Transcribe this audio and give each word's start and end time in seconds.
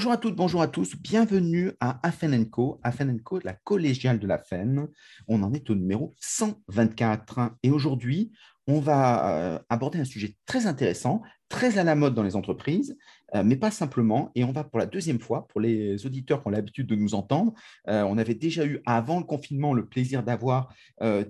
Bonjour 0.00 0.12
à 0.12 0.16
toutes, 0.16 0.34
bonjour 0.34 0.62
à 0.62 0.66
tous, 0.66 0.96
bienvenue 0.96 1.72
à 1.78 2.00
Afen 2.02 2.48
Co, 2.48 2.80
Afen 2.82 3.20
Co, 3.20 3.38
la 3.44 3.52
collégiale 3.52 4.18
de 4.18 4.26
la 4.26 4.38
FEN. 4.38 4.88
On 5.28 5.42
en 5.42 5.52
est 5.52 5.68
au 5.68 5.74
numéro 5.74 6.14
124 6.20 7.50
et 7.62 7.70
aujourd'hui, 7.70 8.32
on 8.66 8.80
va 8.80 9.28
euh, 9.28 9.58
aborder 9.68 9.98
un 9.98 10.06
sujet 10.06 10.36
très 10.46 10.64
intéressant, 10.64 11.20
très 11.50 11.76
à 11.76 11.84
la 11.84 11.96
mode 11.96 12.14
dans 12.14 12.22
les 12.22 12.34
entreprises, 12.34 12.96
euh, 13.34 13.42
mais 13.44 13.56
pas 13.56 13.70
simplement. 13.70 14.30
Et 14.34 14.42
on 14.42 14.52
va 14.52 14.64
pour 14.64 14.78
la 14.78 14.86
deuxième 14.86 15.20
fois, 15.20 15.46
pour 15.48 15.60
les 15.60 16.06
auditeurs 16.06 16.40
qui 16.40 16.48
ont 16.48 16.52
l'habitude 16.52 16.86
de 16.86 16.96
nous 16.96 17.14
entendre, 17.14 17.52
euh, 17.88 18.02
on 18.04 18.16
avait 18.16 18.34
déjà 18.34 18.64
eu 18.64 18.80
avant 18.86 19.18
le 19.18 19.26
confinement 19.26 19.74
le 19.74 19.84
plaisir 19.84 20.22
d'avoir 20.22 20.72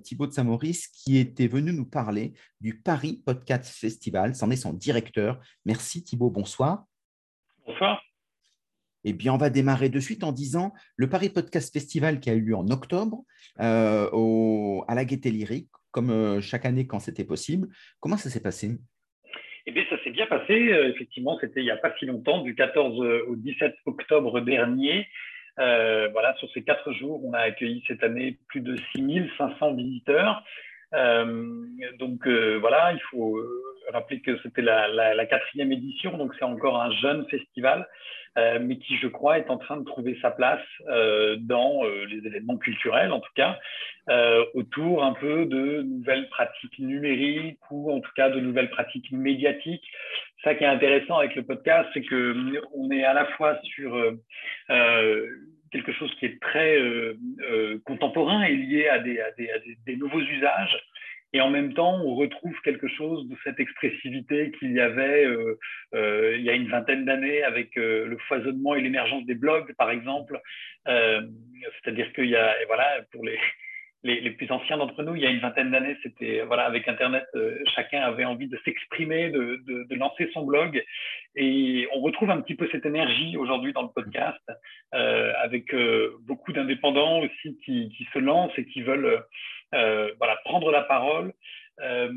Thibaut 0.01 0.27
de 0.27 0.31
Saint-Maurice 0.31 0.87
qui 0.87 1.17
était 1.17 1.47
venu 1.47 1.73
nous 1.73 1.85
parler 1.85 2.31
du 2.61 2.79
Paris 2.79 3.21
Podcast 3.25 3.67
Festival. 3.67 4.33
C'en 4.33 4.49
est 4.49 4.55
son 4.55 4.71
directeur. 4.71 5.41
Merci 5.65 6.05
Thibaut, 6.05 6.29
bonsoir. 6.29 6.85
Bonsoir. 7.67 8.01
Eh 9.03 9.13
bien, 9.13 9.33
on 9.33 9.37
va 9.37 9.49
démarrer 9.49 9.89
de 9.89 9.99
suite 9.99 10.23
en 10.23 10.31
disant 10.31 10.73
le 10.95 11.09
Paris 11.09 11.29
Podcast 11.29 11.73
Festival 11.73 12.19
qui 12.19 12.29
a 12.29 12.33
eu 12.33 12.41
lieu 12.41 12.55
en 12.55 12.67
octobre 12.69 13.23
euh, 13.59 14.79
à 14.87 14.95
la 14.95 15.05
Gaîté 15.05 15.31
Lyrique, 15.31 15.69
comme 15.91 16.11
euh, 16.11 16.41
chaque 16.41 16.65
année 16.65 16.85
quand 16.85 16.99
c'était 16.99 17.23
possible. 17.23 17.67
Comment 17.99 18.17
ça 18.17 18.29
s'est 18.29 18.43
passé? 18.43 18.77
Eh 19.65 19.71
bien, 19.71 19.83
ça 19.89 20.01
s'est 20.03 20.11
bien 20.11 20.27
passé. 20.27 20.53
Euh, 20.53 20.89
effectivement, 20.89 21.37
c'était 21.41 21.61
il 21.61 21.65
n'y 21.65 21.71
a 21.71 21.77
pas 21.77 21.93
si 21.97 22.05
longtemps, 22.05 22.41
du 22.41 22.53
14 22.53 22.99
au 23.27 23.35
17 23.35 23.75
octobre 23.85 24.39
dernier. 24.41 25.07
voilà, 25.57 26.35
sur 26.37 26.51
ces 26.53 26.63
quatre 26.63 26.91
jours, 26.93 27.25
on 27.25 27.33
a 27.33 27.39
accueilli 27.39 27.83
cette 27.87 28.03
année 28.03 28.37
plus 28.47 28.61
de 28.61 28.75
6500 28.93 29.75
visiteurs. 29.75 30.43
Donc 30.91 32.27
voilà, 32.27 32.93
il 32.93 33.01
faut 33.09 33.39
rappeler 33.91 34.21
que 34.21 34.37
c'était 34.43 34.61
la, 34.61 35.25
quatrième 35.25 35.71
édition, 35.71 36.17
donc 36.17 36.33
c'est 36.37 36.45
encore 36.45 36.81
un 36.81 36.91
jeune 36.91 37.27
festival. 37.29 37.87
Euh, 38.37 38.59
mais 38.61 38.77
qui, 38.77 38.95
je 38.95 39.07
crois, 39.07 39.39
est 39.39 39.49
en 39.49 39.57
train 39.57 39.75
de 39.75 39.83
trouver 39.83 40.17
sa 40.21 40.31
place 40.31 40.63
euh, 40.87 41.35
dans 41.37 41.83
euh, 41.83 42.05
les 42.05 42.25
événements 42.25 42.55
culturels, 42.55 43.11
en 43.11 43.19
tout 43.19 43.33
cas, 43.35 43.59
autour 44.53 45.03
un 45.03 45.13
peu 45.13 45.45
de 45.45 45.81
nouvelles 45.83 46.27
pratiques 46.29 46.79
numériques 46.79 47.59
ou 47.69 47.91
en 47.91 47.99
tout 47.99 48.11
cas 48.15 48.29
de 48.29 48.39
nouvelles 48.39 48.69
pratiques 48.69 49.11
médiatiques. 49.11 49.85
Ça 50.43 50.55
qui 50.55 50.63
est 50.63 50.67
intéressant 50.67 51.17
avec 51.17 51.35
le 51.35 51.43
podcast, 51.43 51.87
c'est 51.93 52.01
que 52.01 52.35
on 52.73 52.89
est 52.91 53.03
à 53.03 53.13
la 53.13 53.25
fois 53.25 53.57
sur 53.63 53.95
quelque 55.71 55.93
chose 55.93 56.13
qui 56.19 56.25
est 56.25 56.39
très 56.41 56.77
contemporain 57.85 58.43
et 58.43 58.55
lié 58.55 58.87
à 58.87 58.99
des, 58.99 59.95
nouveaux 59.95 60.21
usages, 60.21 60.77
et 61.33 61.39
en 61.39 61.49
même 61.49 61.73
temps, 61.73 62.01
on 62.03 62.15
retrouve 62.15 62.59
quelque 62.61 62.87
chose 62.89 63.27
de 63.29 63.35
cette 63.43 63.59
expressivité 63.59 64.51
qu'il 64.59 64.73
y 64.73 64.81
avait 64.81 65.25
euh, 65.25 65.57
euh, 65.93 66.35
il 66.37 66.43
y 66.43 66.49
a 66.49 66.53
une 66.53 66.67
vingtaine 66.67 67.05
d'années 67.05 67.43
avec 67.43 67.77
euh, 67.77 68.05
le 68.05 68.17
foisonnement 68.27 68.75
et 68.75 68.81
l'émergence 68.81 69.25
des 69.25 69.35
blogs, 69.35 69.73
par 69.75 69.91
exemple. 69.91 70.39
C'est-à-dire 70.85 72.11
qu'il 72.13 72.25
y 72.25 72.35
a, 72.35 72.53
voilà, 72.67 72.85
pour 73.11 73.23
les, 73.23 73.39
les, 74.03 74.31
plus 74.31 74.51
anciens 74.51 74.77
d'entre 74.77 75.03
nous, 75.03 75.15
il 75.15 75.21
y 75.21 75.25
a 75.25 75.29
une 75.29 75.39
vingtaine 75.39 75.71
d'années, 75.71 75.97
c'était 76.03 76.41
voilà, 76.41 76.65
avec 76.65 76.87
Internet, 76.87 77.25
chacun 77.75 78.01
avait 78.01 78.25
envie 78.25 78.47
de 78.47 78.59
s'exprimer, 78.65 79.29
de, 79.29 79.61
de, 79.67 79.95
lancer 79.95 80.29
son 80.33 80.43
blog, 80.43 80.83
et 81.35 81.87
on 81.93 82.01
retrouve 82.01 82.31
un 82.31 82.41
petit 82.41 82.55
peu 82.55 82.67
cette 82.71 82.85
énergie 82.85 83.37
aujourd'hui 83.37 83.73
dans 83.73 83.83
le 83.83 83.89
podcast, 83.93 84.41
avec 84.91 85.75
beaucoup 86.21 86.51
d'indépendants 86.51 87.19
aussi 87.19 87.57
qui, 87.63 87.89
qui, 87.95 88.07
se 88.13 88.19
lancent 88.19 88.57
et 88.57 88.65
qui 88.65 88.81
veulent 88.81 89.23
euh, 89.73 90.11
voilà, 90.17 90.35
prendre 90.43 90.69
la 90.71 90.81
parole 90.81 91.31
euh, 91.81 92.11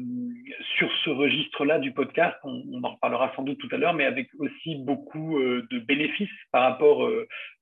sur 0.77 0.91
ce 1.05 1.11
registre-là 1.11 1.79
du 1.79 1.93
podcast. 1.93 2.37
On, 2.43 2.83
en 2.83 2.95
reparlera 2.95 3.33
sans 3.37 3.43
doute 3.43 3.59
tout 3.59 3.69
à 3.71 3.77
l'heure, 3.77 3.95
mais 3.95 4.05
avec 4.05 4.29
aussi 4.39 4.77
beaucoup 4.77 5.39
euh, 5.39 5.67
de 5.71 5.79
bénéfices 5.79 6.29
par 6.51 6.63
rapport 6.63 7.09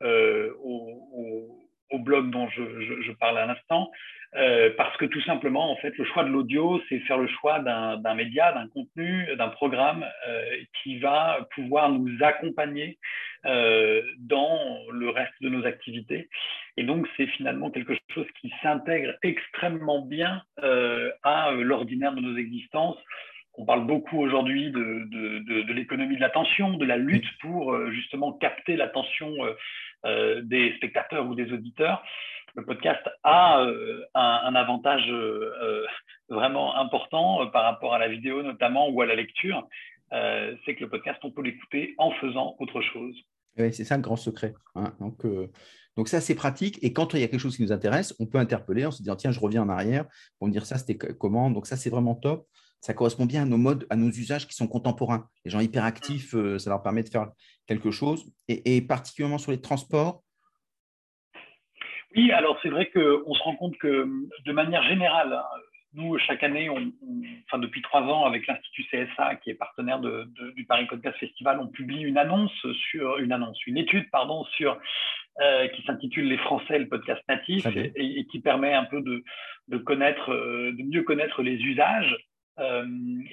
au, 0.06 1.61
au, 1.92 1.98
blog 1.98 2.30
dont 2.30 2.48
je, 2.48 2.62
je, 2.80 3.02
je 3.02 3.12
parle 3.12 3.38
à 3.38 3.46
l'instant. 3.46 3.90
Euh, 4.34 4.70
parce 4.78 4.96
que 4.96 5.04
tout 5.04 5.20
simplement, 5.22 5.70
en 5.70 5.76
fait, 5.76 5.96
le 5.98 6.04
choix 6.06 6.24
de 6.24 6.30
l'audio, 6.30 6.80
c'est 6.88 7.00
faire 7.00 7.18
le 7.18 7.28
choix 7.28 7.58
d'un 7.60 8.14
média, 8.14 8.52
d'un 8.52 8.66
contenu, 8.68 9.26
d'un 9.36 9.48
programme 9.48 10.06
euh, 10.26 10.44
qui 10.82 10.98
va 10.98 11.46
pouvoir 11.54 11.90
nous 11.90 12.16
accompagner 12.22 12.98
euh, 13.44 14.00
dans 14.18 14.58
le 14.90 15.10
reste 15.10 15.34
de 15.42 15.50
nos 15.50 15.66
activités. 15.66 16.30
Et 16.78 16.84
donc, 16.84 17.06
c'est 17.16 17.26
finalement 17.26 17.70
quelque 17.70 17.92
chose 18.14 18.26
qui 18.40 18.50
s'intègre 18.62 19.12
extrêmement 19.22 20.00
bien 20.00 20.42
à 21.22 21.50
l'ordinaire 21.52 22.14
de 22.14 22.20
nos 22.20 22.36
existences. 22.38 22.96
On 23.54 23.66
parle 23.66 23.86
beaucoup 23.86 24.18
aujourd'hui 24.18 24.70
de, 24.70 24.78
de, 25.10 25.38
de, 25.40 25.62
de 25.62 25.72
l'économie 25.74 26.16
de 26.16 26.22
l'attention, 26.22 26.78
de 26.78 26.86
la 26.86 26.96
lutte 26.96 27.26
pour 27.42 27.76
justement 27.90 28.32
capter 28.32 28.76
l'attention 28.76 29.34
des 30.04 30.74
spectateurs 30.76 31.26
ou 31.26 31.34
des 31.34 31.52
auditeurs 31.52 32.02
le 32.54 32.64
podcast 32.64 33.02
a 33.22 33.62
euh, 33.62 34.04
un, 34.14 34.54
avantage 34.54 35.04
euh, 35.08 35.52
euh, 35.62 35.86
vraiment 36.28 36.76
important 36.76 37.46
par 37.48 37.64
rapport 37.64 37.94
à 37.94 37.98
la 37.98 38.08
vidéo 38.08 38.42
notamment 38.42 38.88
ou 38.88 39.00
à 39.00 39.06
la 39.06 39.14
lecture, 39.14 39.66
c'est 40.10 40.74
que 40.74 40.84
le 40.84 40.90
podcast, 40.90 41.18
on 41.22 41.30
peut 41.30 41.40
l'écouter 41.40 41.94
en 41.96 42.10
faisant 42.10 42.54
autre 42.58 42.82
chose. 42.82 43.16
Oui, 43.56 43.72
c'est 43.72 43.84
ça 43.84 43.96
le 43.96 44.02
grand 44.02 44.16
secret. 44.16 44.52
Hein. 44.74 44.92
Donc, 45.00 45.24
donc 45.96 46.08
ça, 46.08 46.20
c'est 46.20 46.34
pratique. 46.34 46.78
Et 46.82 46.92
quand 46.92 47.14
il 47.14 47.20
y 47.20 47.24
a 47.24 47.28
quelque 47.28 47.40
chose 47.40 47.56
qui 47.56 47.62
nous 47.62 47.72
intéresse, 47.72 48.14
on 48.20 48.26
peut 48.26 48.36
interpeller 48.36 48.84
en 48.84 48.90
se 48.90 48.98
disant, 48.98 49.16
tiens, 49.16 49.30
je 49.30 49.40
reviens 49.40 49.62
en 49.62 49.70
arrière 49.70 50.04
pour 50.38 50.48
me 50.48 50.52
dire 50.52 50.66
ça, 50.66 50.76
c'était 50.76 50.98
comment. 50.98 51.50
Donc 51.50 51.66
ça, 51.66 51.78
c'est 51.78 51.88
vraiment 51.88 52.14
top. 52.14 52.46
Ça 52.82 52.92
correspond 52.92 53.24
bien 53.24 53.42
à 53.42 53.46
nos 53.46 53.56
modes, 53.56 53.86
à 53.88 53.96
nos 53.96 54.08
usages 54.08 54.46
qui 54.46 54.54
sont 54.54 54.68
contemporains. 54.68 55.28
Les 55.46 55.50
gens 55.50 55.60
hyperactifs, 55.60 56.34
ça 56.58 56.68
leur 56.68 56.82
permet 56.82 57.02
de 57.02 57.08
faire 57.08 57.28
quelque 57.66 57.90
chose. 57.90 58.30
et 58.48 58.82
particulièrement 58.82 59.38
sur 59.38 59.52
les 59.52 59.60
transports, 59.60 60.22
oui, 62.16 62.30
alors 62.32 62.58
c'est 62.62 62.68
vrai 62.68 62.90
qu'on 62.90 63.34
se 63.34 63.42
rend 63.42 63.56
compte 63.56 63.76
que 63.78 64.06
de 64.44 64.52
manière 64.52 64.82
générale, 64.82 65.32
hein, 65.32 65.44
nous, 65.94 66.18
chaque 66.18 66.42
année, 66.42 66.70
on, 66.70 66.90
enfin, 67.46 67.58
depuis 67.58 67.82
trois 67.82 68.02
ans, 68.02 68.24
avec 68.24 68.46
l'Institut 68.46 68.84
CSA, 68.90 69.36
qui 69.36 69.50
est 69.50 69.54
partenaire 69.54 70.00
de, 70.00 70.26
du 70.56 70.64
Paris 70.64 70.86
Podcast 70.86 71.18
Festival, 71.18 71.60
on 71.60 71.68
publie 71.68 72.02
une 72.02 72.16
annonce 72.16 72.66
sur 72.90 73.18
une 73.18 73.32
annonce, 73.32 73.58
une 73.66 73.76
étude, 73.76 74.10
pardon, 74.10 74.44
sur 74.56 74.78
euh, 75.42 75.68
qui 75.68 75.82
s'intitule 75.82 76.28
Les 76.28 76.38
Français, 76.38 76.78
le 76.78 76.88
podcast 76.88 77.22
natif, 77.28 77.66
et, 77.76 78.26
qui 78.30 78.40
permet 78.40 78.72
un 78.72 78.84
peu 78.84 79.02
de, 79.02 79.22
de 79.68 79.78
connaître, 79.78 80.32
euh, 80.32 80.72
de 80.72 80.82
mieux 80.82 81.02
connaître 81.02 81.42
les 81.42 81.56
usages 81.56 82.16
euh, 82.58 82.84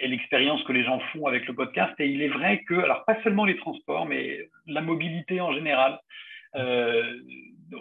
et 0.01 0.07
l'expérience 0.07 0.63
que 0.63 0.71
les 0.71 0.83
gens 0.83 0.99
font 1.11 1.27
avec 1.27 1.45
le 1.47 1.53
podcast. 1.53 1.93
Et 1.99 2.07
il 2.07 2.21
est 2.21 2.29
vrai 2.29 2.63
que, 2.63 2.75
alors 2.75 3.03
pas 3.05 3.21
seulement 3.23 3.45
les 3.45 3.57
transports, 3.57 4.05
mais 4.05 4.49
la 4.65 4.81
mobilité 4.81 5.41
en 5.41 5.51
général, 5.51 5.99
euh, 6.55 7.19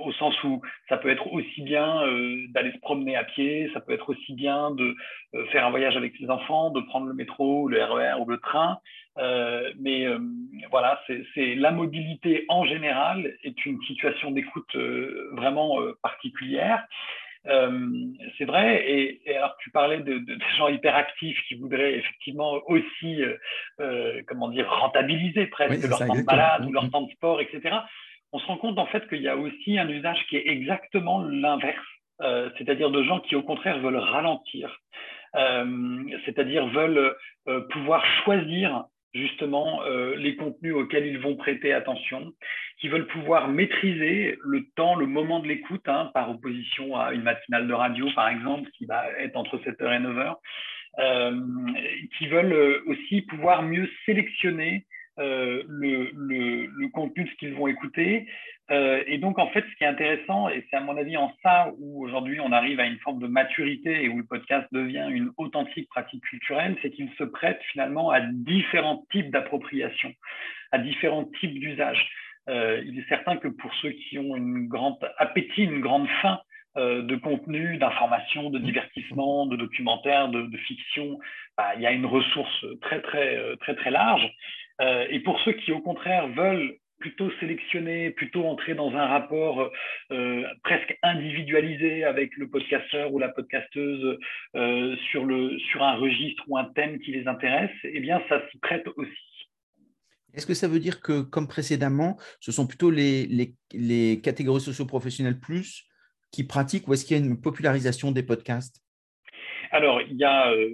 au 0.00 0.12
sens 0.12 0.34
où 0.42 0.60
ça 0.88 0.96
peut 0.98 1.08
être 1.08 1.32
aussi 1.32 1.62
bien 1.62 2.02
euh, 2.02 2.46
d'aller 2.48 2.72
se 2.72 2.78
promener 2.78 3.16
à 3.16 3.24
pied, 3.24 3.70
ça 3.72 3.80
peut 3.80 3.92
être 3.92 4.10
aussi 4.10 4.34
bien 4.34 4.72
de 4.72 4.96
faire 5.52 5.64
un 5.64 5.70
voyage 5.70 5.96
avec 5.96 6.16
ses 6.16 6.28
enfants, 6.28 6.70
de 6.70 6.80
prendre 6.80 7.06
le 7.06 7.14
métro, 7.14 7.68
le 7.68 7.82
RER 7.82 8.16
e 8.16 8.20
ou 8.20 8.28
le 8.28 8.38
train. 8.38 8.78
mais 9.78 10.06
voilà, 10.70 11.00
c'est 11.34 11.54
la 11.54 11.70
mobilité 11.70 12.44
en 12.48 12.64
général 12.64 13.32
est 13.44 13.64
une 13.64 13.80
situation 13.82 14.32
d'écoute 14.32 14.76
vraiment 15.32 15.78
particulière. 16.02 16.84
C'est 18.36 18.44
vrai. 18.44 18.84
Et, 18.90 19.36
alors, 19.36 19.56
tu 19.60 19.70
parlais 19.70 19.98
de, 19.98 20.18
de, 20.18 20.38
gens 20.56 20.68
hyperactifs 20.68 21.38
qui 21.48 21.54
voudraient 21.54 21.94
effectivement 21.94 22.60
aussi, 22.66 23.22
comment 24.26 24.48
dire, 24.48 24.70
rentabiliser 24.70 25.46
presque 25.46 25.88
leur 25.88 25.98
temps 25.98 26.14
de 26.14 26.22
balade 26.22 26.66
ou 26.66 26.72
leur 26.72 26.90
temps 26.90 27.02
de 27.02 27.10
sport, 27.10 27.40
etc 27.40 27.78
on 28.32 28.38
se 28.38 28.46
rend 28.46 28.56
compte 28.56 28.78
en 28.78 28.86
fait 28.86 29.08
qu'il 29.08 29.22
y 29.22 29.28
a 29.28 29.36
aussi 29.36 29.78
un 29.78 29.88
usage 29.88 30.24
qui 30.28 30.36
est 30.36 30.48
exactement 30.48 31.22
l'inverse, 31.22 31.86
euh, 32.20 32.50
c'est-à-dire 32.58 32.90
de 32.90 33.02
gens 33.02 33.20
qui 33.20 33.36
au 33.36 33.42
contraire 33.42 33.78
veulent 33.80 33.96
ralentir, 33.96 34.78
euh, 35.36 36.02
c'est-à-dire 36.24 36.66
veulent 36.68 37.16
euh, 37.48 37.60
pouvoir 37.70 38.04
choisir 38.24 38.84
justement 39.18 39.82
les 40.16 40.36
contenus 40.36 40.74
auxquels 40.74 41.06
ils 41.06 41.18
vont 41.18 41.36
prêter 41.36 41.72
attention, 41.72 42.32
qui 42.80 42.88
veulent 42.88 43.06
pouvoir 43.08 43.48
maîtriser 43.48 44.38
le 44.42 44.64
temps, 44.76 44.94
le 44.94 45.06
moment 45.06 45.40
de 45.40 45.48
l'écoute, 45.48 45.86
hein, 45.88 46.10
par 46.14 46.30
opposition 46.30 46.96
à 46.96 47.12
une 47.12 47.22
matinale 47.22 47.66
de 47.68 47.74
radio 47.74 48.08
par 48.14 48.28
exemple, 48.28 48.70
qui 48.78 48.86
va 48.86 49.04
être 49.18 49.36
entre 49.36 49.58
7h 49.58 49.96
et 49.96 50.00
9h, 50.00 50.36
qui 52.16 52.26
veulent 52.28 52.82
aussi 52.86 53.22
pouvoir 53.22 53.62
mieux 53.62 53.88
sélectionner 54.06 54.86
euh, 55.18 55.64
le, 55.66 56.10
le, 56.14 56.66
le, 56.66 56.88
contenu 56.90 57.24
de 57.24 57.30
ce 57.30 57.34
qu'ils 57.36 57.54
vont 57.54 57.66
écouter. 57.66 58.28
Euh, 58.70 59.02
et 59.06 59.18
donc, 59.18 59.38
en 59.38 59.48
fait, 59.48 59.64
ce 59.70 59.76
qui 59.76 59.84
est 59.84 59.88
intéressant, 59.88 60.48
et 60.48 60.66
c'est 60.68 60.76
à 60.76 60.80
mon 60.80 60.96
avis 60.96 61.16
en 61.16 61.32
ça 61.42 61.72
où 61.78 62.04
aujourd'hui 62.04 62.38
on 62.40 62.52
arrive 62.52 62.80
à 62.80 62.86
une 62.86 62.98
forme 62.98 63.18
de 63.18 63.26
maturité 63.26 64.04
et 64.04 64.08
où 64.08 64.18
le 64.18 64.26
podcast 64.26 64.66
devient 64.72 65.08
une 65.10 65.30
authentique 65.38 65.88
pratique 65.88 66.22
culturelle, 66.22 66.76
c'est 66.82 66.90
qu'il 66.90 67.10
se 67.18 67.24
prête 67.24 67.60
finalement 67.72 68.10
à 68.10 68.20
différents 68.20 69.06
types 69.10 69.30
d'appropriation, 69.30 70.12
à 70.70 70.78
différents 70.78 71.24
types 71.40 71.58
d'usages. 71.58 72.10
Euh, 72.50 72.82
il 72.84 72.98
est 72.98 73.08
certain 73.08 73.36
que 73.36 73.48
pour 73.48 73.72
ceux 73.76 73.90
qui 73.90 74.18
ont 74.18 74.36
une 74.36 74.68
grande 74.68 74.98
appétit, 75.16 75.64
une 75.64 75.80
grande 75.80 76.08
faim 76.20 76.38
euh, 76.76 77.02
de 77.02 77.16
contenu, 77.16 77.78
d'information, 77.78 78.50
de 78.50 78.58
divertissement, 78.58 79.46
de 79.46 79.56
documentaire, 79.56 80.28
de, 80.28 80.56
fiction, 80.58 81.18
bah, 81.56 81.72
il 81.76 81.82
y 81.82 81.86
a 81.86 81.92
une 81.92 82.06
ressource 82.06 82.66
très 82.82 83.00
très 83.00 83.56
très 83.56 83.74
très 83.74 83.90
large. 83.90 84.30
Et 85.10 85.18
pour 85.20 85.40
ceux 85.40 85.52
qui, 85.54 85.72
au 85.72 85.80
contraire, 85.80 86.28
veulent 86.28 86.76
plutôt 86.98 87.30
sélectionner, 87.40 88.10
plutôt 88.10 88.44
entrer 88.44 88.74
dans 88.74 88.90
un 88.94 89.06
rapport 89.06 89.70
euh, 90.10 90.44
presque 90.64 90.96
individualisé 91.02 92.04
avec 92.04 92.36
le 92.36 92.48
podcasteur 92.48 93.12
ou 93.12 93.18
la 93.18 93.28
podcasteuse 93.28 94.18
euh, 94.56 94.96
sur, 95.10 95.24
le, 95.24 95.58
sur 95.70 95.82
un 95.82 95.96
registre 95.96 96.42
ou 96.48 96.58
un 96.58 96.64
thème 96.74 96.98
qui 97.00 97.12
les 97.12 97.26
intéresse, 97.26 97.70
eh 97.84 98.00
bien, 98.00 98.22
ça 98.28 98.42
s'y 98.50 98.58
prête 98.58 98.86
aussi. 98.96 99.12
Est-ce 100.34 100.46
que 100.46 100.54
ça 100.54 100.68
veut 100.68 100.78
dire 100.78 101.00
que, 101.00 101.22
comme 101.22 101.48
précédemment, 101.48 102.16
ce 102.40 102.52
sont 102.52 102.66
plutôt 102.66 102.90
les, 102.90 103.26
les, 103.26 103.54
les 103.72 104.20
catégories 104.20 104.60
socio-professionnelles 104.60 105.40
plus 105.40 105.84
qui 106.30 106.44
pratiquent 106.44 106.86
ou 106.88 106.92
est-ce 106.92 107.04
qu'il 107.04 107.16
y 107.16 107.20
a 107.20 107.24
une 107.24 107.40
popularisation 107.40 108.12
des 108.12 108.22
podcasts? 108.22 108.82
Alors, 109.70 110.00
il 110.02 110.16
y 110.16 110.24
a 110.24 110.52
euh, 110.52 110.68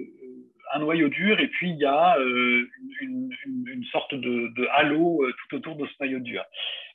un 0.75 0.81
noyau 0.81 1.09
dur 1.09 1.39
et 1.41 1.49
puis 1.49 1.71
il 1.71 1.77
y 1.77 1.85
a 1.85 2.19
euh, 2.19 2.69
une, 3.01 3.85
sorte 3.93 4.15
de, 4.15 4.67
halo 4.73 5.23
euh, 5.23 5.33
tout 5.39 5.57
autour 5.57 5.77
de 5.77 5.87
ce 5.87 5.93
noyau 6.01 6.19
dur. 6.19 6.43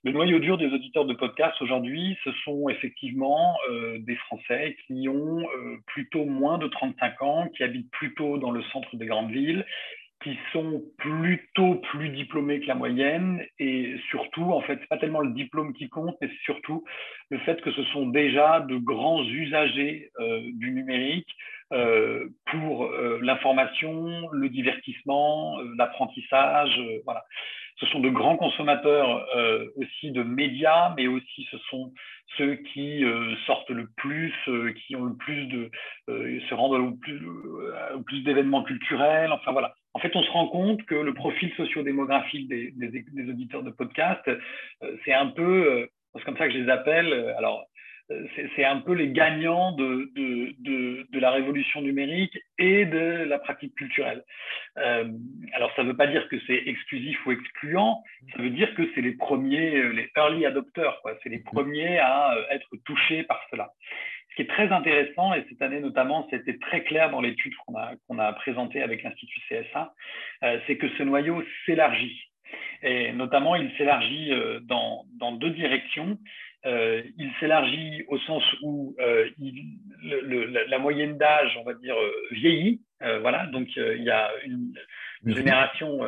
Le 0.03 0.11
noyau 0.11 0.39
dur 0.39 0.57
des 0.57 0.67
auditeurs 0.67 1.05
de 1.05 1.13
podcast 1.13 1.61
aujourd'hui, 1.61 2.17
ce 2.23 2.31
sont 2.43 2.69
effectivement 2.69 3.57
euh, 3.69 3.97
des 3.99 4.15
Français 4.15 4.77
qui 4.85 5.07
ont 5.09 5.45
plutôt 5.87 6.25
moins 6.25 6.57
de 6.57 6.67
35 6.67 7.21
ans, 7.21 7.47
qui 7.55 7.63
habitent 7.63 7.91
plutôt 7.91 8.37
dans 8.37 8.51
le 8.51 8.61
centre 8.71 8.95
des 8.95 9.05
grandes 9.05 9.31
villes, 9.31 9.65
qui 10.23 10.37
sont 10.51 10.83
plutôt 10.97 11.75
plus 11.75 12.09
diplômés 12.09 12.59
que 12.59 12.67
la 12.67 12.75
moyenne 12.75 13.41
et 13.57 13.95
surtout, 14.09 14.51
en 14.51 14.61
fait, 14.61 14.77
c'est 14.81 14.89
pas 14.89 14.97
tellement 14.97 15.21
le 15.21 15.31
diplôme 15.31 15.73
qui 15.73 15.87
compte, 15.87 16.17
mais 16.21 16.29
surtout 16.43 16.83
le 17.29 17.37
fait 17.39 17.61
que 17.61 17.71
ce 17.71 17.83
sont 17.85 18.07
déjà 18.07 18.59
de 18.61 18.77
grands 18.77 19.23
usagers 19.23 20.11
du 20.53 20.71
numérique, 20.71 21.29
euh, 21.71 22.27
pour 22.47 22.85
euh, 22.85 23.19
l'information, 23.21 24.27
le 24.31 24.49
divertissement, 24.49 25.59
euh, 25.59 25.75
l'apprentissage. 25.77 26.81
voilà. 27.05 27.23
Ce 27.79 27.85
sont 27.85 27.99
de 28.01 28.09
grands 28.09 28.35
consommateurs 28.35 29.25
aussi 29.77 30.11
de 30.11 30.21
médias, 30.21 30.93
mais 30.97 31.07
aussi 31.07 31.47
ce 31.49 31.57
sont 31.69 31.93
ceux 32.37 32.55
qui 32.55 33.05
sortent 33.45 33.69
le 33.69 33.87
plus, 33.95 34.33
qui 34.85 34.97
ont 34.97 35.05
le 35.05 35.15
plus 35.15 35.45
de, 35.45 35.71
se 36.09 36.53
rendent 36.53 36.73
au 36.73 36.91
plus, 36.91 37.21
plus 38.05 38.21
d'événements 38.23 38.63
culturels. 38.63 39.31
Enfin 39.31 39.53
voilà. 39.53 39.75
En 39.93 39.99
fait, 39.99 40.13
on 40.13 40.23
se 40.23 40.29
rend 40.29 40.47
compte 40.49 40.83
que 40.87 40.95
le 40.95 41.13
profil 41.13 41.53
sociodémographique 41.55 42.49
des, 42.49 42.71
des, 42.71 43.05
des 43.13 43.29
auditeurs 43.29 43.63
de 43.63 43.71
podcast, 43.71 44.29
c'est 45.05 45.13
un 45.13 45.27
peu, 45.27 45.87
c'est 46.15 46.23
comme 46.25 46.37
ça 46.37 46.47
que 46.47 46.53
je 46.53 46.59
les 46.59 46.69
appelle. 46.69 47.13
Alors, 47.37 47.65
c'est 48.55 48.65
un 48.65 48.77
peu 48.77 48.93
les 48.93 49.09
gagnants 49.09 49.71
de, 49.73 50.09
la 51.13 51.31
révolution 51.31 51.81
numérique 51.81 52.37
et 52.57 52.85
de 52.85 53.23
la 53.23 53.39
pratique 53.39 53.75
culturelle. 53.75 54.23
Euh, 54.77 55.05
alors, 55.53 55.71
ça 55.75 55.83
ne 55.83 55.89
veut 55.89 55.97
pas 55.97 56.07
dire 56.07 56.27
que 56.29 56.37
c'est 56.47 56.63
exclusif 56.67 57.23
ou 57.25 57.31
excluant, 57.31 58.03
ça 58.35 58.41
veut 58.41 58.49
dire 58.49 58.73
que 58.75 58.89
c'est 58.93 59.01
les 59.01 59.13
premiers, 59.13 59.75
euh, 59.75 59.89
les 59.89 60.09
early 60.15 60.45
adopters, 60.45 60.99
c'est 61.21 61.29
les 61.29 61.39
premiers 61.39 61.99
à 61.99 62.33
euh, 62.33 62.43
être 62.51 62.69
touchés 62.85 63.23
par 63.23 63.41
cela. 63.51 63.71
Ce 64.31 64.35
qui 64.35 64.41
est 64.43 64.49
très 64.53 64.71
intéressant, 64.71 65.33
et 65.33 65.45
cette 65.49 65.61
année 65.61 65.79
notamment, 65.79 66.27
c'était 66.31 66.57
très 66.57 66.83
clair 66.83 67.11
dans 67.11 67.21
l'étude 67.21 67.53
qu'on 67.65 68.19
a, 68.19 68.33
présentée 68.33 68.81
avec 68.81 69.03
l'Institut 69.03 69.41
CSA, 69.49 69.93
c'est 70.65 70.77
que 70.77 70.87
ce 70.97 71.03
noyau 71.03 71.43
s'élargit. 71.65 72.29
Et 72.83 73.11
notamment, 73.11 73.55
il 73.55 73.69
s'élargit 73.75 74.31
dans 74.61 75.31
deux 75.33 75.49
directions. 75.49 76.17
Euh, 76.65 77.01
il 77.17 77.31
s'élargit 77.39 78.03
au 78.09 78.17
sens 78.19 78.43
où 78.61 78.93
euh, 78.99 79.29
la, 80.67 80.77
moyenne 80.77 81.17
d'âge, 81.17 81.57
on 81.61 81.63
va 81.63 81.73
dire, 81.73 81.95
euh, 81.95 82.11
vieillit. 82.31 82.81
voilà, 83.21 83.45
donc 83.47 83.67
il 83.77 84.03
y 84.03 84.09
a 84.09 84.29
une, 84.45 84.73
génération 85.25 85.99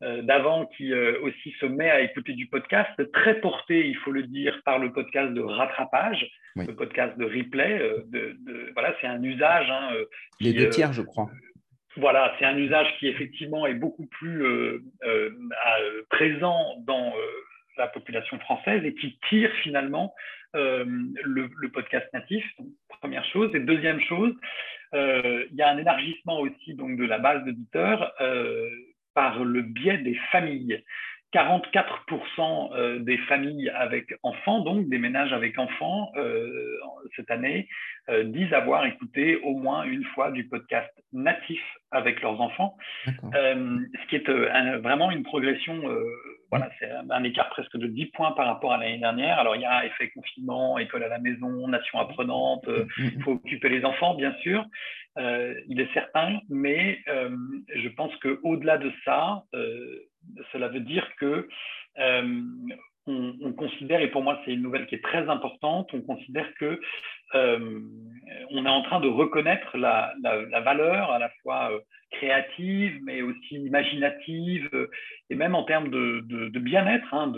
d'avant 0.00 0.66
qui 0.76 0.92
aussi 0.94 1.52
se 1.60 1.66
met 1.66 1.90
à 1.90 2.00
écouter 2.00 2.34
du 2.34 2.46
podcast, 2.46 2.90
très 3.12 3.40
porté, 3.40 3.86
il 3.88 3.96
faut 3.96 4.12
le 4.12 4.24
dire, 4.24 4.60
par 4.64 4.78
le 4.78 4.92
podcast 4.92 5.32
de 5.32 5.40
rattrapage, 5.40 6.26
le 6.56 6.74
podcast 6.74 7.16
de 7.18 7.24
replay. 7.24 7.78
De, 8.08 8.36
voilà, 8.74 8.94
c'est 9.00 9.06
un 9.06 9.22
usage. 9.22 9.70
Hein, 9.70 9.90
Les 10.40 10.52
deux 10.52 10.68
tiers, 10.70 10.92
je 10.92 11.02
crois. 11.02 11.30
Voilà, 11.96 12.34
c'est 12.38 12.44
un 12.44 12.56
usage 12.56 12.88
qui 12.98 13.08
effectivement 13.08 13.66
est 13.66 13.74
beaucoup 13.74 14.06
plus 14.06 14.42
présent 16.10 16.76
dans 16.86 17.12
la 17.78 17.88
population 17.88 18.38
française 18.40 18.84
et 18.84 18.94
qui 18.94 19.18
tire 19.28 19.50
finalement 19.62 20.14
euh, 20.56 20.84
le, 21.24 21.68
podcast 21.68 22.06
natif, 22.14 22.44
première 23.00 23.24
chose. 23.26 23.54
Et 23.54 23.60
deuxième 23.60 24.00
chose, 24.00 24.34
euh, 24.94 25.44
il 25.50 25.56
y 25.56 25.62
a 25.62 25.68
un 25.68 25.78
élargissement 25.78 26.40
aussi 26.40 26.74
donc, 26.74 26.96
de 26.96 27.04
la 27.04 27.18
base 27.18 27.44
d'auditeurs 27.44 28.12
euh, 28.20 28.68
par 29.14 29.44
le 29.44 29.62
biais 29.62 29.98
des 29.98 30.14
familles. 30.32 30.82
44% 31.34 33.00
des 33.00 33.18
familles 33.18 33.68
avec 33.68 34.14
enfants, 34.22 34.60
donc 34.60 34.88
des 34.88 34.96
ménages 34.96 35.34
avec 35.34 35.58
enfants, 35.58 36.10
cette 37.14 37.30
année, 37.30 37.68
disent 38.24 38.54
avoir 38.54 38.86
écouté 38.86 39.36
au 39.42 39.54
moins 39.54 39.82
une 39.82 40.04
fois 40.14 40.30
du 40.30 40.48
podcast 40.48 40.90
natif 41.12 41.60
avec 41.90 42.22
leurs 42.22 42.40
enfants, 42.40 42.78
ce 43.04 44.06
qui 44.08 44.16
est 44.16 44.26
vraiment 44.78 45.10
une 45.10 45.22
progression 45.22 45.82
voilà, 46.50 46.70
c'est 46.78 46.90
un 47.10 47.24
écart 47.24 47.50
presque 47.50 47.76
de 47.76 47.86
10 47.86 48.06
points 48.06 48.32
par 48.32 48.46
rapport 48.46 48.72
à 48.72 48.78
l'année 48.78 48.98
dernière. 48.98 49.38
Alors, 49.38 49.54
il 49.54 49.62
y 49.62 49.66
a 49.66 49.84
effet 49.84 50.10
confinement, 50.10 50.78
école 50.78 51.04
à 51.04 51.08
la 51.08 51.18
maison, 51.18 51.68
nation 51.68 51.98
apprenante, 51.98 52.66
euh, 52.68 52.86
mm, 52.96 53.02
mm, 53.02 53.10
il 53.16 53.22
faut 53.22 53.32
occuper 53.32 53.68
les 53.68 53.84
enfants, 53.84 54.14
bien 54.14 54.34
sûr, 54.40 54.64
euh, 55.18 55.54
il 55.68 55.80
est 55.80 55.92
certain, 55.92 56.40
mais 56.48 57.00
euh, 57.08 57.36
je 57.74 57.88
pense 57.88 58.14
qu'au-delà 58.16 58.78
de 58.78 58.90
ça, 59.04 59.42
cela 60.52 60.68
veut 60.68 60.80
dire 60.80 61.06
que 61.18 61.48
on, 63.08 63.52
considère, 63.52 64.00
et 64.00 64.08
pour 64.08 64.22
moi 64.22 64.40
c'est 64.44 64.52
une 64.52 64.62
nouvelle 64.62 64.86
qui 64.86 64.94
est 64.94 65.02
très 65.02 65.28
importante, 65.28 65.90
on 65.92 66.02
considère 66.02 66.52
que 66.54 66.80
euh, 67.34 67.80
on 68.50 68.66
est 68.66 68.70
en 68.70 68.82
train 68.82 69.00
de 69.00 69.08
reconnaître 69.08 69.76
la, 69.76 70.14
valeur 70.64 71.10
à 71.10 71.18
la 71.18 71.30
fois 71.42 71.72
euh, 71.72 71.80
créative, 72.10 72.98
mais 73.02 73.22
aussi 73.22 73.56
imaginative, 73.56 74.68
et 75.30 75.34
même 75.34 75.54
en 75.54 75.64
termes 75.64 75.90
de, 75.90 76.58
bien-être, 76.58 77.12
hein, 77.12 77.32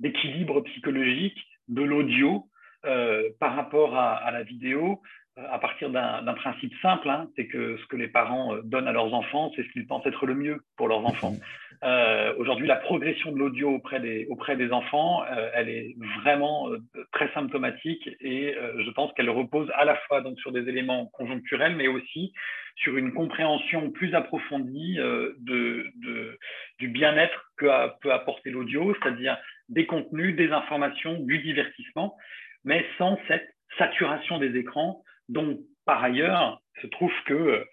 d'équilibre 0.00 0.60
psychologique 0.62 1.38
de 1.68 1.82
l'audio 1.82 2.48
euh, 2.86 3.30
par 3.40 3.56
rapport 3.56 3.96
à, 3.96 4.30
la 4.30 4.42
vidéo, 4.42 5.00
à 5.36 5.58
partir 5.58 5.90
d'un 5.90 6.34
principe 6.34 6.72
simple, 6.80 7.10
hein, 7.10 7.28
c'est 7.34 7.48
que 7.48 7.76
ce 7.76 7.86
que 7.86 7.96
les 7.96 8.06
parents 8.06 8.54
euh, 8.54 8.60
donnent 8.62 8.86
à 8.86 8.92
leurs 8.92 9.12
enfants, 9.14 9.50
c'est 9.56 9.64
ce 9.64 9.68
qu'ils 9.70 9.86
pensent 9.86 10.06
être 10.06 10.26
le 10.26 10.34
mieux 10.34 10.62
pour 10.76 10.86
leurs 10.86 11.04
enfants. 11.04 11.34
Euh, 11.82 12.32
Aujourd'hui, 12.38 12.68
la 12.68 12.76
progression 12.76 13.32
de 13.32 13.38
l'audio 13.38 13.70
auprès 13.70 13.98
des, 13.98 14.26
auprès 14.30 14.56
des 14.56 14.70
enfants, 14.70 15.24
euh, 15.24 15.50
elle 15.54 15.68
est 15.68 15.96
vraiment 16.20 16.70
euh, 16.70 16.78
très 17.12 17.32
symptomatique 17.32 18.08
et 18.20 18.54
je 18.78 18.90
pense 18.90 19.12
qu'elle 19.14 19.30
repose 19.30 19.70
à 19.74 19.84
la 19.84 19.96
fois 19.96 20.20
donc, 20.20 20.38
sur 20.38 20.52
des 20.52 20.68
éléments 20.68 21.06
conjoncturels, 21.06 21.74
mais 21.74 21.88
aussi 21.88 22.32
sur 22.76 22.96
une 22.96 23.12
compréhension 23.12 23.90
plus 23.90 24.14
approfondie 24.14 24.96
de, 24.96 25.86
de, 25.96 26.38
du 26.78 26.88
bien-être 26.88 27.52
que 27.56 27.66
peut 28.00 28.12
apporter 28.12 28.50
l'audio, 28.50 28.94
c'est-à-dire 29.00 29.36
des 29.68 29.86
contenus, 29.86 30.34
des 30.36 30.50
informations, 30.50 31.14
du 31.20 31.38
divertissement, 31.38 32.16
mais 32.64 32.84
sans 32.98 33.18
cette 33.28 33.48
saturation 33.78 34.38
des 34.38 34.56
écrans 34.56 35.02
donc, 35.28 35.60
par 35.84 36.02
ailleurs, 36.02 36.62
se 36.82 36.86
trouve 36.88 37.12
que, 37.26 37.64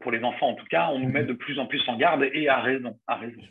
pour 0.00 0.12
les 0.12 0.22
enfants 0.22 0.50
en 0.50 0.54
tout 0.54 0.66
cas, 0.70 0.90
on 0.90 0.98
nous 0.98 1.08
met 1.08 1.24
de 1.24 1.32
plus 1.32 1.58
en 1.58 1.66
plus 1.66 1.82
en 1.88 1.96
garde 1.96 2.22
et 2.22 2.48
à 2.48 2.60
raison. 2.60 2.98
À 3.06 3.16
raison. 3.16 3.42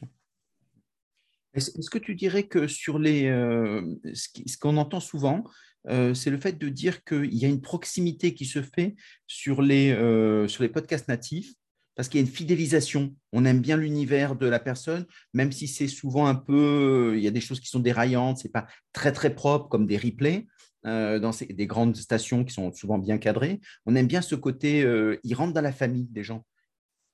Est-ce 1.53 1.89
que 1.89 1.97
tu 1.97 2.15
dirais 2.15 2.43
que 2.43 2.67
sur 2.67 2.97
les, 2.97 3.27
euh, 3.27 3.81
ce 4.13 4.57
qu'on 4.57 4.77
entend 4.77 5.01
souvent, 5.01 5.43
euh, 5.89 6.13
c'est 6.13 6.29
le 6.29 6.37
fait 6.37 6.57
de 6.57 6.69
dire 6.69 7.03
qu'il 7.03 7.33
y 7.33 7.43
a 7.43 7.49
une 7.49 7.61
proximité 7.61 8.33
qui 8.33 8.45
se 8.45 8.61
fait 8.61 8.95
sur 9.27 9.61
les, 9.61 9.91
euh, 9.91 10.47
sur 10.47 10.63
les 10.63 10.69
podcasts 10.69 11.09
natifs? 11.09 11.53
Parce 11.95 12.07
qu'il 12.07 12.21
y 12.21 12.23
a 12.23 12.25
une 12.25 12.33
fidélisation. 12.33 13.13
On 13.33 13.43
aime 13.43 13.59
bien 13.59 13.75
l'univers 13.75 14.37
de 14.37 14.47
la 14.47 14.59
personne, 14.59 15.05
même 15.33 15.51
si 15.51 15.67
c'est 15.67 15.89
souvent 15.89 16.25
un 16.25 16.35
peu, 16.35 17.15
il 17.17 17.21
y 17.21 17.27
a 17.27 17.31
des 17.31 17.41
choses 17.41 17.59
qui 17.59 17.67
sont 17.67 17.81
déraillantes, 17.81 18.37
c'est 18.37 18.51
pas 18.51 18.65
très 18.93 19.11
très 19.11 19.35
propre 19.35 19.67
comme 19.67 19.85
des 19.85 19.97
replays. 19.97 20.47
Euh, 20.87 21.19
dans 21.19 21.29
des 21.47 21.67
grandes 21.67 21.95
stations 21.95 22.43
qui 22.43 22.53
sont 22.53 22.71
souvent 22.71 22.97
bien 22.97 23.19
cadrées. 23.19 23.59
On 23.85 23.95
aime 23.95 24.07
bien 24.07 24.21
ce 24.21 24.33
côté, 24.33 24.81
euh, 24.81 25.19
ils 25.23 25.35
rentrent 25.35 25.53
dans 25.53 25.61
la 25.61 25.71
famille 25.71 26.07
des 26.09 26.23
gens 26.23 26.41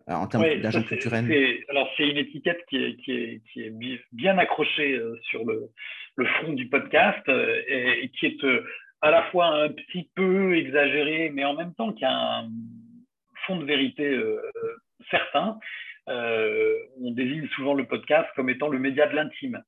euh, 0.07 0.13
en 0.13 0.25
termes 0.27 0.45
d'agent 0.61 0.83
culturel. 0.83 1.25
Alors, 1.67 1.89
c'est 1.97 2.07
une 2.07 2.15
étiquette 2.15 2.63
qui 2.69 2.77
est, 2.77 2.95
qui 3.03 3.11
est, 3.11 3.41
qui 3.51 3.63
est 3.63 3.73
bien 4.13 4.37
accrochée 4.37 4.97
sur 5.23 5.43
le, 5.43 5.69
le, 6.15 6.25
front 6.25 6.53
du 6.53 6.69
podcast 6.69 7.27
et, 7.27 8.09
qui 8.17 8.27
est 8.27 8.37
à 9.01 9.11
la 9.11 9.23
fois 9.31 9.47
un 9.47 9.69
petit 9.69 10.09
peu 10.15 10.55
exagérée, 10.55 11.29
mais 11.33 11.43
en 11.43 11.53
même 11.53 11.73
temps 11.73 11.91
qui 11.91 12.05
a 12.05 12.39
un 12.39 12.49
fond 13.45 13.57
de 13.57 13.65
vérité 13.65 14.17
certain. 15.11 15.59
on 16.07 17.11
désigne 17.11 17.49
souvent 17.49 17.73
le 17.73 17.85
podcast 17.85 18.29
comme 18.37 18.49
étant 18.49 18.69
le 18.69 18.79
média 18.79 19.07
de 19.07 19.15
l'intime. 19.15 19.61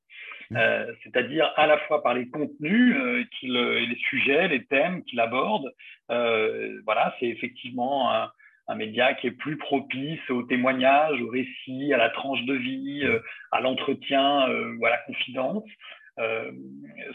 Euh, 0.56 0.92
c'est-à-dire 1.04 1.52
à 1.56 1.66
la 1.66 1.78
fois 1.78 2.02
par 2.02 2.14
les 2.14 2.28
contenus 2.28 2.96
euh, 2.96 3.24
et 3.42 3.86
les 3.86 3.98
sujets, 4.08 4.48
les 4.48 4.64
thèmes 4.64 5.04
qu'il 5.04 5.20
aborde. 5.20 5.72
Euh, 6.10 6.80
voilà, 6.84 7.14
c'est 7.20 7.26
effectivement 7.26 8.12
un, 8.12 8.30
un 8.66 8.74
média 8.74 9.14
qui 9.14 9.28
est 9.28 9.32
plus 9.32 9.56
propice 9.56 10.28
au 10.28 10.42
témoignage, 10.42 11.20
au 11.22 11.28
récit, 11.28 11.92
à 11.94 11.98
la 11.98 12.10
tranche 12.10 12.44
de 12.44 12.54
vie, 12.54 13.04
à 13.52 13.60
l'entretien 13.60 14.48
ou 14.78 14.86
à 14.86 14.90
la 14.90 14.98
confidence. 14.98 15.64
Euh, 16.20 16.50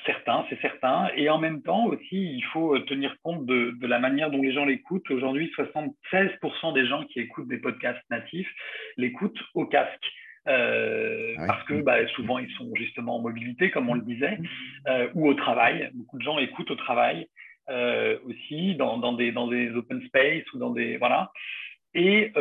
certains, 0.05 0.45
c'est 0.49 0.59
certain. 0.61 1.09
Et 1.15 1.29
en 1.29 1.37
même 1.37 1.61
temps 1.61 1.85
aussi, 1.85 2.35
il 2.35 2.43
faut 2.53 2.77
tenir 2.79 3.15
compte 3.21 3.45
de, 3.45 3.75
la 3.85 3.99
manière 3.99 4.31
dont 4.31 4.41
les 4.41 4.53
gens 4.53 4.65
l'écoutent. 4.65 5.09
Aujourd'hui, 5.11 5.51
76% 5.57 6.73
des 6.73 6.87
gens 6.87 7.03
qui 7.05 7.19
écoutent 7.19 7.47
des 7.47 7.59
podcasts 7.59 8.03
natifs 8.09 8.51
l'écoutent 8.97 9.41
au 9.53 9.65
casque. 9.65 10.05
Euh, 10.47 11.33
parce 11.47 11.63
que 11.63 11.81
bah, 11.81 12.05
souvent 12.09 12.37
ils 12.37 12.51
sont 12.51 12.69
justement 12.75 13.17
en 13.17 13.21
mobilité, 13.21 13.71
comme 13.71 13.89
on 13.89 13.95
le 13.95 14.01
disait, 14.01 14.37
euh, 14.87 15.09
ou 15.13 15.27
au 15.27 15.33
travail. 15.33 15.89
Beaucoup 15.93 16.17
de 16.17 16.23
gens 16.23 16.37
écoutent 16.37 16.71
au 16.71 16.75
travail 16.75 17.27
aussi, 18.25 18.75
dans, 18.75 18.99
dans, 18.99 19.13
des, 19.13 19.31
dans 19.31 19.47
des 19.47 19.71
open 19.71 19.99
space 20.05 20.43
ou 20.53 20.59
dans 20.59 20.69
des. 20.69 20.97
Voilà. 20.97 21.31
Et 21.95 22.31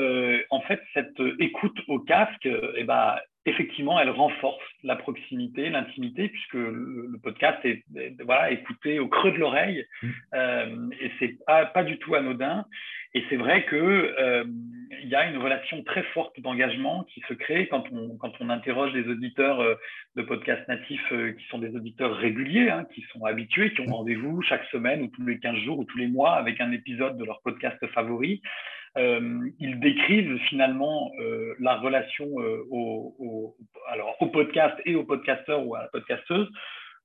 en 0.51 0.61
fait, 0.61 0.83
cette 0.93 1.19
écoute 1.39 1.81
au 1.89 1.99
casque, 2.01 2.47
eh 2.77 2.85
ben, 2.85 3.17
effectivement, 3.47 4.01
elle 4.01 4.11
renforce 4.11 4.63
la 4.83 4.97
proximité, 4.97 5.69
l'intimité, 5.69 6.29
puisque 6.29 6.55
le, 6.55 7.19
podcast 7.23 7.59
est, 7.65 7.85
voilà, 8.25 8.51
écouté 8.51 8.99
au 8.99 9.09
creux 9.09 9.33
de 9.33 9.39
l'oreille, 9.39 9.87
mmh. 10.03 10.09
euh, 10.35 10.91
et 11.01 11.11
c'est 11.19 11.45
pas, 11.47 11.67
pas 11.67 11.85
du 11.85 11.99
tout 11.99 12.15
anodin. 12.15 12.65
Et 13.15 13.25
c'est 13.31 13.37
vrai 13.37 13.65
qu'il 13.67 13.79
euh, 13.79 14.45
y 15.05 15.15
a 15.15 15.29
une 15.29 15.39
relation 15.39 15.83
très 15.85 16.03
forte 16.03 16.41
d'engagement 16.41 17.05
qui 17.05 17.23
se 17.29 17.35
crée 17.35 17.69
quand 17.69 17.85
on, 17.93 18.17
quand 18.17 18.33
on 18.41 18.51
interroge 18.51 18.93
des 18.93 19.09
auditeurs 19.09 19.61
euh, 19.61 19.77
de 20.17 20.23
podcasts 20.23 20.67
natifs 20.67 21.13
euh, 21.13 21.33
qui 21.33 21.47
sont 21.47 21.59
des 21.59 21.75
auditeurs 21.77 22.17
réguliers, 22.17 22.71
hein, 22.71 22.87
qui 22.93 23.03
sont 23.13 23.25
habitués, 23.25 23.73
qui 23.73 23.83
ont 23.83 23.87
mmh. 23.87 23.93
rendez-vous 23.93 24.43
chaque 24.43 24.65
semaine 24.67 25.03
ou 25.03 25.09
tous 25.09 25.25
les 25.25 25.39
15 25.39 25.57
jours 25.59 25.79
ou 25.79 25.85
tous 25.85 25.99
les 25.99 26.09
mois 26.09 26.33
avec 26.33 26.61
un 26.61 26.73
épisode 26.73 27.17
de 27.17 27.25
leur 27.25 27.41
podcast 27.43 27.79
favori. 27.89 28.43
Euh, 28.97 29.51
ils 29.59 29.81
décrivent 29.81 30.39
finalement 30.49 31.11
euh, 31.21 31.55
la 31.59 31.77
relation 31.77 32.27
euh, 32.39 32.65
au, 32.71 33.57
alors, 33.89 34.15
au 34.21 34.27
podcast 34.27 34.77
et 34.85 34.95
au 34.95 35.03
podcasteur 35.03 35.67
ou 35.67 35.75
à 35.75 35.83
la 35.83 35.89
podcasteuse 35.89 36.49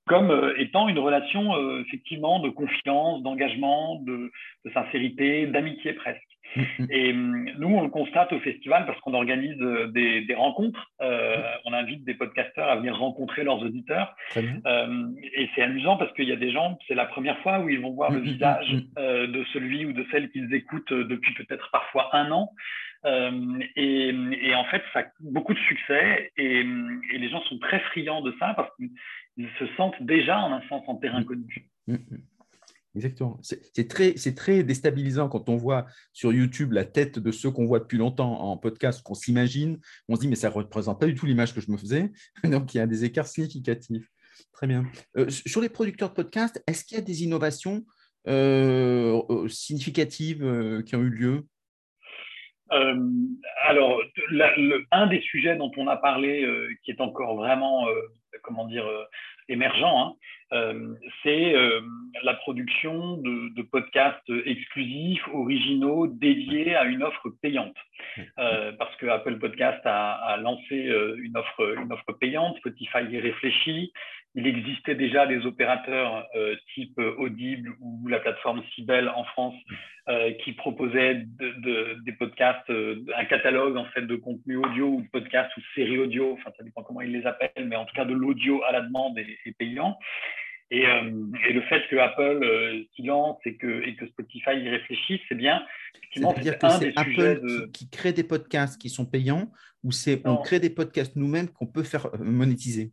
comme 0.10 0.54
étant 0.58 0.90
une 0.90 1.00
relation 1.00 1.54
effectivement 1.82 2.40
de 2.40 2.50
confiance, 2.50 3.22
d'engagement, 3.22 4.02
de, 4.02 4.32
de, 4.66 4.72
sincérité, 4.72 5.46
d'amitié 5.46 5.94
presque. 5.94 6.22
Mm, 6.56 6.62
mm. 6.62 6.88
Et 6.90 7.12
hum, 7.12 7.50
nous, 7.58 7.68
on 7.68 7.84
le 7.84 7.90
constate 7.90 8.34
au 8.34 8.40
festival 8.40 8.86
parce 8.86 9.00
qu'on 9.02 9.14
organise 9.14 9.60
euh, 9.62 9.88
des, 9.88 10.36
rencontres. 10.36 10.92
Euh, 11.02 11.38
mm. 11.38 11.42
on 11.66 11.74
invite 11.74 12.04
des 12.06 12.14
podcasteurs 12.14 12.70
à 12.70 12.76
venir 12.78 12.98
rencontrer 12.98 13.44
leurs 13.44 13.62
auditeurs. 13.62 14.16
Euh, 14.38 15.08
et 15.34 15.50
c'est 15.56 15.62
amusant 15.62 15.98
parce 15.98 16.12
qu'il 16.14 16.28
y 16.28 16.32
a 16.32 16.38
des 16.38 16.52
gens, 16.52 16.78
c'est 16.88 16.96
la 16.96 17.06
première 17.06 17.40
fois 17.40 17.60
où 17.60 17.70
ils 17.70 17.80
vont 17.80 17.92
voir 17.92 18.12
le 18.12 18.20
visage 18.20 18.70
de 18.98 19.44
celui 19.54 19.86
ou 19.86 19.94
de 19.94 20.06
celle 20.12 20.30
qu'ils 20.32 20.54
écoutent 20.54 20.94
depuis 20.94 21.34
peut-être 21.34 21.70
parfois 21.72 22.16
un 22.16 22.32
an. 22.32 22.52
Et, 23.76 24.54
en 24.56 24.66
fait, 24.66 24.84
ça 24.94 25.00
a 25.00 25.04
beaucoup 25.22 25.54
de 25.54 25.60
succès 25.60 26.32
et, 26.38 26.66
et, 27.14 27.18
les 27.18 27.30
gens 27.30 27.42
sont 27.44 27.58
très 27.60 27.80
friands 27.80 28.22
de 28.22 28.34
ça 28.40 28.54
parce 28.56 28.72
qu'ils 29.36 29.50
se 29.60 29.66
sentent 29.76 30.02
déjà 30.02 30.40
en 30.40 30.54
un 30.54 30.62
sens 30.68 30.84
en 30.88 30.96
terrain 30.96 31.24
connu. 31.24 31.70
Exactement. 32.96 33.40
C'est 33.42 33.88
très, 33.88 34.14
très 34.14 34.64
déstabilisant 34.64 35.30
quand 35.30 35.48
on 35.48 35.56
voit 35.56 35.86
sur 36.12 36.34
YouTube 36.34 36.74
la 36.74 36.86
tête 36.86 37.20
de 37.20 37.32
ceux 37.32 37.52
qu'on 37.52 37.66
voit 37.66 37.80
depuis 37.80 37.98
longtemps 37.98 38.42
en 38.42 38.58
podcast, 38.58 39.04
qu'on 39.04 39.14
s'imagine. 39.14 39.80
On 40.08 40.16
se 40.16 40.22
dit, 40.22 40.28
mais 40.28 40.36
ça 40.36 40.50
ne 40.50 40.56
représente 40.56 41.00
pas 41.00 41.06
du 41.06 41.14
tout 41.14 41.26
l'image 41.26 41.54
que 41.54 41.62
je 41.62 41.72
me 41.72 41.78
faisais. 41.78 42.12
Donc, 42.44 42.74
il 42.74 42.78
y 42.78 42.82
a 42.82 42.88
des 42.88 43.06
écarts 43.06 43.28
significatifs. 43.28 44.10
Très 44.52 44.68
bien. 44.68 44.86
Euh, 45.18 45.30
sur 45.30 45.62
les 45.62 45.70
producteurs 45.70 46.10
de 46.10 46.16
podcast, 46.16 46.62
est-ce 46.68 46.84
qu'il 46.84 46.98
y 46.98 47.00
a 47.00 47.04
des 47.04 47.24
innovations 47.24 47.86
euh, 48.28 49.22
euh, 49.30 49.48
significatives 49.48 50.84
qui 50.86 50.96
ont 50.96 51.02
eu 51.02 51.10
lieu? 51.10 51.46
Alors, 52.70 54.02
un 54.92 55.08
des 55.08 55.22
sujets 55.22 55.56
dont 55.56 55.72
on 55.78 55.88
a 55.88 55.98
parlé, 55.98 56.48
qui 56.84 56.92
est 56.92 57.02
encore 57.02 57.36
vraiment, 57.36 57.88
comment 58.44 58.68
dire, 58.68 58.86
émergent, 59.48 59.84
hein, 59.84 60.16
euh, 60.52 60.96
c'est 61.22 61.54
euh, 61.56 61.82
la 62.24 62.34
production 62.34 63.18
de, 63.18 63.62
podcasts 63.62 64.32
exclusifs, 64.46 65.28
originaux, 65.32 66.08
dédiés 66.08 66.76
à 66.76 66.86
une 66.86 67.04
offre 67.04 67.30
payante. 67.42 67.76
Euh, 68.40 68.72
parce 68.80 68.96
que 68.96 69.06
Apple 69.06 69.38
Podcast 69.38 69.82
a, 69.86 70.38
lancé 70.42 70.76
une 71.18 71.38
offre, 71.38 71.76
une 71.78 71.92
offre 71.92 72.14
payante, 72.14 72.58
Spotify 72.58 73.04
y 73.10 73.20
réfléchit. 73.20 73.92
Il 74.36 74.46
existait 74.46 74.96
déjà 74.96 75.26
des 75.26 75.46
opérateurs 75.46 76.28
type 76.76 77.00
Audible 77.18 77.72
ou 77.82 78.08
la 78.08 78.20
plateforme 78.20 78.62
Sibel 78.76 79.10
en 79.10 79.24
France 79.24 79.56
qui 80.44 80.54
proposaient 80.54 81.26
des 81.26 82.12
podcasts, 82.14 82.70
un 82.70 83.26
catalogue 83.26 83.76
en 83.76 83.86
fait 83.86 84.04
de 84.04 84.16
contenu 84.16 84.58
audio 84.58 84.88
ou 84.88 85.02
de 85.02 85.08
podcasts 85.08 85.56
ou 85.58 85.62
de 85.62 85.66
séries 85.74 85.98
audio, 85.98 86.34
enfin 86.34 86.52
ça 86.56 86.64
dépend 86.64 86.84
comment 86.84 87.02
ils 87.02 87.12
les 87.12 87.26
appellent, 87.26 87.66
mais 87.66 87.76
en 87.76 87.86
tout 87.86 87.96
cas 87.96 88.06
de 88.06 88.14
l'audio 88.14 88.62
à 88.66 88.72
la 88.72 88.82
demande 88.82 89.18
est 89.18 89.58
payant. 89.58 89.98
Et, 90.72 90.86
euh, 90.86 91.12
et, 91.48 91.54
le 91.54 91.62
fait 91.62 91.82
que 91.90 91.96
Apple 91.96 92.44
euh, 92.44 92.84
s'y 92.96 93.02
lance 93.02 93.40
et 93.46 93.56
que, 93.56 93.88
et 93.88 93.96
que 93.96 94.06
Spotify 94.08 94.52
y 94.52 94.70
réfléchisse, 94.70 95.20
c'est 95.28 95.36
bien. 95.36 95.66
C'est-à-dire 96.14 96.60
que 96.60 96.70
c'est 96.70 96.94
Apple 96.96 97.70
qui, 97.74 97.90
crée 97.90 98.14
des 98.14 98.24
podcasts 98.24 98.80
qui 98.80 98.90
sont 98.90 99.06
payants 99.06 99.52
ou 99.84 99.92
c'est 99.92 100.22
on 100.26 100.38
crée 100.38 100.60
des 100.60 100.70
podcasts 100.70 101.16
nous-mêmes 101.16 101.50
qu'on 101.50 101.66
peut 101.66 101.84
faire 101.84 102.06
euh, 102.14 102.18
monétiser? 102.20 102.92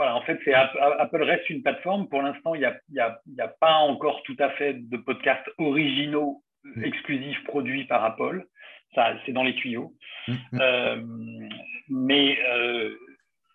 Voilà, 0.00 0.16
en 0.16 0.22
fait, 0.22 0.40
c'est 0.46 0.54
Apple 0.54 1.22
reste 1.22 1.50
une 1.50 1.62
plateforme. 1.62 2.08
Pour 2.08 2.22
l'instant, 2.22 2.54
il 2.54 2.60
n'y 2.60 2.64
a, 2.64 2.74
y 2.90 3.00
a, 3.00 3.20
y 3.36 3.40
a, 3.42 3.48
pas 3.48 3.74
encore 3.74 4.22
tout 4.22 4.36
à 4.38 4.48
fait 4.52 4.72
de 4.72 4.96
podcasts 4.96 5.46
originaux, 5.58 6.42
mm. 6.64 6.84
exclusifs 6.84 7.44
produits 7.44 7.84
par 7.84 8.02
Apple. 8.02 8.46
Ça, 8.94 9.12
c'est 9.26 9.32
dans 9.32 9.42
les 9.42 9.54
tuyaux. 9.56 9.92
Mm, 10.26 10.32
mm. 10.32 10.58
Euh, 10.58 11.02
mais 11.90 12.38
euh, 12.48 12.96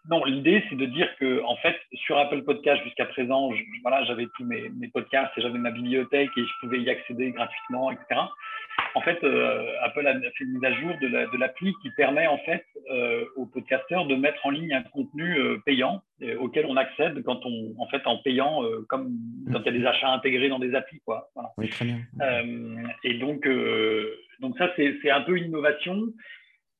non, 0.09 0.23
l'idée, 0.23 0.63
c'est 0.69 0.75
de 0.75 0.85
dire 0.85 1.07
que, 1.19 1.43
en 1.43 1.55
fait, 1.57 1.75
sur 1.93 2.17
Apple 2.17 2.43
Podcast, 2.43 2.83
jusqu'à 2.83 3.05
présent, 3.05 3.49
voilà, 3.81 4.03
j'avais 4.05 4.27
tous 4.35 4.43
mes, 4.45 4.69
podcasts 4.93 5.31
et 5.37 5.41
j'avais 5.41 5.57
ma 5.57 5.71
bibliothèque 5.71 6.29
et 6.37 6.41
je 6.41 6.51
pouvais 6.61 6.79
y 6.79 6.89
accéder 6.89 7.31
gratuitement, 7.31 7.91
etc. 7.91 8.21
En 8.93 9.01
fait, 9.01 9.23
euh, 9.23 9.65
Apple 9.81 10.05
a 10.05 10.13
fait 10.19 10.43
une 10.43 10.53
mise 10.53 10.63
à 10.63 10.73
jour 10.73 10.91
de 11.01 11.37
l'appli 11.37 11.73
qui 11.81 11.89
permet, 11.91 12.27
en 12.27 12.37
fait, 12.39 12.65
euh, 12.91 13.25
aux 13.35 13.45
podcasteurs 13.45 14.05
de 14.05 14.15
mettre 14.15 14.45
en 14.45 14.51
ligne 14.51 14.73
un 14.73 14.83
contenu 14.83 15.37
euh, 15.37 15.57
payant 15.65 16.01
auquel 16.39 16.65
on 16.67 16.77
accède 16.77 17.21
quand 17.23 17.45
on, 17.45 17.73
en 17.77 17.87
fait, 17.87 18.01
en 18.05 18.17
payant, 18.19 18.61
comme 18.87 19.17
quand 19.51 19.59
il 19.59 19.65
y 19.65 19.69
a 19.69 19.79
des 19.79 19.85
achats 19.85 20.13
intégrés 20.13 20.47
dans 20.47 20.59
des 20.59 20.73
applis, 20.73 21.01
quoi. 21.05 21.29
Oui, 21.57 21.67
très 21.67 21.83
bien. 21.83 21.97
et 23.03 23.15
donc, 23.15 23.45
donc 24.39 24.57
ça, 24.57 24.71
c'est 24.77 25.09
un 25.09 25.21
peu 25.21 25.35
une 25.35 25.45
innovation. 25.45 26.03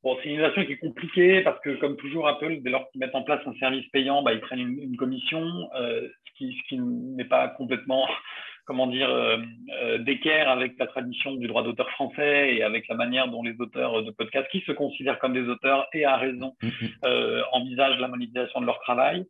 Bon, 0.06 0.16
c'est 0.22 0.30
une 0.30 0.36
innovation 0.36 0.64
qui 0.64 0.74
est 0.74 0.78
compliquée 0.78 1.42
parce 1.42 1.60
que, 1.62 1.72
comme 1.78 1.98
toujours, 1.98 2.28
Apple, 2.28 2.60
dès 2.62 2.70
lors 2.70 2.88
qu'ils 2.92 3.00
mettent 3.00 3.16
en 3.16 3.24
place 3.24 3.42
un 3.48 3.56
service 3.56 3.88
payant, 3.88 4.22
bah, 4.22 4.34
ils 4.34 4.40
prennent 4.40 4.60
une, 4.60 4.96
commission, 4.98 5.68
euh, 5.76 6.08
ce 6.28 6.38
qui, 6.38 6.56
ce 6.56 6.70
qui 6.70 6.78
n'est 6.78 7.26
pas 7.26 7.48
complètement, 7.48 8.08
comment 8.66 8.86
dire, 8.86 9.10
euh, 9.10 9.38
euh, 9.82 9.98
d'équerre 9.98 10.48
avec 10.48 10.74
la 10.78 10.86
tradition 10.86 11.34
du 11.34 11.48
droit 11.48 11.64
d'auteur 11.64 11.90
français 11.90 12.54
et 12.54 12.62
avec 12.62 12.88
la 12.88 12.94
manière 12.94 13.30
dont 13.30 13.42
les 13.42 13.56
auteurs 13.58 14.04
de 14.04 14.12
podcasts, 14.12 14.48
qui 14.52 14.62
se 14.62 14.74
considèrent 14.74 15.18
comme 15.18 15.34
des 15.34 15.50
auteurs 15.50 15.88
et 15.92 16.06
à 16.06 16.18
raison, 16.18 16.54
mm-hmm. 16.62 17.44
envisagent 17.54 18.00
la 18.00 18.08
monétisation 18.08 18.62
de 18.62 18.68
leur 18.68 18.80
travail. 18.82 19.26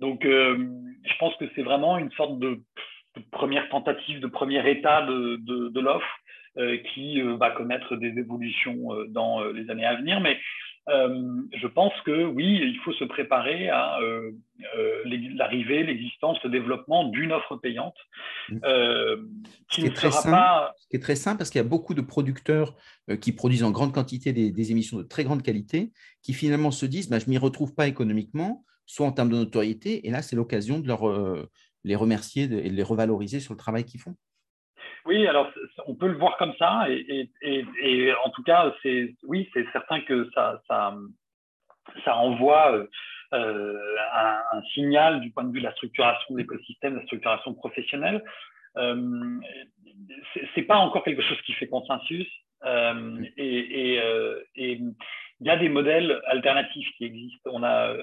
Donc, 0.00 0.24
je 0.24 1.16
pense 1.20 1.36
que 1.36 1.44
c'est 1.54 1.62
vraiment 1.62 1.98
une 1.98 2.10
sorte 2.10 2.40
de, 2.40 2.58
première 3.30 3.68
tentative, 3.68 4.18
de 4.18 4.26
premier 4.26 4.68
état 4.68 5.02
de, 5.02 5.36
de, 5.36 5.68
de 5.68 5.80
l'offre. 5.80 6.18
Euh, 6.58 6.78
qui 6.94 7.20
euh, 7.20 7.36
va 7.36 7.50
connaître 7.50 7.96
des 7.96 8.18
évolutions 8.18 8.94
euh, 8.94 9.06
dans 9.08 9.44
les 9.44 9.68
années 9.68 9.84
à 9.84 9.94
venir. 9.96 10.20
Mais 10.20 10.38
je 10.88 11.66
pense 11.66 11.92
que 12.06 12.24
oui, 12.24 12.60
il 12.62 12.78
faut 12.84 12.92
se 12.92 13.04
préparer 13.04 13.68
à 13.68 13.98
l'arrivée, 15.34 15.82
l'existence, 15.82 16.38
le 16.44 16.50
développement 16.50 17.08
d'une 17.08 17.32
offre 17.32 17.56
payante. 17.56 17.96
Mmh. 18.48 18.58
qui, 19.68 19.84
est 19.84 19.94
très 19.94 20.12
simple, 20.12 20.72
qui 20.88 20.96
est 20.96 21.00
très 21.00 21.16
simple 21.16 21.38
parce 21.38 21.50
qu'il 21.50 21.58
y 21.58 21.64
a 21.64 21.68
beaucoup 21.68 21.92
de 21.92 22.00
producteurs 22.00 22.76
qui 23.20 23.32
produisent 23.32 23.64
en 23.64 23.72
grande 23.72 23.92
quantité 23.92 24.32
des, 24.32 24.70
émissions 24.70 24.96
de 24.96 25.02
très 25.02 25.24
grande 25.24 25.42
qualité 25.42 25.90
qui 26.22 26.32
finalement 26.32 26.70
se 26.70 26.86
disent 26.86 27.10
bah, 27.10 27.18
je 27.18 27.24
ne 27.24 27.30
m'y 27.30 27.38
retrouve 27.38 27.74
pas 27.74 27.88
économiquement, 27.88 28.64
soit 28.86 29.08
en 29.08 29.12
termes 29.12 29.30
de 29.30 29.36
notoriété, 29.36 30.06
et 30.06 30.10
là 30.12 30.22
c'est 30.22 30.36
l'occasion 30.36 30.78
de 30.78 30.86
leur, 30.86 31.02
les 31.82 31.96
remercier 31.96 32.44
et 32.44 32.48
de 32.48 32.76
les 32.76 32.82
revaloriser 32.84 33.40
sur 33.40 33.54
le 33.54 33.58
travail 33.58 33.84
qu'ils 33.84 34.00
font. 34.00 34.14
Oui, 35.06 35.26
alors 35.26 35.50
on 35.86 35.94
peut 35.94 36.08
le 36.08 36.18
voir 36.18 36.36
comme 36.36 36.54
ça, 36.58 36.86
et, 36.88 38.12
en 38.24 38.30
tout 38.30 38.42
cas, 38.42 38.74
c'est 38.82 39.14
oui, 39.22 39.48
c'est 39.54 39.66
certain 39.72 40.00
que 40.00 40.28
ça, 40.34 40.60
ça, 40.68 42.16
envoie 42.16 42.72
euh, 42.72 42.86
euh, 43.34 43.96
un, 44.52 44.62
signal 44.74 45.20
du 45.20 45.30
point 45.30 45.44
de 45.44 45.52
vue 45.52 45.60
de 45.60 45.64
la 45.64 45.72
structuration 45.72 46.34
de 46.34 46.40
l'écosystème, 46.40 46.94
de 46.94 46.98
la 46.98 47.04
structuration 47.04 47.54
professionnelle. 47.54 48.22
Euh, 48.76 49.38
c'est 50.54 50.62
pas 50.62 50.76
encore 50.76 51.04
quelque 51.04 51.22
chose 51.22 51.40
qui 51.42 51.52
fait 51.52 51.68
consensus, 51.68 52.28
euh, 52.64 53.24
et, 53.36 54.00
il 55.38 55.46
y 55.46 55.50
a 55.50 55.56
des 55.58 55.68
modèles 55.68 56.18
alternatifs 56.26 56.88
qui 56.96 57.04
existent. 57.04 57.50
On 57.52 57.62
a 57.62 57.94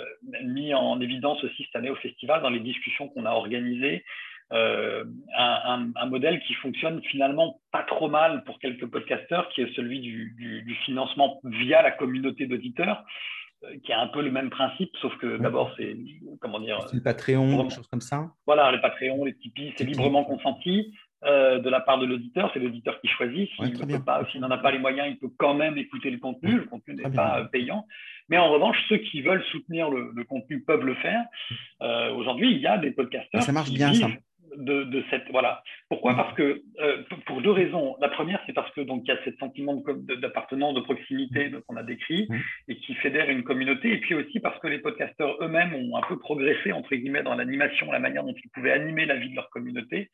mis 0.43 0.73
en 0.75 1.01
évidence 1.01 1.43
aussi 1.43 1.63
cette 1.63 1.75
année 1.75 1.89
au 1.89 1.95
festival, 1.95 2.43
dans 2.43 2.51
les 2.51 2.59
discussions 2.59 3.09
qu'on 3.09 3.25
a 3.25 3.31
organisées, 3.31 4.05
un, 4.53 6.05
modèle 6.07 6.39
qui 6.41 6.53
fonctionne 6.55 7.01
finalement 7.03 7.59
pas 7.71 7.83
trop 7.83 8.07
mal 8.07 8.43
pour 8.43 8.59
quelques 8.59 8.85
podcasteurs, 8.85 9.49
qui 9.49 9.61
est 9.61 9.75
celui 9.75 9.99
du 9.99 10.77
financement 10.85 11.39
via 11.43 11.81
la 11.81 11.91
communauté 11.91 12.45
d'auditeurs 12.45 13.03
qui 13.83 13.93
a 13.93 14.01
un 14.01 14.07
peu 14.07 14.21
le 14.21 14.31
même 14.31 14.49
principe, 14.49 14.91
sauf 15.01 15.15
que 15.17 15.37
d'abord, 15.37 15.71
c'est 15.77 15.95
comment 16.39 16.59
dire 16.59 16.79
C'est 16.87 16.97
le 16.97 17.03
Patreon, 17.03 17.63
des 17.63 17.69
choses 17.69 17.87
comme 17.87 18.01
ça. 18.01 18.31
Voilà, 18.45 18.71
les 18.71 18.79
Patreon, 18.79 19.25
les 19.25 19.35
Tipeee, 19.35 19.73
c'est 19.77 19.83
librement 19.83 20.23
consenti 20.23 20.93
euh, 21.23 21.59
de 21.59 21.69
la 21.69 21.79
part 21.79 21.99
de 21.99 22.05
l'auditeur. 22.05 22.49
C'est 22.53 22.59
l'auditeur 22.59 22.99
qui 23.01 23.07
choisit. 23.07 23.49
S'il 24.31 24.41
n'en 24.41 24.51
a 24.51 24.57
pas 24.57 24.71
les 24.71 24.79
moyens, 24.79 25.07
il 25.09 25.17
peut 25.17 25.33
quand 25.37 25.53
même 25.53 25.77
écouter 25.77 26.09
le 26.09 26.17
contenu. 26.17 26.57
Le 26.57 26.65
contenu 26.65 26.95
n'est 26.95 27.11
pas 27.11 27.45
payant. 27.51 27.85
Mais 28.29 28.37
en 28.37 28.49
revanche, 28.49 28.77
ceux 28.89 28.97
qui 28.97 29.21
veulent 29.21 29.43
soutenir 29.51 29.89
le, 29.89 30.23
contenu 30.23 30.61
peuvent 30.61 30.85
le 30.85 30.95
faire. 30.95 31.23
Euh, 31.81 32.13
aujourd'hui, 32.13 32.51
il 32.51 32.59
y 32.59 32.67
a 32.67 32.77
des 32.77 32.91
podcasteurs. 32.91 33.43
Ça 33.43 33.51
marche 33.51 33.71
bien, 33.71 33.93
ça 33.93 34.07
de, 34.57 35.03
cette 35.09 35.29
voilà. 35.31 35.63
Pourquoi 35.89 36.15
Parce 36.15 36.33
que 36.35 36.61
euh, 36.79 37.03
pour 37.25 37.41
deux 37.41 37.51
raisons. 37.51 37.95
La 37.99 38.09
première, 38.09 38.41
c'est 38.45 38.53
parce 38.53 38.71
que 38.71 38.81
donc 38.81 39.01
il 39.05 39.09
y 39.09 39.11
a 39.11 39.17
ce 39.25 39.31
sentiment 39.37 39.81
d'appartenance, 40.21 40.75
de, 40.75 40.81
proximité 40.81 41.51
qu'on 41.67 41.75
a 41.75 41.83
décrit 41.83 42.27
et 42.67 42.75
qui 42.77 42.93
fédère 42.95 43.29
une 43.29 43.43
communauté. 43.43 43.93
Et 43.93 43.97
puis 43.97 44.15
aussi 44.15 44.39
parce 44.39 44.59
que 44.59 44.67
les 44.67 44.79
podcasteurs 44.79 45.37
eux-mêmes 45.41 45.73
ont 45.73 45.97
un 45.97 46.01
peu 46.07 46.17
progressé 46.17 46.71
entre 46.71 46.95
guillemets 46.95 47.23
dans 47.23 47.35
l'animation, 47.35 47.91
la 47.91 47.99
manière 47.99 48.23
dont 48.23 48.35
ils 48.35 48.49
pouvaient 48.49 48.71
animer 48.71 49.05
la 49.05 49.15
vie 49.15 49.29
de 49.29 49.35
leur 49.35 49.49
communauté. 49.49 50.09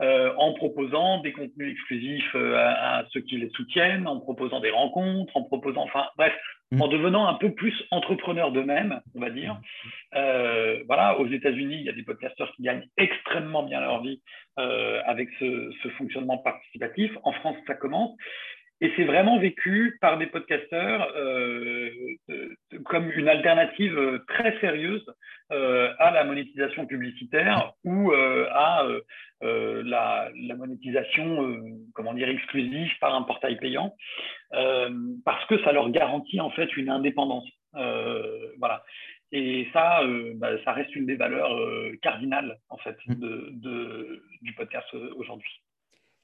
Euh, 0.00 0.32
en 0.36 0.52
proposant 0.52 1.18
des 1.22 1.32
contenus 1.32 1.72
exclusifs 1.72 2.32
euh, 2.36 2.54
à, 2.56 3.04
ceux 3.12 3.20
qui 3.20 3.36
les 3.36 3.50
soutiennent, 3.50 4.06
en 4.06 4.20
proposant 4.20 4.60
des 4.60 4.70
rencontres, 4.70 5.36
en 5.36 5.42
proposant, 5.42 5.82
enfin 5.82 6.06
bref, 6.16 6.32
mm. 6.72 6.82
en 6.82 6.88
devenant 6.88 7.26
un 7.26 7.34
peu 7.34 7.52
plus 7.52 7.74
entrepreneurs 7.90 8.52
d'eux-mêmes, 8.52 9.00
on 9.14 9.20
va 9.20 9.30
dire. 9.30 9.58
Euh, 10.14 10.82
voilà, 10.86 11.18
aux 11.18 11.26
États-Unis, 11.26 11.76
il 11.76 11.82
y 11.82 11.88
a 11.88 11.92
des 11.92 12.02
podcasteurs 12.02 12.52
qui 12.56 12.62
gagnent 12.62 12.86
extrêmement 12.96 13.62
bien 13.62 13.80
leur 13.80 14.02
vie 14.02 14.20
avec 14.56 15.28
ce, 15.38 15.88
fonctionnement 15.96 16.38
participatif. 16.38 17.12
En 17.22 17.32
France, 17.32 17.56
ça 17.66 17.74
commence. 17.74 18.16
Et 18.80 18.92
c'est 18.96 19.04
vraiment 19.04 19.40
vécu 19.40 19.98
par 20.00 20.18
des 20.18 20.26
podcasteurs 20.26 21.12
euh, 21.16 21.90
euh, 22.30 22.48
comme 22.84 23.10
une 23.10 23.28
alternative 23.28 23.98
euh, 23.98 24.24
très 24.28 24.58
sérieuse 24.60 25.04
à 25.50 26.10
la 26.10 26.24
monétisation 26.24 26.84
publicitaire 26.84 27.72
ou 27.82 28.12
à 28.12 28.86
la, 29.40 30.30
monétisation, 30.58 31.56
comment 31.94 32.12
dire, 32.12 32.28
exclusive 32.28 32.90
par 33.00 33.14
un 33.14 33.22
portail 33.22 33.56
payant, 33.56 33.96
parce 34.50 35.44
que 35.48 35.62
ça 35.62 35.72
leur 35.72 35.90
garantit 35.90 36.40
en 36.40 36.50
fait 36.50 36.76
une 36.76 36.90
indépendance. 36.90 37.48
voilà. 37.72 38.84
Et 39.30 39.66
ça, 39.74 40.00
bah, 40.36 40.52
ça 40.64 40.72
reste 40.72 40.96
une 40.96 41.04
des 41.04 41.16
valeurs 41.16 41.50
cardinales 42.00 42.58
en 42.70 42.78
fait 42.78 42.96
mmh. 43.06 43.14
de, 43.14 44.22
du 44.40 44.54
podcast 44.54 44.88
aujourd'hui. 45.16 45.50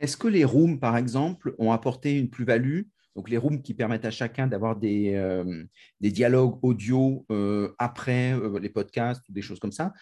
Est-ce 0.01 0.17
que 0.17 0.29
les 0.29 0.45
rooms, 0.45 0.81
par 0.81 0.97
exemple, 0.97 1.55
ont 1.59 1.73
apporté 1.73 2.19
une 2.19 2.31
plus-value? 2.31 2.83
Donc 3.17 3.31
les 3.31 3.37
rooms 3.37 3.63
qui 3.63 3.75
permettent 3.75 4.05
à 4.05 4.11
chacun 4.11 4.47
d'avoir 4.47 4.77
des, 4.77 5.15
euh, 5.15 5.65
des, 6.01 6.11
dialogues 6.11 6.59
audio 6.63 7.25
euh, 7.31 7.73
après 7.79 8.33
euh, 8.33 8.59
les 8.59 8.69
podcasts 8.69 9.23
ou 9.29 9.33
des 9.33 9.43
choses 9.43 9.61
comme 9.61 9.73
ça. 9.73 9.93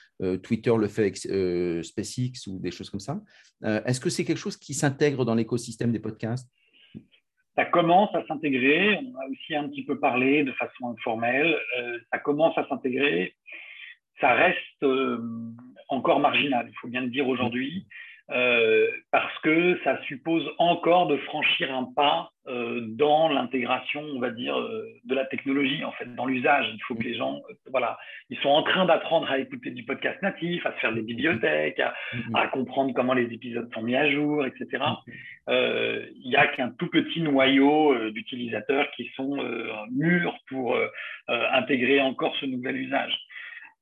Twitter 0.43 0.73
le 0.79 0.89
fait 0.89 1.03
avec 1.03 1.17
SpaceX 1.17 2.47
ou 2.47 2.59
des 2.59 2.71
choses 2.71 2.89
comme 2.91 3.01
ça. 3.01 3.21
Est-ce 3.63 4.01
que 4.01 4.09
c'est 4.09 4.25
quelque 4.25 4.39
chose 4.39 4.57
qui 4.57 4.73
s'intègre 4.73 5.25
dans 5.25 5.35
l'écosystème 5.35 5.93
des 5.93 5.99
podcasts? 5.99 6.49
Ça 7.57 7.65
commence 7.67 8.15
à 8.15 8.25
s'intégrer. 8.27 8.97
On 8.97 9.21
a 9.21 9.27
aussi 9.29 9.55
un 9.55 9.69
petit 9.69 9.85
peu 9.85 9.99
parlé 9.99 10.43
de 10.43 10.53
façon 10.53 10.89
informelle. 10.91 11.57
ça 12.11 12.19
commence 12.19 12.57
à 12.57 12.67
s'intégrer. 12.69 13.35
Ça 14.21 14.35
reste 14.35 14.85
encore 15.89 16.21
marginal, 16.21 16.67
il 16.69 16.75
faut 16.81 16.89
bien 16.89 17.03
le 17.03 17.09
dire 17.09 17.29
aujourd'hui. 17.29 17.87
Euh, 18.31 18.87
parce 19.11 19.37
que 19.41 19.79
ça 19.85 20.01
suppose 20.05 20.49
encore 20.59 21.07
de 21.07 21.17
franchir 21.19 21.75
un 21.75 21.85
pas 21.85 22.31
euh, 22.47 22.81
dans 22.81 23.29
l'intégration, 23.29 24.01
on 24.01 24.21
va 24.21 24.31
dire, 24.31 24.59
euh, 24.59 24.87
de 25.05 25.15
la 25.15 25.25
technologie, 25.27 25.85
en 25.85 25.93
fait, 25.93 26.07
dans 26.15 26.25
l'usage. 26.25 26.67
Il 26.73 26.83
faut 26.85 26.95
que 26.95 27.03
les 27.03 27.15
gens, 27.15 27.41
voilà, 27.71 27.99
ils 28.31 28.39
sont 28.39 28.49
en 28.49 28.63
train 28.63 28.87
d'apprendre 28.87 29.31
à 29.31 29.39
écouter 29.39 29.71
du 29.71 29.85
podcast 29.85 30.21
natif, 30.23 30.65
à 30.65 30.73
se 30.73 30.79
faire 30.79 30.93
des 30.93 31.03
bibliothèques, 31.03 31.81
à, 31.81 31.95
à 32.35 32.47
comprendre 32.49 32.93
comment 32.95 33.13
les 33.13 33.33
épisodes 33.33 33.69
sont 33.75 33.83
mis 33.83 33.97
à 33.97 34.11
jour, 34.11 34.47
etc. 34.47 34.83
Il 35.49 36.29
n'y 36.29 36.37
a 36.37 36.47
qu'un 36.47 36.71
tout 36.71 36.89
petit 36.89 37.21
noyau 37.21 38.11
d'utilisateurs 38.11 38.91
qui 38.97 39.11
sont 39.17 39.37
mûrs 39.91 40.37
pour 40.49 40.77
intégrer 41.29 42.01
encore 42.01 42.35
ce 42.37 42.47
nouvel 42.47 42.77
usage. 42.77 43.19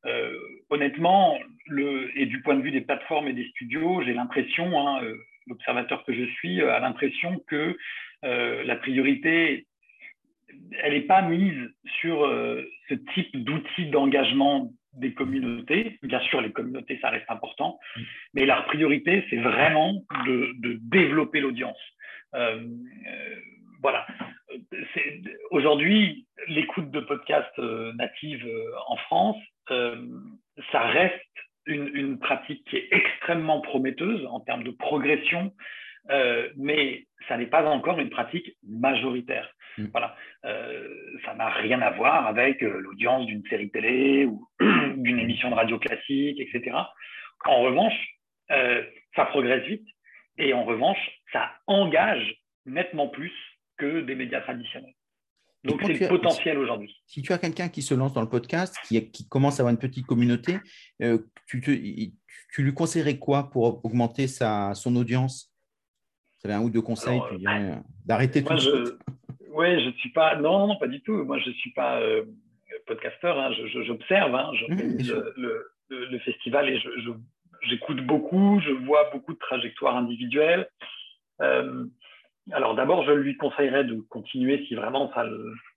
Euh, 0.07 0.33
honnêtement, 0.71 1.39
le, 1.67 2.11
et 2.19 2.27
du 2.27 2.41
point 2.43 2.55
de 2.55 2.63
vue 2.63 2.71
des 2.71 2.81
plateformes 2.81 3.29
et 3.29 3.33
des 3.33 3.47
studios, 3.49 4.03
j'ai 4.03 4.15
l'impression, 4.15 4.79
hein, 4.81 5.03
euh, 5.05 5.15
l'observateur 5.47 6.05
que 6.05 6.15
je 6.15 6.25
suis 6.25 6.63
euh, 6.63 6.73
a 6.73 6.81
l'impression 6.81 7.43
que 7.47 7.77
la 8.23 8.77
priorité, 8.77 9.67
elle 10.83 10.93
n'est 10.93 11.01
pas 11.07 11.23
mise 11.23 11.71
sur 12.01 12.21
ce 12.91 12.95
type 13.15 13.35
d'outils 13.45 13.87
d'engagement 13.87 14.71
des 14.93 15.15
communautés. 15.15 15.99
Bien 16.03 16.21
sûr, 16.21 16.43
les 16.43 16.53
communautés, 16.53 16.99
ça 17.01 17.09
reste 17.09 17.31
important, 17.31 17.79
mais 18.35 18.45
la 18.45 18.61
priorité, 18.61 19.25
c'est 19.31 19.39
vraiment 19.39 20.05
de, 20.27 20.53
de 20.59 20.79
développer 20.83 21.41
l'audience. 21.41 21.81
voilà. 23.81 24.07
Aujourd'hui, 25.51 26.27
l'écoute 26.49 26.91
de 26.91 27.01
podcasts 27.01 27.59
natives 27.59 28.47
en 28.87 28.97
France, 28.97 29.39
euh, 29.39 29.60
ça 29.69 30.81
reste 30.81 31.21
une, 31.67 32.19
pratique 32.19 32.65
qui 32.69 32.77
est 32.77 32.89
extrêmement 32.91 33.61
prometteuse 33.61 34.27
en 34.27 34.41
termes 34.41 34.65
de 34.65 34.71
progression, 34.71 35.53
euh, 36.11 36.49
mais 36.57 37.07
ça 37.29 37.37
n'est 37.37 37.47
pas 37.47 37.65
encore 37.65 37.99
une 38.01 38.11
pratique 38.11 38.57
majoritaire. 38.67 39.53
Mm. 39.79 39.87
Voilà, 39.93 40.17
euh, 40.45 40.89
ça 41.25 41.35
n'a 41.35 41.49
rien 41.49 41.81
à 41.81 41.91
voir 41.91 42.27
avec 42.27 42.63
l'audience 42.63 43.27
d'une 43.27 43.45
série 43.49 43.71
télé 43.71 44.25
ou 44.25 44.49
d'une 44.61 45.19
émission 45.19 45.51
de 45.51 45.55
radio 45.55 45.79
classique, 45.79 46.41
etc. 46.41 46.77
En 47.45 47.63
revanche, 47.63 47.95
ça 49.15 49.27
progresse 49.27 49.65
vite 49.65 49.87
et 50.39 50.53
en 50.55 50.65
revanche, 50.65 50.99
ça 51.33 51.53
engage 51.67 52.35
nettement 52.67 53.09
plus 53.09 53.33
que 53.77 54.01
des 54.01 54.15
médias 54.15 54.41
traditionnels. 54.41 54.95
Donc 55.65 55.81
c'est 55.85 55.93
le 55.93 56.09
potentiel 56.09 56.59
aujourd'hui. 56.59 56.97
Si 57.07 57.23
tu 57.23 57.33
as 57.33 57.39
quelqu'un 57.39 57.69
qui 57.69 57.83
se 57.83 57.95
lance 57.95 58.15
dans 58.15 58.23
le 58.23 58.29
podcast, 58.29 58.77
qui, 58.87 59.11
qui 59.11 59.29
commence 59.29 59.61
à 59.61 59.63
avoir 59.63 59.73
une 59.73 59.79
petite 59.79 60.07
communauté, 60.07 60.59
euh, 61.03 61.19
tu, 61.47 61.61
tu, 61.61 62.63
lui 62.63 62.73
conseillerais 62.73 63.19
quoi 63.19 63.51
pour 63.51 63.85
augmenter 63.85 64.27
sa, 64.27 64.75
son 64.75 64.97
audience? 64.97 65.53
Tu 66.41 66.47
avais 66.47 66.55
un 66.55 66.63
ou 66.63 66.71
deux 66.71 66.81
conseils 66.81 67.21
euh, 67.47 67.75
d'arrêter 68.07 68.43
tout 68.43 68.57
je, 68.57 68.97
Oui, 69.53 69.83
je 69.83 69.89
ne 69.89 69.93
suis 69.95 70.13
pas. 70.13 70.37
Non, 70.37 70.67
non, 70.67 70.79
pas 70.79 70.89
du 70.89 71.03
tout. 71.03 71.25
Moi, 71.25 71.39
je 71.41 71.51
ne 71.51 71.55
suis 71.55 71.73
pas 71.73 72.01
euh, 72.01 72.25
podcasteur. 72.87 73.39
Hein. 73.39 73.53
J'observe. 73.85 74.35
Hein. 74.35 74.51
le, 74.71 75.67
le, 75.91 76.19
festival 76.21 76.71
et 76.71 76.81
j'écoute 77.69 78.01
beaucoup. 78.07 78.61
Je 78.65 78.71
vois 78.87 79.11
beaucoup 79.13 79.35
de 79.35 79.39
trajectoires 79.39 79.97
individuelles. 79.97 80.67
Alors 82.53 82.75
d'abord, 82.75 83.05
je 83.05 83.13
lui 83.13 83.37
conseillerais 83.37 83.85
de 83.85 84.01
continuer 84.09 84.65
si 84.67 84.75
vraiment 84.75 85.13
ça 85.15 85.25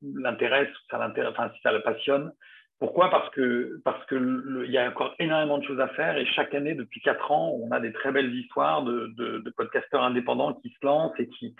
l'intéresse, 0.02 0.70
ça 0.90 0.98
enfin, 1.30 1.52
si 1.56 1.62
ça 1.62 1.72
le 1.72 1.82
passionne. 1.82 2.32
Pourquoi? 2.80 3.10
Parce 3.10 3.30
que 3.30 3.80
parce 3.86 4.06
y 4.12 4.78
a 4.78 4.90
encore 4.90 5.16
énormément 5.20 5.58
de 5.58 5.64
choses 5.64 5.80
à 5.80 5.88
faire 5.90 6.18
et 6.18 6.26
chaque 6.26 6.54
année, 6.54 6.74
depuis 6.74 7.00
quatre 7.00 7.32
ans, 7.32 7.56
on 7.62 7.72
a 7.72 7.80
des 7.80 7.94
très 7.94 8.12
belles 8.12 8.34
histoires 8.36 8.84
de, 8.84 9.14
de, 9.16 9.50
podcasteurs 9.52 10.04
indépendants 10.04 10.54
qui 10.56 10.70
se 10.70 10.86
lancent 10.86 11.18
et 11.18 11.30
qui 11.30 11.56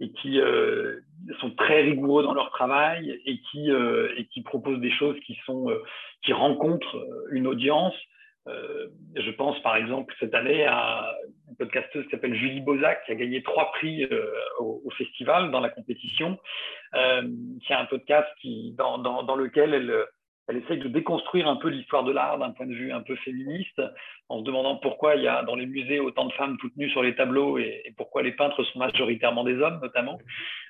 et 0.00 0.10
qui 0.10 0.40
euh, 0.40 0.98
sont 1.40 1.52
très 1.52 1.82
rigoureux 1.82 2.24
dans 2.24 2.34
leur 2.34 2.50
travail 2.50 3.20
et 3.24 3.40
qui 3.52 3.70
euh, 3.70 4.12
et 4.16 4.26
qui 4.26 4.42
proposent 4.42 4.80
des 4.80 4.90
choses 4.90 5.16
qui 5.20 5.38
sont 5.46 5.70
euh, 5.70 5.80
qui 6.24 6.32
rencontrent 6.32 7.06
une 7.30 7.46
audience 7.46 7.94
je 9.16 9.30
pense 9.30 9.58
par 9.62 9.76
exemple 9.76 10.14
cette 10.20 10.34
année 10.34 10.66
à 10.66 11.14
une 11.54 11.66
podcasteuse 11.66 12.04
qui 12.04 12.10
s'appelle 12.10 12.34
Julie 12.34 12.60
Bozac 12.60 13.04
qui 13.06 13.12
a 13.12 13.14
gagné 13.14 13.42
trois 13.42 13.70
prix 13.72 14.04
euh, 14.04 14.26
au, 14.58 14.90
festival 14.98 15.50
dans 15.50 15.60
la 15.60 15.70
compétition, 15.70 16.38
euh, 16.94 17.22
a 17.68 17.80
un 17.80 17.84
podcast 17.86 18.28
dans, 18.76 19.36
lequel 19.36 19.74
elle, 19.74 20.04
elle 20.48 20.58
essaye 20.58 20.78
de 20.78 20.88
déconstruire 20.88 21.48
un 21.48 21.56
peu 21.56 21.68
l'histoire 21.68 22.04
de 22.04 22.12
l'art 22.12 22.38
d'un 22.38 22.50
point 22.50 22.66
de 22.66 22.74
vue 22.74 22.92
un 22.92 23.00
peu 23.00 23.16
féministe, 23.16 23.80
en 24.28 24.40
se 24.40 24.44
demandant 24.44 24.76
pourquoi 24.76 25.16
il 25.16 25.22
y 25.22 25.28
a 25.28 25.42
dans 25.42 25.54
les 25.54 25.66
musées 25.66 26.00
autant 26.00 26.26
de 26.26 26.32
femmes 26.32 26.58
toutes 26.58 26.76
nues 26.76 26.90
sur 26.90 27.02
les 27.02 27.14
tableaux 27.14 27.58
et, 27.58 27.82
pourquoi 27.96 28.22
les 28.22 28.32
peintres 28.32 28.62
sont 28.64 28.78
majoritairement 28.78 29.44
des 29.44 29.58
hommes 29.58 29.80
notamment. 29.82 30.18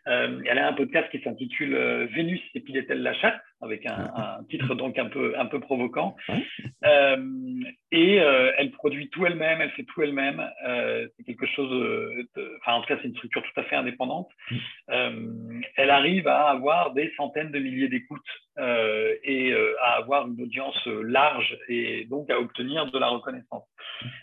Euh, 0.07 0.41
elle 0.47 0.59
a 0.59 0.69
un 0.69 0.73
podcast 0.75 1.11
qui 1.11 1.21
s'intitule 1.21 1.75
euh, 1.75 2.07
Vénus 2.15 2.41
et 2.55 2.63
elle 2.89 3.03
la 3.03 3.15
chatte? 3.15 3.41
Avec 3.61 3.87
un, 3.87 4.11
un, 4.15 4.45
titre 4.45 4.75
donc 4.75 4.99
un 4.99 5.07
peu, 5.07 5.39
un 5.39 5.47
peu 5.47 5.61
provoquant. 5.61 6.17
Euh, 6.85 7.17
et 7.91 8.21
euh, 8.21 8.53
elle 8.59 8.71
produit 8.73 9.09
tout 9.11 9.25
elle-même, 9.27 9.61
elle 9.61 9.71
fait 9.71 9.85
tout 9.85 10.03
elle-même. 10.03 10.45
Euh, 10.67 11.07
c'est 11.17 11.25
quelque 11.25 11.47
chose, 11.47 11.71
de, 11.71 12.59
enfin 12.61 12.75
en 12.75 12.81
tout 12.83 12.89
cas 12.89 12.99
c'est 13.01 13.09
une 13.09 13.17
structure 13.17 13.43
tout 13.43 13.61
à 13.61 13.65
fait 13.65 13.77
indépendante. 13.77 14.31
elle 14.89 15.91
arrive 15.91 16.29
à 16.29 16.49
avoir 16.49 16.93
des 16.93 17.13
centaines 17.17 17.51
de 17.51 17.59
milliers 17.59 17.89
d'écoutes 17.89 18.21
et 18.59 19.53
à 19.83 19.97
avoir 19.97 20.27
une 20.29 20.41
audience 20.41 20.87
large 20.87 21.57
et 21.69 22.05
donc 22.07 22.31
à 22.31 22.39
obtenir 22.39 22.91
de 22.91 22.99
la 22.99 23.09
reconnaissance. 23.09 23.67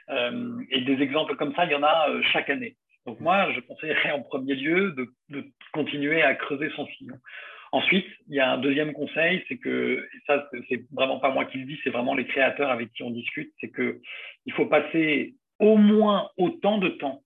et 0.10 0.82
des 0.82 1.02
exemples 1.02 1.36
comme 1.36 1.54
ça, 1.56 1.66
il 1.66 1.72
y 1.72 1.76
en 1.76 1.84
a 1.84 2.08
chaque 2.34 2.50
année. 2.50 2.76
Donc 3.06 3.20
moi, 3.20 3.52
je 3.54 3.60
conseillerais 3.62 4.12
en 4.12 4.22
premier 4.22 4.54
lieu 4.54 4.92
de, 4.92 5.08
de 5.30 5.46
continuer 5.74 6.22
à 6.22 6.36
creuser 6.36 6.70
son 6.76 6.86
sillon. 6.86 7.16
Ensuite, 7.74 8.08
il 8.28 8.36
y 8.36 8.40
a 8.40 8.52
un 8.52 8.58
deuxième 8.58 8.92
conseil, 8.92 9.44
c'est 9.48 9.58
que, 9.58 10.06
ça, 10.28 10.50
c'est 10.68 10.84
vraiment 10.92 11.20
pas 11.20 11.32
moi 11.32 11.46
qui 11.46 11.58
le 11.58 11.66
dis, 11.66 11.80
c'est 11.84 11.90
vraiment 11.90 12.16
les 12.16 12.26
créateurs 12.26 12.70
avec 12.70 12.92
qui 12.92 13.04
on 13.04 13.12
discute, 13.12 13.54
c'est 13.62 13.74
qu'il 13.74 14.54
faut 14.54 14.66
passer 14.66 15.36
au 15.60 15.78
moins 15.78 16.30
autant 16.38 16.80
de 16.80 16.90
temps 16.90 17.24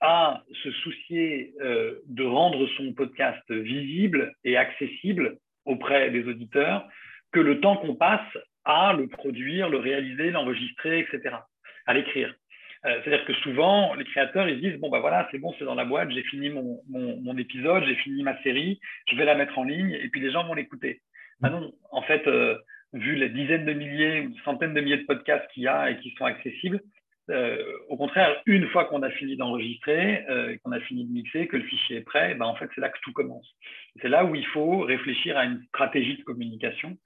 à 0.00 0.42
se 0.62 0.70
soucier 0.70 1.54
euh, 1.62 2.00
de 2.06 2.24
rendre 2.24 2.66
son 2.76 2.92
podcast 2.92 3.50
visible 3.50 4.34
et 4.44 4.56
accessible 4.56 5.38
auprès 5.64 6.10
des 6.10 6.28
auditeurs 6.28 6.86
que 7.32 7.40
le 7.40 7.60
temps 7.60 7.76
qu'on 7.78 7.94
passe 7.94 8.36
à 8.64 8.92
le 8.92 9.08
produire, 9.08 9.70
le 9.70 9.78
réaliser, 9.78 10.30
l'enregistrer, 10.30 11.00
etc., 11.00 11.36
à 11.86 11.94
l'écrire. 11.94 12.34
Euh, 12.86 13.00
c'est-à-dire 13.02 13.24
que 13.24 13.32
souvent, 13.34 13.94
les 13.94 14.04
créateurs, 14.04 14.48
ils 14.48 14.60
disent, 14.60 14.78
bon, 14.78 14.90
bah 14.90 15.00
voilà, 15.00 15.26
c'est 15.30 15.38
bon, 15.38 15.54
c'est 15.58 15.64
dans 15.64 15.74
la 15.74 15.86
boîte, 15.86 16.10
j'ai 16.10 16.22
fini 16.24 16.50
mon, 16.50 16.82
mon, 16.88 17.36
épisode, 17.38 17.82
j'ai 17.84 17.94
fini 17.96 18.22
ma 18.22 18.40
série, 18.42 18.78
je 19.10 19.16
vais 19.16 19.24
la 19.24 19.34
mettre 19.34 19.58
en 19.58 19.64
ligne, 19.64 19.92
et 19.92 20.08
puis 20.08 20.20
les 20.20 20.30
gens 20.30 20.44
vont 20.44 20.54
l'écouter. 20.54 21.00
Ah 21.42 21.50
non, 21.50 21.72
en 21.90 22.02
fait, 22.02 22.26
euh, 22.26 22.58
vu 22.92 23.16
les 23.16 23.30
dizaines 23.30 23.64
de 23.64 23.72
milliers 23.72 24.20
ou 24.20 24.38
centaines 24.44 24.74
de 24.74 24.80
milliers 24.80 24.98
de 24.98 25.06
podcasts 25.06 25.50
qu'il 25.52 25.62
y 25.62 25.68
a 25.68 25.90
et 25.90 25.98
qui 25.98 26.10
sont 26.18 26.26
accessibles, 26.26 26.80
euh, 27.30 27.56
au 27.88 27.96
contraire, 27.96 28.42
une 28.46 28.68
fois 28.68 28.84
qu'on 28.84 29.02
a 29.02 29.10
fini 29.10 29.36
d'enregistrer, 29.36 30.24
euh, 30.28 30.56
qu'on 30.62 30.72
a 30.72 30.80
fini 30.80 31.04
de 31.04 31.12
mixer, 31.12 31.46
que 31.46 31.56
le 31.56 31.64
fichier 31.64 31.98
est 31.98 32.02
prêt, 32.02 32.34
ben 32.34 32.46
en 32.46 32.54
fait, 32.54 32.68
c'est 32.74 32.80
là 32.80 32.90
que 32.90 32.98
tout 33.02 33.12
commence. 33.12 33.48
C'est 34.02 34.08
là 34.08 34.24
où 34.24 34.34
il 34.34 34.46
faut 34.48 34.80
réfléchir 34.80 35.36
à 35.38 35.44
une 35.44 35.62
stratégie 35.68 36.18
de 36.18 36.22
communication 36.22 36.96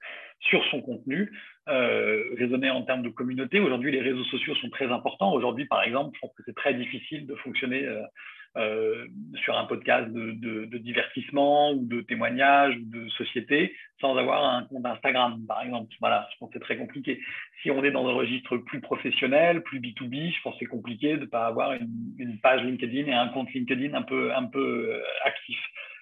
sur 0.41 0.63
son 0.65 0.81
contenu, 0.81 1.31
euh, 1.67 2.23
raisonner 2.37 2.69
en 2.69 2.83
termes 2.83 3.03
de 3.03 3.09
communauté. 3.09 3.59
Aujourd'hui, 3.59 3.91
les 3.91 4.01
réseaux 4.01 4.23
sociaux 4.25 4.55
sont 4.55 4.69
très 4.69 4.87
importants. 4.91 5.33
Aujourd'hui, 5.33 5.65
par 5.65 5.83
exemple, 5.83 6.15
je 6.15 6.19
pense 6.19 6.33
que 6.35 6.43
c'est 6.45 6.55
très 6.55 6.73
difficile 6.73 7.25
de 7.25 7.35
fonctionner 7.35 7.87
euh, 8.57 9.05
sur 9.43 9.57
un 9.57 9.65
podcast 9.65 10.11
de, 10.11 10.77
divertissement 10.77 11.71
ou 11.71 11.85
de 11.85 12.01
témoignage 12.01 12.75
ou 12.77 12.85
de 12.85 13.07
société 13.09 13.75
sans 14.01 14.17
avoir 14.17 14.43
un 14.43 14.63
compte 14.63 14.85
Instagram, 14.85 15.39
par 15.47 15.61
exemple. 15.61 15.93
Voilà, 15.99 16.27
je 16.33 16.37
pense 16.39 16.49
que 16.49 16.53
c'est 16.57 16.65
très 16.65 16.77
compliqué. 16.77 17.21
Si 17.61 17.69
on 17.69 17.83
est 17.83 17.91
dans 17.91 18.07
un 18.07 18.13
registre 18.13 18.57
plus 18.57 18.81
professionnel, 18.81 19.61
plus 19.61 19.79
B2B, 19.79 20.33
je 20.33 20.41
pense 20.41 20.53
que 20.53 20.59
c'est 20.59 20.65
compliqué 20.65 21.15
de 21.15 21.21
ne 21.21 21.25
pas 21.25 21.45
avoir 21.45 21.73
une, 21.73 22.39
page 22.41 22.63
LinkedIn 22.63 23.07
et 23.07 23.13
un 23.13 23.27
compte 23.27 23.53
LinkedIn 23.53 23.93
un 23.93 24.01
peu, 24.01 24.33
un 24.33 24.45
peu 24.45 24.93
euh, 24.93 25.01
actif. 25.25 25.59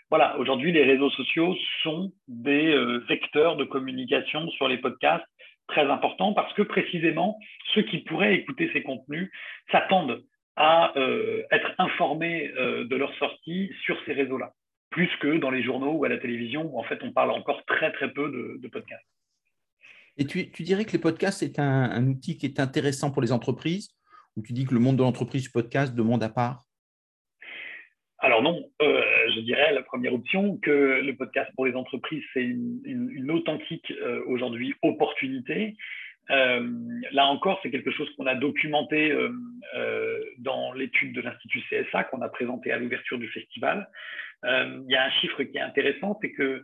Voilà, 0.09 0.37
aujourd'hui, 0.37 0.71
les 0.71 0.83
réseaux 0.83 1.09
sociaux 1.09 1.53
sont 1.83 2.13
des 2.29 2.73
euh, 2.73 3.03
vecteurs 3.09 3.57
de 3.57 3.65
communication 3.65 4.49
sur 4.51 4.69
les 4.69 4.77
podcasts 4.77 5.25
très 5.67 5.89
importants 5.89 6.33
parce 6.33 6.53
que 6.53 6.61
précisément, 6.61 7.37
ceux 7.73 7.81
qui 7.81 7.99
pourraient 7.99 8.35
écouter 8.35 8.69
ces 8.71 8.83
contenus 8.83 9.29
s'attendent 9.69 10.23
à 10.57 10.91
euh, 10.97 11.43
être 11.51 11.71
informés 11.77 12.51
euh, 12.57 12.83
de 12.85 12.95
leur 12.95 13.15
sortie 13.17 13.71
sur 13.85 13.95
ces 14.05 14.13
réseaux-là, 14.13 14.53
plus 14.89 15.09
que 15.21 15.37
dans 15.37 15.51
les 15.51 15.63
journaux 15.63 15.91
ou 15.91 16.03
à 16.03 16.09
la 16.09 16.17
télévision 16.17 16.63
où 16.63 16.79
en 16.79 16.83
fait 16.83 16.99
on 17.03 17.11
parle 17.11 17.31
encore 17.31 17.63
très 17.65 17.91
très 17.93 18.11
peu 18.11 18.59
de, 18.59 18.67
podcasts. 18.67 19.05
Et 20.17 20.25
tu, 20.25 20.63
dirais 20.63 20.83
que 20.83 20.91
les 20.91 20.99
podcasts 20.99 21.39
c'est 21.39 21.59
un, 21.59 22.07
outil 22.07 22.37
qui 22.37 22.47
est 22.47 22.59
intéressant 22.59 23.11
pour 23.11 23.21
les 23.21 23.31
entreprises? 23.31 23.89
Ou 24.35 24.41
tu 24.41 24.53
dis 24.53 24.65
que 24.65 24.73
le 24.73 24.79
monde 24.79 24.97
de 24.97 25.03
l'entreprise 25.03 25.43
du 25.43 25.49
podcast 25.49 25.95
demande 25.95 26.21
à 26.23 26.29
part? 26.29 26.63
Alors 28.19 28.41
non, 28.41 28.67
euh, 28.81 29.01
je 29.35 29.39
dirais 29.41 29.73
la 29.73 29.83
première 29.83 30.13
option 30.13 30.57
que 30.57 31.01
le 31.01 31.15
podcast 31.15 31.51
pour 31.55 31.67
les 31.67 31.75
entreprises, 31.75 32.23
c'est 32.33 32.43
une, 32.43 33.29
authentique 33.29 33.93
aujourd'hui 34.25 34.73
opportunité. 34.81 35.75
euh, 35.75 36.06
là 36.29 37.25
encore, 37.27 37.59
c'est 37.63 37.71
quelque 37.71 37.91
chose 37.91 38.09
qu'on 38.15 38.27
a 38.27 38.35
documenté 38.35 39.11
euh, 39.11 39.31
euh, 39.75 40.19
dans 40.39 40.73
l'étude 40.73 41.13
de 41.13 41.21
l'Institut 41.21 41.61
CSA 41.69 42.05
qu'on 42.05 42.21
a 42.21 42.29
présenté 42.29 42.71
à 42.71 42.77
l'ouverture 42.77 43.17
du 43.17 43.29
festival. 43.29 43.87
il 44.43 44.85
y 44.87 44.95
a 44.95 45.05
un 45.05 45.09
chiffre 45.09 45.43
qui 45.43 45.57
est 45.57 45.61
intéressant, 45.61 46.17
c'est 46.21 46.31
que 46.31 46.63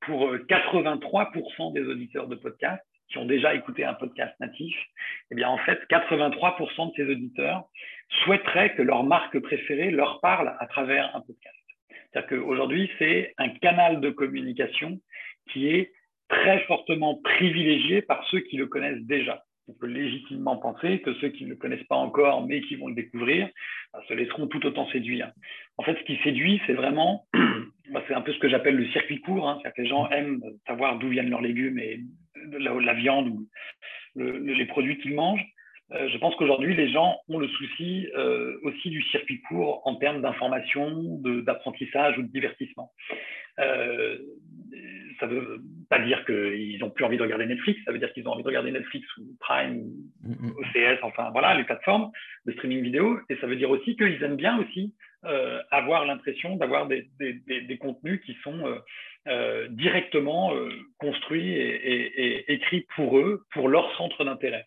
pour 0.00 0.34
83% 0.34 1.72
des 1.72 1.82
auditeurs 1.82 2.28
de 2.28 2.36
podcast 2.36 2.82
qui 3.08 3.18
ont 3.18 3.26
déjà 3.26 3.54
écouté 3.54 3.84
un 3.84 3.94
podcast 3.94 4.34
natif, 4.40 4.76
eh 5.30 5.34
bien 5.34 5.48
en 5.48 5.58
fait, 5.58 5.80
83% 5.90 6.90
de 6.90 6.92
ces 6.96 7.10
auditeurs 7.10 7.64
souhaiteraient 8.24 8.74
que 8.74 8.82
leur 8.82 9.04
marque 9.04 9.38
préférée 9.40 9.90
leur 9.90 10.20
parle 10.20 10.54
à 10.58 10.66
travers 10.66 11.14
un 11.14 11.20
podcast. 11.20 11.56
C'est-à-dire 12.12 12.38
qu'aujourd'hui, 12.38 12.90
c'est 12.98 13.34
un 13.38 13.48
canal 13.48 14.00
de 14.00 14.10
communication 14.10 15.00
qui 15.52 15.68
est 15.68 15.92
très 16.40 16.60
fortement 16.60 17.20
privilégié 17.22 18.02
par 18.02 18.26
ceux 18.30 18.40
qui 18.40 18.56
le 18.56 18.66
connaissent 18.66 19.02
déjà. 19.02 19.42
On 19.66 19.72
peut 19.72 19.86
légitimement 19.86 20.56
penser 20.56 21.00
que 21.00 21.14
ceux 21.14 21.28
qui 21.28 21.44
ne 21.44 21.50
le 21.50 21.56
connaissent 21.56 21.86
pas 21.88 21.96
encore, 21.96 22.46
mais 22.46 22.60
qui 22.62 22.76
vont 22.76 22.88
le 22.88 22.94
découvrir, 22.94 23.48
bah, 23.92 24.00
se 24.08 24.14
laisseront 24.14 24.46
tout 24.46 24.64
autant 24.66 24.86
séduire. 24.90 25.32
En 25.78 25.82
fait, 25.82 25.96
ce 25.98 26.04
qui 26.04 26.18
séduit, 26.22 26.60
c'est 26.66 26.74
vraiment, 26.74 27.26
c'est 28.08 28.14
un 28.14 28.20
peu 28.20 28.32
ce 28.32 28.38
que 28.38 28.48
j'appelle 28.48 28.76
le 28.76 28.88
circuit 28.88 29.20
court, 29.20 29.48
hein, 29.48 29.58
que 29.64 29.80
les 29.80 29.88
gens 29.88 30.08
aiment 30.10 30.42
savoir 30.66 30.98
d'où 30.98 31.08
viennent 31.08 31.30
leurs 31.30 31.40
légumes 31.40 31.78
et 31.78 32.00
la, 32.58 32.74
la 32.74 32.94
viande 32.94 33.28
ou 33.28 33.48
les 34.16 34.66
produits 34.66 34.98
qu'ils 34.98 35.14
mangent. 35.14 35.46
Euh, 35.92 36.08
je 36.08 36.18
pense 36.18 36.34
qu'aujourd'hui, 36.36 36.74
les 36.74 36.90
gens 36.90 37.18
ont 37.28 37.38
le 37.38 37.48
souci 37.48 38.08
euh, 38.16 38.58
aussi 38.62 38.90
du 38.90 39.02
circuit 39.02 39.40
court 39.42 39.82
en 39.84 39.96
termes 39.96 40.22
d'information, 40.22 41.20
d'apprentissage 41.20 42.18
ou 42.18 42.22
de 42.22 42.28
divertissement. 42.28 42.92
Euh, 43.60 44.18
ça 45.20 45.26
ne 45.26 45.34
veut 45.34 45.60
pas 45.88 45.98
dire 46.00 46.24
qu'ils 46.24 46.78
n'ont 46.80 46.90
plus 46.90 47.04
envie 47.04 47.16
de 47.16 47.22
regarder 47.22 47.46
Netflix, 47.46 47.80
ça 47.84 47.92
veut 47.92 47.98
dire 47.98 48.12
qu'ils 48.12 48.26
ont 48.28 48.32
envie 48.32 48.42
de 48.42 48.48
regarder 48.48 48.72
Netflix 48.72 49.06
ou 49.18 49.22
Prime, 49.40 49.78
ou 49.78 50.28
mm, 50.28 50.48
mm. 50.48 50.52
OCS, 50.58 50.98
enfin 51.02 51.30
voilà, 51.30 51.54
les 51.54 51.64
plateformes 51.64 52.10
de 52.46 52.52
streaming 52.52 52.82
vidéo. 52.82 53.18
Et 53.28 53.36
ça 53.36 53.46
veut 53.46 53.56
dire 53.56 53.70
aussi 53.70 53.96
qu'ils 53.96 54.22
aiment 54.22 54.36
bien 54.36 54.58
aussi 54.58 54.92
euh, 55.24 55.62
avoir 55.70 56.04
l'impression 56.04 56.56
d'avoir 56.56 56.86
des, 56.86 57.08
des, 57.18 57.78
contenus 57.78 58.20
qui 58.26 58.36
sont 58.42 58.66
euh, 58.66 58.78
euh, 59.28 59.68
directement 59.70 60.52
construits 60.98 61.50
et, 61.50 62.46
et, 62.46 62.52
écrits 62.52 62.86
pour 62.94 63.18
eux, 63.18 63.44
pour 63.52 63.68
leur 63.68 63.96
centre 63.96 64.24
d'intérêt. 64.24 64.66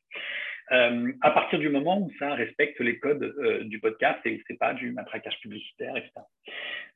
À 0.69 1.31
partir 1.31 1.59
du 1.59 1.69
moment 1.69 1.99
où 1.99 2.11
ça 2.19 2.33
respecte 2.33 2.79
les 2.79 2.99
codes 2.99 3.33
du 3.65 3.79
podcast 3.79 4.19
et 4.25 4.43
c'est 4.47 4.59
pas 4.59 4.73
du 4.73 4.91
matraquage 4.91 5.39
publicitaire, 5.39 5.95
etc. 5.95 6.11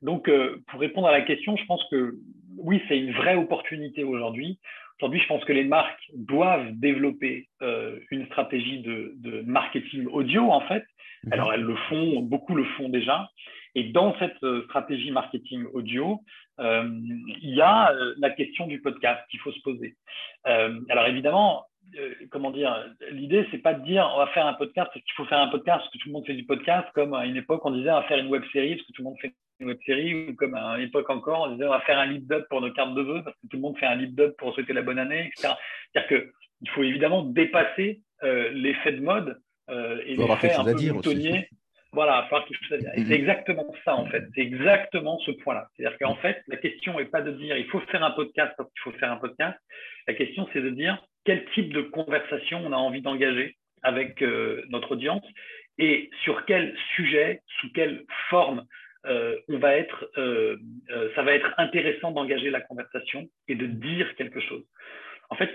Donc, 0.02 0.30
pour 0.68 0.80
répondre 0.80 1.08
à 1.08 1.12
la 1.12 1.22
question, 1.22 1.56
je 1.56 1.64
pense 1.64 1.82
que 1.90 2.14
oui, 2.58 2.82
c'est 2.88 2.98
une 2.98 3.12
vraie 3.12 3.36
opportunité 3.36 4.04
aujourd'hui. 4.04 4.58
Aujourd'hui, 5.02 5.20
je 5.20 5.26
pense 5.26 5.44
que 5.44 5.52
les 5.52 5.64
marques 5.64 6.10
doivent 6.14 6.70
développer 6.74 7.48
euh, 7.60 7.98
une 8.12 8.24
stratégie 8.26 8.82
de, 8.82 9.42
marketing 9.44 10.06
audio, 10.06 10.52
en 10.52 10.60
fait. 10.60 10.84
Mhm. 11.24 11.32
Alors, 11.32 11.52
elles 11.52 11.62
le 11.62 11.74
font, 11.88 12.20
beaucoup 12.20 12.54
le 12.54 12.64
font 12.76 12.88
déjà. 12.88 13.28
Et 13.74 13.84
dans 13.84 14.16
cette 14.20 14.40
euh, 14.44 14.62
stratégie 14.66 15.10
marketing 15.10 15.64
audio, 15.72 16.20
euh, 16.60 16.88
il 17.42 17.52
y 17.52 17.60
a 17.60 17.92
la 18.18 18.30
question 18.30 18.68
du 18.68 18.80
podcast 18.80 19.20
qu'il 19.28 19.40
faut 19.40 19.50
se 19.50 19.60
poser. 19.62 19.96
alors, 20.44 21.06
évidemment, 21.06 21.64
comment 22.30 22.50
dire, 22.50 22.74
l'idée, 23.10 23.46
c'est 23.50 23.58
pas 23.58 23.74
de 23.74 23.84
dire 23.84 24.10
on 24.14 24.18
va 24.18 24.26
faire 24.28 24.46
un 24.46 24.54
podcast 24.54 24.90
parce 24.92 25.04
qu'il 25.04 25.14
faut 25.16 25.24
faire 25.26 25.40
un 25.40 25.48
podcast 25.48 25.80
parce 25.80 25.90
que 25.90 25.98
tout 25.98 26.08
le 26.08 26.12
monde 26.12 26.26
fait 26.26 26.34
du 26.34 26.44
podcast, 26.44 26.88
comme 26.94 27.14
à 27.14 27.26
une 27.26 27.36
époque 27.36 27.64
on 27.64 27.70
disait 27.70 27.90
on 27.90 28.00
va 28.00 28.02
faire 28.04 28.18
une 28.18 28.28
web 28.28 28.42
série 28.52 28.76
parce 28.76 28.86
que 28.86 28.92
tout 28.92 29.02
le 29.02 29.08
monde 29.08 29.18
fait 29.20 29.32
web 29.64 29.78
série 29.86 30.28
ou 30.28 30.34
comme 30.34 30.54
à 30.54 30.76
l'époque 30.78 31.08
encore, 31.10 31.48
on 31.48 31.52
disait 31.52 31.66
on 31.66 31.70
va 31.70 31.80
faire 31.80 31.98
un 31.98 32.06
lip 32.06 32.26
dub 32.28 32.44
pour 32.48 32.60
nos 32.60 32.72
cartes 32.72 32.94
de 32.94 33.02
vœux 33.02 33.22
parce 33.24 33.36
que 33.36 33.46
tout 33.48 33.56
le 33.56 33.62
monde 33.62 33.78
fait 33.78 33.86
un 33.86 33.96
lip 33.96 34.14
dub 34.14 34.32
pour 34.36 34.54
souhaiter 34.54 34.72
la 34.72 34.82
bonne 34.82 34.98
année, 34.98 35.26
etc. 35.26 35.54
C'est-à-dire 35.92 36.08
qu'il 36.60 36.70
faut 36.70 36.82
évidemment 36.82 37.22
dépasser 37.22 38.00
euh, 38.22 38.50
l'effet 38.52 38.92
de 38.92 39.00
mode 39.00 39.40
euh, 39.70 40.00
et 40.06 40.16
l'effet 40.16 40.52
un 40.54 40.64
peu 40.64 40.92
moutonnier. 40.92 41.48
Voilà, 41.94 42.26
mm-hmm. 42.30 43.06
c'est 43.06 43.14
exactement 43.14 43.70
ça 43.84 43.94
en 43.96 44.06
fait. 44.06 44.24
C'est 44.34 44.40
exactement 44.40 45.18
ce 45.26 45.30
point-là. 45.30 45.68
C'est-à-dire 45.76 45.98
qu'en 45.98 46.16
fait, 46.16 46.42
la 46.48 46.56
question 46.56 46.98
n'est 46.98 47.04
pas 47.04 47.20
de 47.20 47.32
dire 47.32 47.56
il 47.58 47.66
faut 47.66 47.80
faire 47.80 48.02
un 48.02 48.12
podcast 48.12 48.54
parce 48.56 48.70
qu'il 48.70 48.80
faut 48.92 48.98
faire 48.98 49.12
un 49.12 49.18
podcast. 49.18 49.58
La 50.08 50.14
question, 50.14 50.48
c'est 50.52 50.62
de 50.62 50.70
dire 50.70 50.98
quel 51.24 51.44
type 51.54 51.72
de 51.72 51.82
conversation 51.82 52.60
on 52.64 52.72
a 52.72 52.76
envie 52.76 53.02
d'engager 53.02 53.56
avec 53.82 54.22
euh, 54.22 54.62
notre 54.68 54.92
audience 54.92 55.24
et 55.78 56.10
sur 56.24 56.44
quel 56.44 56.76
sujet, 56.96 57.42
sous 57.60 57.72
quelle 57.72 58.04
forme 58.28 58.64
euh, 59.06 59.36
on 59.48 59.58
va 59.58 59.74
être, 59.76 60.08
euh, 60.16 60.56
ça 61.16 61.22
va 61.22 61.32
être 61.32 61.52
intéressant 61.58 62.12
d'engager 62.12 62.50
la 62.50 62.60
conversation 62.60 63.28
et 63.48 63.56
de 63.56 63.66
dire 63.66 64.14
quelque 64.16 64.40
chose. 64.40 64.64
En 65.30 65.34
fait, 65.34 65.50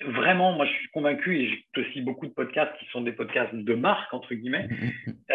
vraiment, 0.00 0.52
moi, 0.52 0.66
je 0.66 0.72
suis 0.72 0.88
convaincu, 0.88 1.38
et 1.38 1.48
j'ai 1.48 1.80
aussi 1.80 2.00
beaucoup 2.00 2.26
de 2.26 2.32
podcasts 2.32 2.76
qui 2.78 2.86
sont 2.86 3.02
des 3.02 3.12
podcasts 3.12 3.54
de 3.54 3.74
marque, 3.74 4.12
entre 4.12 4.34
guillemets, 4.34 4.68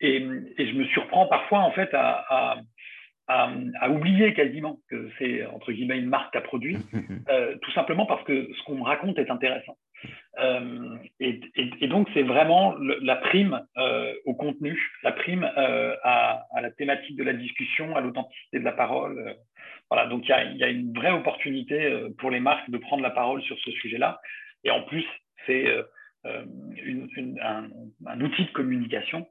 et, 0.00 0.20
je 0.20 0.72
me 0.72 0.84
surprends 0.86 1.26
parfois, 1.26 1.60
en 1.60 1.72
fait, 1.72 1.90
à, 1.92 2.58
oublier 3.90 4.34
quasiment 4.34 4.78
que 4.88 5.10
c'est, 5.18 5.44
entre 5.46 5.72
guillemets, 5.72 5.98
une 5.98 6.08
marque 6.08 6.36
à 6.36 6.40
produit, 6.40 6.78
tout 7.62 7.72
simplement 7.72 8.06
parce 8.06 8.24
que 8.24 8.48
ce 8.52 8.62
qu'on 8.64 8.76
me 8.76 8.84
raconte 8.84 9.18
est 9.18 9.30
intéressant. 9.30 9.76
Euh, 10.38 10.96
et, 11.20 11.88
donc, 11.88 12.08
c'est 12.14 12.22
vraiment 12.22 12.74
la 12.78 13.16
prime 13.16 13.60
euh, 13.78 14.12
au 14.24 14.34
contenu, 14.34 14.78
la 15.02 15.12
prime 15.12 15.48
euh, 15.56 15.94
à, 16.02 16.46
la 16.60 16.70
thématique 16.70 17.16
de 17.16 17.24
la 17.24 17.32
discussion, 17.32 17.96
à 17.96 18.00
l'authenticité 18.00 18.58
de 18.58 18.64
la 18.64 18.72
parole. 18.72 19.36
voilà, 19.90 20.06
donc 20.06 20.24
il 20.28 20.56
y, 20.56 20.64
a, 20.64 20.68
une 20.68 20.92
vraie 20.92 21.12
opportunité 21.12 22.08
pour 22.18 22.30
les 22.30 22.40
marques 22.40 22.70
de 22.70 22.78
prendre 22.78 23.02
la 23.02 23.10
parole 23.10 23.42
sur 23.42 23.58
ce 23.58 23.70
sujet-là. 23.70 24.20
Et 24.64 24.70
en 24.70 24.82
plus, 24.82 25.06
c'est 25.46 25.66
un, 26.24 28.20
outil 28.20 28.44
de 28.44 28.52
communication 28.52 29.26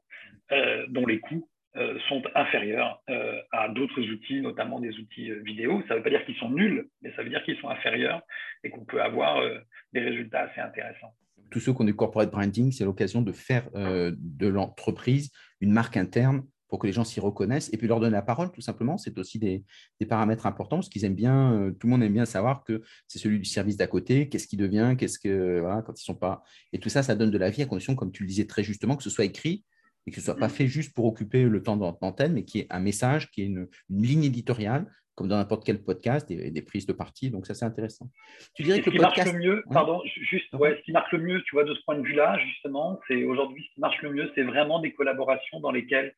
dont 0.89 1.05
les 1.05 1.19
coûts 1.19 1.47
sont 2.07 2.23
inférieurs 2.35 3.01
à 3.51 3.69
d'autres 3.69 4.01
outils, 4.01 4.41
notamment 4.41 4.79
des 4.79 4.97
outils 4.97 5.31
vidéo. 5.43 5.83
Ça 5.87 5.93
ne 5.93 5.99
veut 5.99 6.03
pas 6.03 6.09
dire 6.09 6.25
qu'ils 6.25 6.35
sont 6.35 6.49
nuls, 6.49 6.87
mais 7.01 7.11
ça 7.15 7.23
veut 7.23 7.29
dire 7.29 7.43
qu'ils 7.43 7.57
sont 7.57 7.69
inférieurs 7.69 8.21
et 8.63 8.69
qu'on 8.69 8.85
peut 8.85 9.01
avoir 9.01 9.41
des 9.93 10.01
résultats 10.01 10.41
assez 10.41 10.61
intéressants 10.61 11.13
tous 11.51 11.59
ceux 11.59 11.73
qui 11.73 11.81
ont 11.83 11.85
du 11.85 11.95
corporate 11.95 12.31
branding, 12.31 12.71
c'est 12.71 12.83
l'occasion 12.83 13.21
de 13.21 13.31
faire 13.31 13.69
de 13.71 14.47
l'entreprise 14.47 15.31
une 15.61 15.71
marque 15.71 15.95
interne 15.95 16.43
pour 16.67 16.79
que 16.79 16.87
les 16.87 16.93
gens 16.93 17.03
s'y 17.03 17.19
reconnaissent 17.19 17.69
et 17.73 17.77
puis 17.77 17.87
leur 17.87 17.99
donner 17.99 18.11
la 18.11 18.21
parole, 18.21 18.51
tout 18.51 18.61
simplement. 18.61 18.97
C'est 18.97 19.17
aussi 19.17 19.39
des, 19.39 19.63
paramètres 20.09 20.45
importants 20.45 20.77
parce 20.77 20.89
qu'ils 20.89 21.05
aiment 21.05 21.15
bien, 21.15 21.53
euh, 21.53 21.71
tout 21.71 21.87
le 21.87 21.91
monde 21.91 22.03
aime 22.03 22.13
bien 22.13 22.25
savoir 22.25 22.63
que 22.63 22.81
c'est 23.07 23.19
celui 23.19 23.39
du 23.39 23.45
service 23.45 23.77
d'à 23.77 23.87
côté, 23.87 24.29
qu'est-ce 24.29 24.47
qui 24.47 24.57
devient, 24.57 24.95
qu'est-ce 24.97 25.19
que, 25.19 25.59
voilà, 25.59 25.81
quand 25.81 25.99
ils 25.99 26.03
sont 26.03 26.15
pas. 26.15 26.43
Et 26.73 26.79
tout 26.79 26.89
ça, 26.89 27.03
ça 27.03 27.15
donne 27.15 27.31
de 27.31 27.37
la 27.37 27.49
vie 27.49 27.61
à 27.61 27.65
condition, 27.65 27.95
comme 27.95 28.11
tu 28.11 28.23
le 28.23 28.27
disais 28.27 28.45
très 28.45 28.63
justement, 28.63 28.95
que 28.95 29.03
ce 29.03 29.09
soit 29.09 29.25
écrit 29.25 29.63
et 30.07 30.11
que 30.11 30.17
ce 30.17 30.21
ne 30.21 30.25
soit 30.25 30.39
pas 30.39 30.49
fait 30.49 30.67
juste 30.67 30.93
pour 30.93 31.05
occuper 31.05 31.43
le 31.43 31.63
temps 31.63 31.77
d'antenne, 31.77 32.33
mais 32.33 32.43
qui 32.43 32.59
est 32.59 32.67
un 32.69 32.79
message, 32.79 33.31
qui 33.31 33.41
est 33.41 33.45
une, 33.45 33.67
ligne 33.89 34.23
éditoriale, 34.23 34.85
comme 35.15 35.27
dans 35.27 35.37
n'importe 35.37 35.65
quel 35.65 35.81
podcast, 35.81 36.29
et 36.29 36.51
des, 36.51 36.61
prises 36.61 36.85
de 36.85 36.93
parti. 36.93 37.31
Donc, 37.31 37.47
ça, 37.47 37.53
c'est 37.53 37.65
intéressant. 37.65 38.09
Tu 38.53 38.63
dirais 38.63 38.79
que 38.79 38.85
ce 38.85 38.89
qui 38.91 38.99
marche 38.99 39.25
le 39.25 39.39
mieux, 39.39 39.63
pardon, 39.71 40.01
juste, 40.05 40.53
ouais, 40.53 40.75
ce 40.77 40.83
qui 40.83 40.91
marche 40.91 41.11
le 41.13 41.19
mieux, 41.19 41.41
tu 41.43 41.55
vois, 41.55 41.63
de 41.63 41.73
ce 41.73 41.81
point 41.85 41.97
de 41.97 42.03
vue-là, 42.03 42.37
justement, 42.39 42.99
c'est 43.07 43.23
aujourd'hui, 43.23 43.65
ce 43.69 43.75
qui 43.75 43.79
marche 43.79 44.01
le 44.01 44.11
mieux, 44.11 44.31
c'est 44.35 44.43
vraiment 44.43 44.79
des 44.79 44.93
collaborations 44.93 45.59
dans 45.61 45.71
lesquelles 45.71 46.13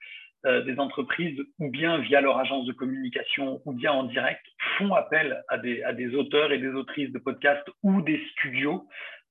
euh, 0.45 0.63
des 0.63 0.79
entreprises, 0.79 1.39
ou 1.59 1.69
bien 1.69 1.99
via 1.99 2.21
leur 2.21 2.37
agence 2.37 2.65
de 2.65 2.73
communication, 2.73 3.61
ou 3.65 3.73
bien 3.73 3.91
en 3.91 4.03
direct, 4.03 4.45
font 4.77 4.93
appel 4.93 5.43
à 5.47 5.57
des, 5.57 5.83
à 5.83 5.93
des 5.93 6.15
auteurs 6.15 6.51
et 6.51 6.57
des 6.57 6.69
autrices 6.69 7.11
de 7.11 7.19
podcasts 7.19 7.67
ou 7.83 8.01
des 8.01 8.21
studios 8.33 8.87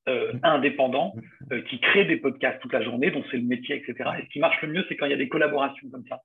euh, 0.09 0.33
indépendants 0.42 1.14
euh, 1.53 1.62
qui 1.62 1.81
créent 1.81 2.05
des 2.05 2.16
podcasts 2.16 2.61
toute 2.61 2.73
la 2.73 2.83
journée, 2.83 3.11
dont 3.11 3.25
c'est 3.31 3.38
le 3.38 3.42
métier, 3.42 3.77
etc. 3.77 4.11
Et 4.19 4.25
ce 4.25 4.29
qui 4.29 4.38
marche 4.38 4.61
le 4.62 4.69
mieux, 4.69 4.85
c'est 4.88 4.97
quand 4.97 5.07
il 5.07 5.11
y 5.11 5.14
a 5.14 5.19
des 5.19 5.29
collaborations 5.29 5.88
comme 5.90 6.05
ça. 6.09 6.21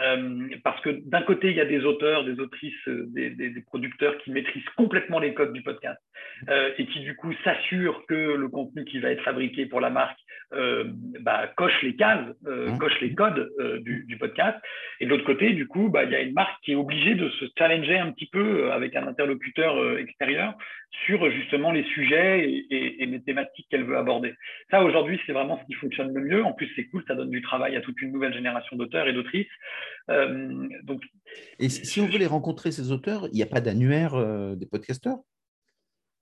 Euh, 0.00 0.48
parce 0.62 0.80
que 0.82 0.90
d'un 0.90 1.22
côté, 1.22 1.50
il 1.50 1.56
y 1.56 1.60
a 1.60 1.64
des 1.64 1.84
auteurs, 1.84 2.24
des 2.24 2.38
autrices, 2.40 2.74
euh, 2.88 3.06
des, 3.08 3.30
des, 3.30 3.60
producteurs 3.62 4.18
qui 4.18 4.30
maîtrisent 4.30 4.68
complètement 4.76 5.20
les 5.20 5.32
codes 5.32 5.52
du 5.52 5.62
podcast 5.62 6.00
et 6.76 6.86
qui 6.86 7.00
du 7.00 7.14
coup 7.14 7.32
s'assurent 7.44 8.04
que 8.06 8.34
le 8.34 8.48
contenu 8.48 8.84
qui 8.84 8.98
va 8.98 9.10
être 9.10 9.22
fabriqué 9.22 9.66
pour 9.66 9.80
la 9.80 9.88
marque 9.88 10.18
euh, 10.52 10.84
bah, 11.20 11.48
coche 11.56 11.82
les 11.82 11.96
cases, 11.96 12.26
euh, 12.46 12.70
mmh. 12.70 12.78
coche 12.78 13.00
les 13.00 13.14
codes 13.14 13.50
du, 13.80 14.04
du, 14.04 14.18
podcast. 14.18 14.58
Et 15.00 15.06
de 15.06 15.10
l'autre 15.10 15.24
côté, 15.24 15.52
du 15.52 15.66
coup, 15.66 15.88
bah, 15.88 16.04
il 16.04 16.10
y 16.10 16.14
a 16.14 16.20
une 16.20 16.34
marque 16.34 16.62
qui 16.62 16.72
est 16.72 16.76
obligée 16.76 17.14
de 17.14 17.28
se 17.30 17.46
challenger 17.58 17.98
un 17.98 18.12
petit 18.12 18.26
peu 18.26 18.72
avec 18.72 18.94
un 18.96 19.06
interlocuteur 19.06 19.98
extérieur 19.98 20.54
sur 21.06 21.28
justement 21.30 21.72
les 21.72 21.84
sujets 21.84 22.48
et, 22.48 22.66
et, 22.70 23.02
et 23.02 23.06
les 23.06 23.22
thématiques 23.22 23.66
qu'elle 23.70 23.84
veut 23.84 23.96
aborder. 23.96 24.34
Ça, 24.70 24.84
aujourd'hui, 24.84 25.20
c'est 25.26 25.32
vraiment 25.32 25.58
ce 25.60 25.66
qui 25.66 25.74
fonctionne 25.74 26.14
le 26.14 26.20
mieux. 26.20 26.44
En 26.44 26.52
plus, 26.52 26.70
c'est 26.76 26.86
cool, 26.86 27.02
ça 27.08 27.14
donne 27.14 27.30
du 27.30 27.42
travail 27.42 27.76
à 27.76 27.80
toute 27.80 28.00
une 28.00 28.12
nouvelle 28.12 28.32
génération 28.32 28.76
d'auteurs 28.76 29.08
et 29.08 29.12
d'autrices. 29.12 29.46
Euh, 30.10 30.68
donc, 30.82 31.02
et 31.58 31.68
si 31.68 32.00
on 32.00 32.06
veut 32.06 32.18
les 32.18 32.26
rencontrer, 32.26 32.72
ces 32.72 32.92
auteurs, 32.92 33.28
il 33.32 33.36
n'y 33.36 33.42
a 33.42 33.46
pas 33.46 33.60
d'annuaire 33.60 34.14
euh, 34.14 34.54
des 34.54 34.66
podcasteurs? 34.66 35.18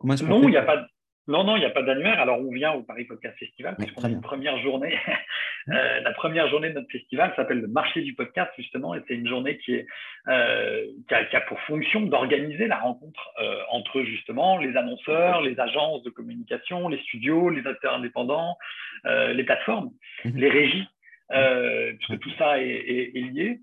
Non, 0.04 0.42
il 0.42 0.50
n'y 0.50 0.56
a 0.56 0.62
pas. 0.62 0.86
Non, 1.28 1.44
non, 1.44 1.56
il 1.56 1.60
n'y 1.60 1.66
a 1.66 1.70
pas 1.70 1.82
d'annuaire. 1.82 2.20
Alors, 2.20 2.40
on 2.40 2.52
vient 2.52 2.72
au 2.72 2.82
Paris 2.82 3.04
Podcast 3.04 3.38
Festival, 3.38 3.76
puisqu'on 3.76 4.04
a 4.04 4.08
une 4.08 4.20
première 4.20 4.58
journée. 4.58 4.98
euh, 5.68 6.00
la 6.00 6.12
première 6.12 6.48
journée 6.48 6.70
de 6.70 6.74
notre 6.74 6.90
festival 6.90 7.32
s'appelle 7.36 7.60
le 7.60 7.68
marché 7.68 8.02
du 8.02 8.14
podcast, 8.14 8.50
justement, 8.58 8.94
et 8.94 9.00
c'est 9.06 9.14
une 9.14 9.28
journée 9.28 9.58
qui, 9.58 9.74
est, 9.74 9.86
euh, 10.28 10.84
qui, 11.08 11.14
a, 11.14 11.24
qui, 11.24 11.36
a, 11.36 11.40
pour 11.42 11.60
fonction 11.60 12.00
d'organiser 12.00 12.66
la 12.66 12.78
rencontre 12.78 13.30
euh, 13.40 13.60
entre, 13.70 14.02
justement, 14.02 14.58
les 14.58 14.76
annonceurs, 14.76 15.42
les 15.42 15.58
agences 15.60 16.02
de 16.02 16.10
communication, 16.10 16.88
les 16.88 16.98
studios, 16.98 17.50
les 17.50 17.66
acteurs 17.66 17.94
indépendants, 17.94 18.58
euh, 19.06 19.32
les 19.32 19.44
plateformes, 19.44 19.90
mmh. 20.24 20.30
les 20.36 20.50
régies 20.50 20.88
euh, 21.32 21.92
puisque 21.98 22.20
tout 22.20 22.30
ça 22.38 22.60
est, 22.60 22.66
est, 22.66 23.16
est 23.16 23.20
lié. 23.20 23.60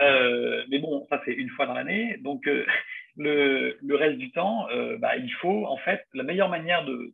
Euh, 0.00 0.64
mais 0.70 0.78
bon, 0.78 1.06
ça 1.10 1.20
c'est 1.24 1.32
une 1.32 1.50
fois 1.50 1.66
dans 1.66 1.74
l'année. 1.74 2.16
Donc 2.20 2.46
euh, 2.46 2.64
le, 3.18 3.96
reste 3.96 4.18
du 4.18 4.30
temps, 4.30 4.68
euh, 4.70 4.96
bah, 4.98 5.16
il 5.16 5.32
faut 5.34 5.66
en 5.66 5.76
fait 5.78 6.04
la 6.14 6.22
meilleure 6.22 6.48
manière 6.48 6.84
de, 6.84 7.12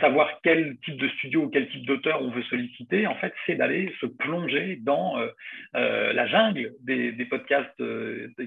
savoir 0.00 0.28
quel 0.42 0.76
type 0.84 0.96
de 0.98 1.08
studio 1.08 1.44
ou 1.44 1.48
quel 1.48 1.68
type 1.70 1.86
d'auteur 1.86 2.20
on 2.20 2.30
veut 2.30 2.42
solliciter, 2.44 3.06
en 3.06 3.14
fait, 3.14 3.32
c'est 3.46 3.54
d'aller 3.54 3.94
se 4.00 4.06
plonger 4.06 4.76
dans 4.76 5.18
euh, 5.18 5.28
euh, 5.76 6.12
la 6.12 6.26
jungle 6.26 6.74
des, 6.80 7.12
podcasts 7.30 7.82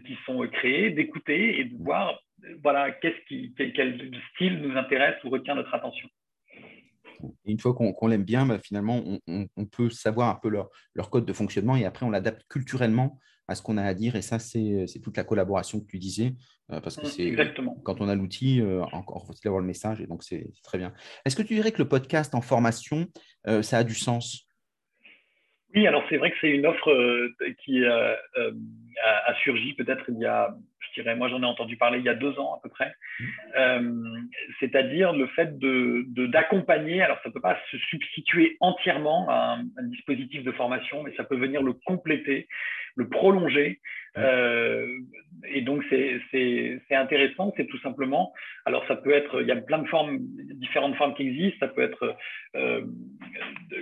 qui 0.05 0.17
sont 0.25 0.45
créés, 0.47 0.91
d'écouter 0.91 1.59
et 1.59 1.63
de 1.65 1.75
voir 1.83 2.19
voilà 2.61 2.91
qu'est-ce 2.91 3.25
qui 3.27 3.53
quel, 3.55 4.11
style 4.33 4.61
nous 4.61 4.77
intéresse 4.77 5.15
ou 5.23 5.29
retient 5.29 5.55
notre 5.55 5.73
attention. 5.73 6.07
Une 7.45 7.59
fois 7.59 7.73
qu'on 7.73 8.07
l'aime 8.07 8.25
bien, 8.25 8.45
bah, 8.45 8.59
finalement, 8.59 9.01
on, 9.27 9.65
peut 9.65 9.89
savoir 9.89 10.29
un 10.29 10.39
peu 10.41 10.49
leur, 10.49 11.09
code 11.09 11.25
de 11.25 11.33
fonctionnement 11.33 11.75
et 11.75 11.85
après, 11.85 12.05
on 12.05 12.11
l'adapte 12.11 12.43
culturellement 12.47 13.17
à 13.47 13.55
ce 13.55 13.61
qu'on 13.61 13.77
a 13.77 13.83
à 13.83 13.93
dire. 13.93 14.15
Et 14.15 14.21
ça, 14.21 14.39
c'est 14.39 14.87
toute 15.03 15.17
la 15.17 15.23
collaboration 15.23 15.79
que 15.79 15.85
tu 15.85 15.99
disais. 15.99 16.33
Euh, 16.71 16.81
parce 16.81 16.97
que 16.97 17.05
mmh, 17.05 17.09
c'est 17.09 17.53
quand 17.83 18.01
on 18.01 18.09
a 18.09 18.15
l'outil, 18.15 18.61
euh, 18.61 18.83
encore 18.91 19.25
faut-il 19.25 19.47
avoir 19.47 19.61
le 19.61 19.67
message. 19.67 20.01
Et 20.01 20.07
donc, 20.07 20.23
c'est 20.23 20.47
très 20.63 20.77
bien. 20.77 20.93
Est-ce 21.25 21.35
que 21.35 21.41
tu 21.41 21.53
dirais 21.55 21.71
que 21.71 21.81
le 21.81 21.87
podcast 21.87 22.35
en 22.35 22.41
formation, 22.41 23.07
euh, 23.47 23.61
ça 23.61 23.77
a 23.77 23.83
du 23.83 23.95
sens? 23.95 24.47
Oui, 25.73 25.85
alors 25.85 26.03
c'est 26.09 26.17
vrai 26.17 26.31
que 26.31 26.37
c'est 26.41 26.49
une 26.49 26.65
offre 26.65 26.89
qui 27.63 27.85
a, 27.85 28.17
a, 28.35 29.35
surgi 29.43 29.73
peut-être 29.73 30.05
il 30.07 30.19
y 30.19 30.25
a 30.25 30.55
je 30.79 31.01
dirais, 31.01 31.15
moi 31.15 31.29
j'en 31.29 31.41
ai 31.41 31.45
entendu 31.45 31.77
parler 31.77 31.99
il 31.99 32.05
y 32.05 32.09
a 32.09 32.15
deux 32.15 32.37
ans 32.39 32.55
à 32.55 32.59
peu 32.61 32.69
près, 32.69 32.93
euh, 33.57 33.91
c'est-à-dire 34.59 35.13
le 35.13 35.27
fait 35.27 35.57
de 35.57 36.05
d'accompagner, 36.27 37.01
alors 37.01 37.17
ça 37.23 37.29
ne 37.29 37.33
peut 37.33 37.41
pas 37.41 37.57
se 37.71 37.77
substituer 37.77 38.57
entièrement 38.59 39.27
à 39.29 39.57
un, 39.57 39.65
un, 39.77 39.87
dispositif 39.87 40.43
de 40.43 40.51
formation, 40.51 41.03
mais 41.03 41.13
ça 41.15 41.23
peut 41.23 41.37
venir 41.37 41.61
le 41.61 41.73
compléter, 41.73 42.47
le 42.95 43.07
prolonger. 43.07 43.79
Euh, 44.17 44.87
et 45.47 45.61
donc 45.61 45.83
c'est 45.91 46.81
intéressant, 46.89 47.53
c'est 47.55 47.67
tout 47.67 47.79
simplement, 47.79 48.33
alors 48.65 48.83
ça 48.87 48.95
peut 48.95 49.11
être, 49.11 49.41
il 49.41 49.47
y 49.47 49.51
a 49.51 49.55
plein 49.55 49.77
de 49.77 49.87
formes, 49.87 50.17
différentes 50.19 50.95
formes 50.95 51.13
qui 51.13 51.27
existent, 51.27 51.59
ça 51.59 51.67
peut 51.67 51.83
être, 51.83 52.15
euh, 52.55 52.81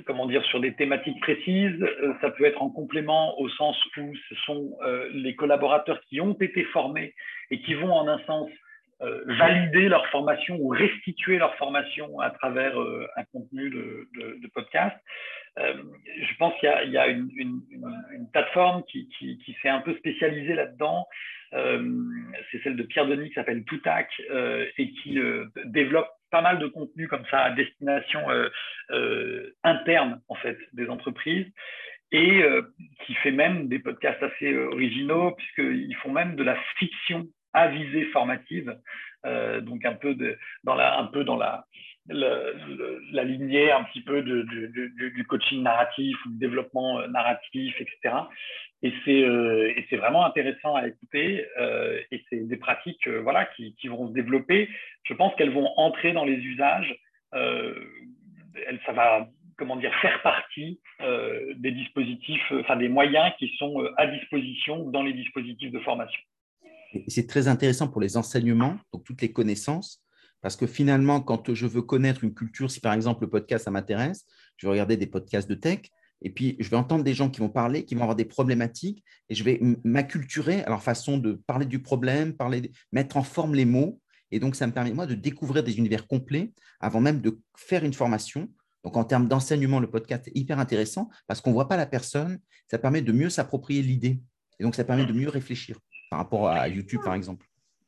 comment 0.06 0.26
dire, 0.26 0.44
sur 0.46 0.60
des 0.60 0.74
thématiques 0.74 1.20
précises, 1.22 1.80
ça 2.20 2.32
peut 2.32 2.44
être 2.44 2.62
en 2.62 2.70
complément 2.70 3.40
au 3.40 3.48
sens 3.48 3.82
où 3.98 4.14
ce 4.28 4.36
sont 4.46 4.78
les 5.14 5.36
collaborateurs 5.36 6.02
qui 6.10 6.20
ont 6.20 6.34
été 6.34 6.66
formés 6.66 6.85
et 7.52 7.62
qui 7.62 7.74
vont 7.74 7.92
en 7.92 8.08
un 8.08 8.20
sens 8.26 8.50
euh, 9.02 9.24
valider 9.26 9.90
leur 9.90 10.08
formation 10.08 10.56
ou 10.58 10.70
restituer 10.70 11.38
leur 11.38 11.54
formation 11.58 12.18
à 12.22 12.30
travers 12.30 12.80
euh, 12.80 13.06
un 13.18 13.26
contenu 13.26 13.70
de, 13.70 14.48
podcast. 14.54 14.96
Euh, 15.60 15.74
je 16.22 16.34
pense 16.38 16.54
qu'il 16.62 16.92
y, 16.92 16.98
a, 16.98 17.08
une, 17.08 17.60
plateforme 18.32 18.84
qui, 18.86 19.10
s'est 19.62 19.68
un 19.68 19.82
peu 19.82 19.96
spécialisée 19.98 20.54
là-dedans. 20.54 21.06
C'est 21.52 22.64
celle 22.64 22.78
de 22.78 22.84
Pierre 22.84 23.06
Denis 23.06 23.30
qui 23.30 23.36
s'appelle 23.36 23.66
Toutac 23.66 24.10
et 24.78 24.92
qui 24.92 25.20
développe 25.66 26.10
pas 26.32 26.42
mal 26.42 26.60
de 26.60 26.68
contenu 26.68 27.08
comme 27.08 27.26
ça 27.32 27.40
à 27.40 27.52
destination 27.52 28.22
interne 29.64 30.22
en 30.28 30.36
fait 30.36 30.58
des 30.74 30.90
entreprises 30.90 31.48
et 32.12 32.44
euh, 32.44 32.62
qui 33.06 33.14
fait 33.16 33.32
même 33.32 33.68
des 33.68 33.80
podcasts 33.80 34.22
assez 34.22 34.52
euh, 34.54 34.70
originaux, 34.72 35.32
puisqu'ils 35.32 35.96
font 35.98 36.12
même 36.12 36.36
de 36.36 36.44
la 36.44 36.58
fiction 36.78 37.28
à 37.54 37.68
visée 37.68 38.06
formative, 38.06 38.78
euh, 39.26 39.62
donc 39.62 39.86
un 39.86 39.94
peu, 39.94 40.14
de, 40.14 40.38
dans 40.64 40.76
la, 40.76 41.00
un 41.00 41.06
peu 41.06 41.24
dans 41.24 41.38
la, 41.38 41.66
la, 42.08 42.40
la 43.12 43.24
lignée 43.24 43.72
un 43.72 43.84
petit 43.86 44.02
peu 44.02 44.22
de, 44.22 44.44
de, 44.44 44.68
de, 44.68 45.10
du 45.10 45.26
coaching 45.26 45.64
narratif 45.64 46.18
ou 46.26 46.30
du 46.30 46.38
développement 46.38 47.00
euh, 47.00 47.08
narratif, 47.08 47.76
etc. 47.80 48.16
Et 48.84 48.94
c'est 49.04 49.24
euh, 49.24 49.74
vraiment 49.94 50.26
intéressant 50.26 50.76
à 50.76 50.88
écouter 50.88 51.46
euh, 51.60 52.00
et 52.12 52.24
c'est 52.30 52.48
des 52.48 52.58
pratiques 52.58 53.08
voilà, 53.08 53.46
qui, 53.56 53.74
qui, 53.76 53.88
vont 53.88 54.08
se 54.10 54.14
développer. 54.14 54.70
Je 55.04 55.14
pense 55.14 55.34
qu'elles 55.36 55.54
vont 55.54 55.72
entrer 55.78 56.12
dans 56.12 56.26
les 56.26 56.36
usages. 56.36 56.96
Elle, 57.34 58.80
ça 58.86 58.94
va 58.94 59.28
comment 59.58 59.78
dire, 59.78 59.92
faire 60.02 60.22
partie 60.22 60.80
euh, 61.02 61.54
des 61.58 61.72
dispositifs, 61.72 62.42
euh, 62.52 62.62
enfin 62.62 62.76
des 62.76 62.90
moyens 62.90 63.32
qui 63.40 63.52
sont 63.58 63.82
euh, 63.82 63.92
à 63.98 64.08
disposition 64.08 64.90
dans 64.90 65.04
les 65.04 65.14
dispositifs 65.14 65.72
de 65.72 65.80
formation. 65.80 66.22
C'est 67.08 67.28
très 67.28 67.48
intéressant 67.48 67.90
pour 67.90 68.02
les 68.02 68.16
enseignements, 68.16 68.78
donc 68.94 69.04
toutes 69.04 69.22
les 69.22 69.32
connaissances, 69.32 70.02
parce 70.42 70.56
que 70.56 70.68
finalement, 70.68 71.20
quand 71.20 71.54
je 71.54 71.66
veux 71.66 71.82
connaître 71.82 72.24
une 72.24 72.34
culture, 72.34 72.72
si 72.72 72.80
par 72.80 72.94
exemple 72.94 73.24
le 73.24 73.30
podcast, 73.30 73.66
ça 73.66 73.72
m'intéresse, 73.72 74.26
je 74.58 74.68
vais 74.68 74.72
regarder 74.72 74.96
des 74.96 75.08
podcasts 75.08 75.50
de 75.50 75.56
tech, 75.56 75.80
et 76.22 76.30
puis 76.30 76.56
je 76.60 76.70
vais 76.70 76.78
entendre 76.78 77.04
des 77.04 77.14
gens 77.14 77.30
qui 77.30 77.42
vont 77.42 77.50
parler, 77.50 77.84
qui 77.84 77.96
vont 77.96 78.02
avoir 78.02 78.16
des 78.16 78.26
problématiques, 78.26 79.04
et 79.30 79.36
je 79.36 79.44
vais 79.44 79.60
m'acculturer 79.84 80.64
à 80.64 80.70
leur 80.70 80.84
façon 80.84 81.18
de 81.18 81.42
parler 81.48 81.66
du 81.66 81.82
problème, 81.82 82.34
mettre 82.94 83.18
en 83.18 83.24
forme 83.24 83.56
les 83.56 83.66
mots, 83.66 84.00
et 84.32 84.40
donc 84.40 84.56
ça 84.56 84.66
me 84.66 84.72
permet 84.72 84.94
moi 84.94 85.06
de 85.06 85.16
découvrir 85.16 85.64
des 85.64 85.78
univers 85.78 86.08
complets 86.08 86.52
avant 86.80 87.02
même 87.02 87.22
de 87.22 87.40
faire 87.58 87.84
une 87.84 87.94
formation 87.94 88.50
donc, 88.86 88.98
en 88.98 89.04
termes 89.04 89.28
d'enseignement, 89.28 89.80
le 89.80 89.90
podcast 89.90 90.28
est 90.28 90.38
hyper 90.38 90.60
intéressant 90.60 91.10
parce 91.28 91.42
qu'on 91.42 91.50
ne 91.50 91.56
voit 91.56 91.68
pas 91.68 91.76
la 91.76 91.88
personne. 91.88 92.38
Ça 92.68 92.78
permet 92.78 93.02
de 93.02 93.12
mieux 93.12 93.32
s'approprier 93.32 93.82
l'idée. 93.82 94.20
Et 94.60 94.64
donc, 94.64 94.76
ça 94.76 94.84
permet 94.84 95.08
de 95.08 95.12
mieux 95.12 95.28
réfléchir 95.28 95.78
par 96.12 96.20
rapport 96.20 96.48
à 96.48 96.68
YouTube, 96.68 97.02
par 97.04 97.16
exemple. 97.16 97.48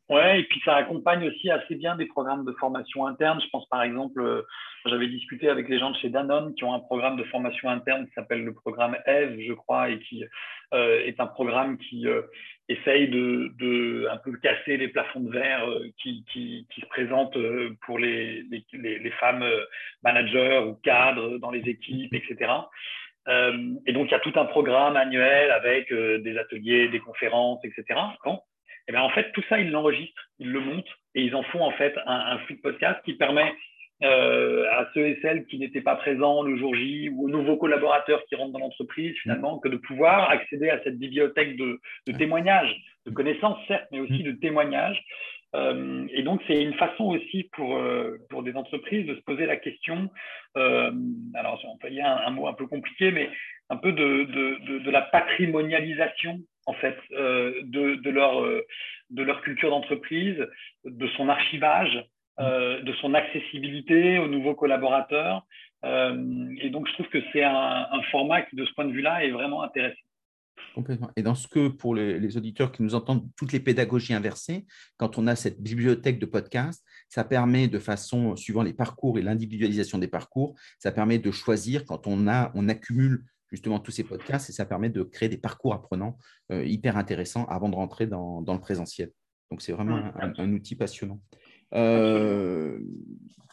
Ouais, 0.09 0.39
et 0.39 0.43
puis 0.45 0.59
ça 0.65 0.75
accompagne 0.75 1.27
aussi 1.27 1.51
assez 1.51 1.75
bien 1.75 1.95
des 1.97 2.07
programmes 2.07 2.45
de 2.45 2.51
formation 2.53 3.05
interne. 3.05 3.39
Je 3.41 3.49
pense 3.49 3.67
par 3.67 3.83
exemple, 3.83 4.21
euh, 4.21 4.41
j'avais 4.85 5.07
discuté 5.09 5.49
avec 5.49 5.67
les 5.67 5.79
gens 5.79 5.91
de 5.91 5.97
chez 5.97 6.09
Danone 6.09 6.55
qui 6.55 6.63
ont 6.63 6.73
un 6.73 6.79
programme 6.79 7.17
de 7.17 7.25
formation 7.25 7.69
interne 7.69 8.07
qui 8.07 8.13
s'appelle 8.13 8.45
le 8.45 8.53
programme 8.53 8.95
EVE, 9.05 9.41
je 9.45 9.53
crois, 9.53 9.89
et 9.89 9.99
qui 9.99 10.23
euh, 10.73 11.01
est 11.03 11.19
un 11.19 11.27
programme 11.27 11.77
qui 11.77 12.07
euh, 12.07 12.21
essaye 12.69 13.07
de, 13.07 13.53
de, 13.59 14.07
un 14.11 14.17
peu 14.17 14.35
casser 14.37 14.77
les 14.77 14.89
plafonds 14.89 15.21
de 15.21 15.31
verre 15.31 15.67
qui, 16.01 16.25
qui, 16.31 16.67
qui, 16.73 16.81
se 16.81 16.85
présentent 16.87 17.37
pour 17.85 17.97
les, 17.97 18.43
les, 18.73 18.99
les, 18.99 19.11
femmes 19.11 19.45
managers 20.03 20.63
ou 20.67 20.73
cadres 20.83 21.37
dans 21.37 21.51
les 21.51 21.67
équipes, 21.69 22.13
etc. 22.13 22.51
et 23.27 23.93
donc 23.93 24.07
il 24.07 24.11
y 24.11 24.15
a 24.15 24.19
tout 24.19 24.33
un 24.35 24.45
programme 24.45 24.97
annuel 24.97 25.51
avec 25.51 25.93
des 25.93 26.37
ateliers, 26.37 26.89
des 26.89 26.99
conférences, 26.99 27.63
etc. 27.63 27.99
Bon. 28.25 28.39
Et 28.87 28.91
bien 28.91 29.01
en 29.01 29.09
fait, 29.09 29.31
tout 29.33 29.43
ça, 29.49 29.59
ils 29.59 29.71
l'enregistrent, 29.71 30.29
ils 30.39 30.51
le 30.51 30.59
montent 30.59 30.97
et 31.15 31.21
ils 31.21 31.35
en 31.35 31.43
font 31.43 31.61
en 31.61 31.71
fait 31.71 31.97
un, 32.05 32.19
un 32.33 32.39
flux 32.39 32.57
podcast 32.57 32.99
qui 33.05 33.13
permet 33.13 33.53
euh, 34.03 34.65
à 34.71 34.87
ceux 34.93 35.07
et 35.07 35.19
celles 35.21 35.45
qui 35.45 35.57
n'étaient 35.57 35.81
pas 35.81 35.95
présents 35.95 36.43
le 36.43 36.57
jour 36.57 36.75
J 36.75 37.09
ou 37.09 37.25
aux 37.25 37.29
nouveaux 37.29 37.57
collaborateurs 37.57 38.23
qui 38.25 38.35
rentrent 38.35 38.53
dans 38.53 38.59
l'entreprise 38.59 39.15
finalement 39.23 39.59
que 39.59 39.69
de 39.69 39.77
pouvoir 39.77 40.29
accéder 40.29 40.69
à 40.69 40.81
cette 40.83 40.99
bibliothèque 40.99 41.57
de, 41.57 41.79
de 42.07 42.11
témoignages, 42.17 42.75
de 43.05 43.11
connaissances 43.11 43.57
certes, 43.67 43.87
mais 43.91 43.99
aussi 43.99 44.23
de 44.23 44.33
témoignages. 44.33 45.01
Euh, 45.55 46.05
et 46.11 46.23
donc 46.23 46.41
c'est 46.45 46.61
une 46.61 46.73
façon 46.73 47.05
aussi 47.05 47.49
pour, 47.53 47.77
euh, 47.77 48.17
pour 48.29 48.43
des 48.43 48.53
entreprises 48.55 49.07
de 49.07 49.15
se 49.15 49.21
poser 49.21 49.45
la 49.45 49.55
question, 49.55 50.09
euh, 50.57 50.91
alors 51.33 51.57
j'ai 51.61 51.67
employé 51.67 52.01
un, 52.01 52.17
un, 52.17 52.29
mot 52.31 52.47
un 52.47 52.53
peu 52.53 52.67
compliqué, 52.67 53.11
mais 53.11 53.29
un 53.69 53.77
peu 53.77 53.93
de, 53.93 54.25
de, 54.25 54.79
de 54.79 54.91
la 54.91 55.01
patrimonialisation 55.01 56.39
en 56.67 56.73
fait, 56.73 56.97
euh, 57.13 57.53
de, 57.63 57.95
de, 57.95 58.09
leur, 58.09 58.41
euh, 58.41 58.61
de 59.09 59.23
leur 59.23 59.41
culture 59.41 59.69
d'entreprise, 59.69 60.45
de 60.85 61.07
son 61.15 61.29
archivage, 61.29 62.03
de 62.39 62.93
son 63.01 63.13
accessibilité 63.13 64.19
aux 64.19 64.27
nouveaux 64.27 64.55
collaborateurs. 64.55 65.45
et 65.83 66.69
donc, 66.69 66.87
je 66.87 66.93
trouve 66.93 67.09
que 67.09 67.21
c'est 67.33 67.43
un, 67.43 68.01
format 68.11 68.43
qui, 68.43 68.55
de 68.55 68.65
ce 68.65 68.73
point 68.73 68.85
de 68.85 68.91
vue-là, 68.91 69.25
est 69.25 69.31
vraiment 69.31 69.63
intéressant. 69.63 70.07
Complètement. 70.77 71.09
Et 71.15 71.23
dans 71.23 71.33
ce 71.33 71.47
que, 71.47 71.69
pour 71.69 71.95
les, 71.95 72.37
auditeurs 72.37 72.71
qui 72.71 72.83
nous 72.83 72.93
entendent, 72.93 73.27
toutes 73.35 73.51
les 73.51 73.59
pédagogies 73.59 74.13
inversées, 74.13 74.67
quand 74.97 75.17
on 75.17 75.25
a 75.25 75.35
cette 75.35 75.59
bibliothèque 75.59 76.19
de 76.19 76.27
podcasts, 76.27 76.85
ça 77.09 77.23
permet 77.23 77.67
de 77.67 77.79
façon, 77.79 78.35
suivant 78.35 78.61
les 78.61 78.73
parcours 78.73 79.17
et 79.17 79.23
l'individualisation 79.23 79.97
des 79.97 80.07
parcours, 80.07 80.53
ça 80.77 80.91
permet 80.91 81.17
de 81.17 81.31
choisir 81.31 81.83
quand 81.85 82.05
on, 82.05 82.27
a, 82.27 82.51
on 82.53 82.69
accumule 82.69 83.25
justement 83.51 83.79
tous 83.79 83.89
ces 83.89 84.03
podcasts 84.03 84.51
et 84.51 84.53
ça 84.53 84.65
permet 84.65 84.89
de 84.89 85.01
créer 85.01 85.29
des 85.29 85.39
parcours 85.39 85.73
apprenants 85.73 86.17
euh, 86.51 86.63
hyper 86.63 86.95
intéressants 86.97 87.45
avant 87.45 87.69
de 87.69 87.75
rentrer 87.75 88.05
dans, 88.05 88.43
le 88.47 88.59
présentiel. 88.59 89.09
Donc, 89.49 89.63
c'est 89.63 89.71
vraiment 89.71 89.97
mmh. 89.97 90.33
un, 90.37 90.53
outil 90.53 90.75
passionnant. 90.75 91.19
Euh, 91.73 92.79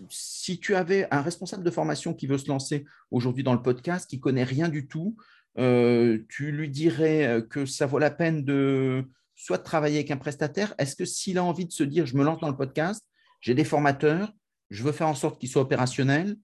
si 0.09 0.61
tu 0.61 0.75
avais 0.75 1.07
un 1.11 1.23
responsable 1.23 1.65
de 1.65 1.71
formation 1.71 2.15
qui 2.15 2.27
veut 2.27 2.39
se 2.39 2.49
lancer 2.49 2.85
aujourd'hui 3.11 3.45
dans 3.45 3.55
le 3.55 3.63
podcast, 3.63 4.09
qui 4.09 4.21
connaît 4.21 4.45
rien 4.45 4.69
du 4.69 4.87
tout, 4.87 5.17
euh, 5.59 6.19
tu 6.29 6.53
lui 6.53 6.69
dirais 6.69 7.43
que 7.49 7.65
ça 7.65 7.87
vaut 7.87 7.99
la 7.99 8.11
peine 8.11 8.45
de 8.45 9.05
soit 9.37 9.59
de 9.59 9.63
travailler 9.63 9.99
avec 9.99 10.11
un 10.11 10.17
prestataire. 10.17 10.75
Est-ce 10.79 10.97
que 10.97 11.05
s'il 11.05 11.39
a 11.39 11.45
envie 11.45 11.67
de 11.67 11.73
se 11.73 11.85
dire, 11.85 12.07
je 12.07 12.17
me 12.17 12.25
lance 12.25 12.41
dans 12.41 12.49
le 12.49 12.57
podcast, 12.57 13.05
j'ai 13.41 13.55
des 13.55 13.65
formateurs, 13.65 14.33
je 14.71 14.83
veux 14.83 14.93
faire 14.93 15.09
en 15.09 15.15
sorte 15.15 15.41
qu'ils 15.41 15.49
soient 15.49 15.63
opérationnels, 15.63 16.37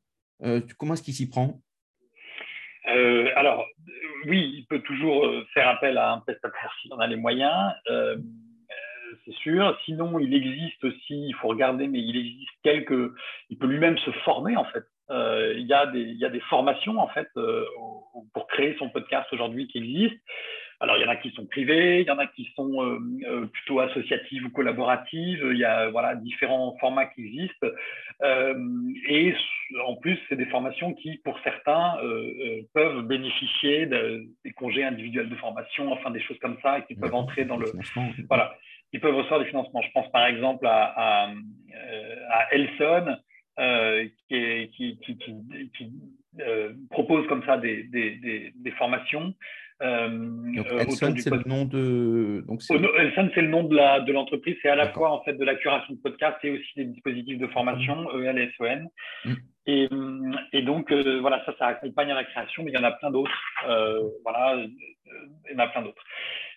comment 0.79 0.95
est-ce 0.95 1.03
qu'il 1.03 1.15
s'y 1.15 1.29
prend? 1.29 1.61
Euh, 2.89 3.29
alors, 3.37 3.67
oui, 4.27 4.53
il 4.57 4.67
peut 4.67 4.81
toujours 4.81 5.25
euh, 5.27 5.45
faire 5.55 5.69
appel 5.69 5.99
à 5.99 6.13
un 6.13 6.21
prestataire 6.21 6.75
s'il 6.81 6.93
en 6.93 6.99
a 6.99 7.07
les 7.07 7.17
moyens, 7.17 7.73
euh, 7.91 8.17
c'est 9.25 9.35
sûr. 9.35 9.79
Sinon, 9.85 10.19
il 10.19 10.35
existe 10.35 10.85
aussi, 10.85 11.29
il 11.29 11.35
faut 11.35 11.49
regarder, 11.49 11.89
mais 11.89 12.01
il 12.01 12.17
existe 12.17 12.51
quelques. 12.63 13.13
Il 13.49 13.59
peut 13.59 13.67
lui-même 13.67 13.99
se 13.99 14.11
former, 14.25 14.57
en 14.57 14.65
fait. 14.65 14.85
il, 15.11 15.67
y 15.67 15.73
a 15.73 15.87
des, 15.87 16.01
il 16.01 16.19
y 16.19 16.25
a 16.25 16.31
des 16.31 16.41
formations, 16.41 16.99
en 16.99 17.09
fait, 17.09 17.29
pour 18.33 18.47
créer 18.49 18.77
son 18.79 18.89
podcast 18.91 19.27
aujourd'hui 19.33 19.67
qui 19.69 19.79
existent. 19.79 20.21
Alors, 20.83 20.97
il 20.97 21.03
y 21.03 21.05
en 21.05 21.11
a 21.11 21.17
qui 21.17 21.31
sont 21.33 21.45
privés, 21.45 22.01
il 22.01 22.07
y 22.07 22.11
en 22.11 22.19
a 22.19 22.27
qui 22.27 22.51
sont 22.57 22.83
euh, 22.83 22.99
euh, 23.29 23.47
plutôt 23.47 23.81
associatives 23.81 24.47
ou 24.47 24.51
collaboratives. 24.51 25.47
Il 25.53 25.59
y 25.59 25.65
a 25.65 25.91
voilà, 25.91 26.15
différents 26.15 26.75
formats 26.81 27.05
qui 27.05 27.27
existent. 27.27 27.67
Euh, 28.23 28.55
et 29.07 29.35
en 29.87 29.97
plus, 29.97 30.19
c'est 30.29 30.37
des 30.37 30.47
formations 30.47 30.95
qui, 30.95 31.19
pour 31.19 31.39
certains, 31.45 31.97
peuvent 32.73 33.03
bénéficier 33.03 33.87
des 33.87 34.53
congés 34.57 34.83
individuels 34.83 35.29
de 35.29 35.37
formation, 35.37 35.93
enfin 35.93 36.11
des 36.11 36.23
choses 36.23 36.39
comme 36.39 36.57
ça, 36.63 36.79
et 36.79 36.85
qui 36.87 36.95
peuvent 36.95 37.15
entrer 37.15 37.45
dans 37.45 37.59
le. 37.59 37.67
Voilà, 38.29 38.57
qui 38.91 38.99
peuvent 38.99 39.17
recevoir 39.17 39.41
des 39.41 39.47
financements. 39.47 39.83
Je 39.83 39.91
pense 39.93 40.11
par 40.11 40.27
exemple 40.27 40.67
à, 40.67 41.27
à, 41.27 41.33
à 42.31 42.55
Elson. 42.55 43.17
qui, 44.29 44.71
qui, 44.77 44.99
qui, 44.99 45.19
qui 45.77 45.93
euh, 46.39 46.73
propose 46.91 47.27
comme 47.27 47.45
ça 47.45 47.59
des, 47.59 47.85
des, 47.85 48.17
des, 48.17 48.53
des 48.55 48.71
formations 48.73 49.35
euh, 49.83 50.09
donc, 50.09 50.67
euh, 50.71 50.85
c'est 50.91 51.31
le 51.31 51.49
nom 51.49 51.65
de. 51.65 52.45
Donc, 52.47 52.61
c'est... 52.61 52.75
c'est 52.77 53.41
le 53.41 53.49
nom 53.49 53.65
de, 53.65 53.75
la, 53.75 54.01
de 54.01 54.13
l'entreprise. 54.13 54.57
C'est 54.61 54.69
à 54.69 54.77
la 54.77 54.93
fois 54.93 55.11
en 55.11 55.23
fait 55.23 55.33
de 55.33 55.45
la 55.45 55.55
curation 55.55 55.95
de 55.95 55.99
podcast 55.99 56.37
et 56.45 56.51
aussi 56.51 56.71
des 56.77 56.85
dispositifs 56.85 57.39
de 57.39 57.47
formation, 57.47 58.11
ELSON. 58.21 58.91
Mm. 59.25 59.35
Et, 59.67 59.89
et, 60.53 60.63
donc, 60.63 60.91
euh, 60.91 61.21
voilà, 61.21 61.43
ça, 61.47 61.55
ça 61.59 61.67
accompagne 61.69 62.11
à 62.11 62.15
la 62.15 62.25
création, 62.25 62.63
mais 62.63 62.73
il 62.73 62.75
y 62.75 62.79
en 62.79 62.85
a 62.85 62.91
plein 62.93 63.11
d'autres. 63.11 63.31
voilà, 64.23 64.57
il 64.67 65.53
y 65.53 65.55
en 65.55 65.59
a 65.61 65.69
plein 65.69 65.83
d'autres. 65.83 66.03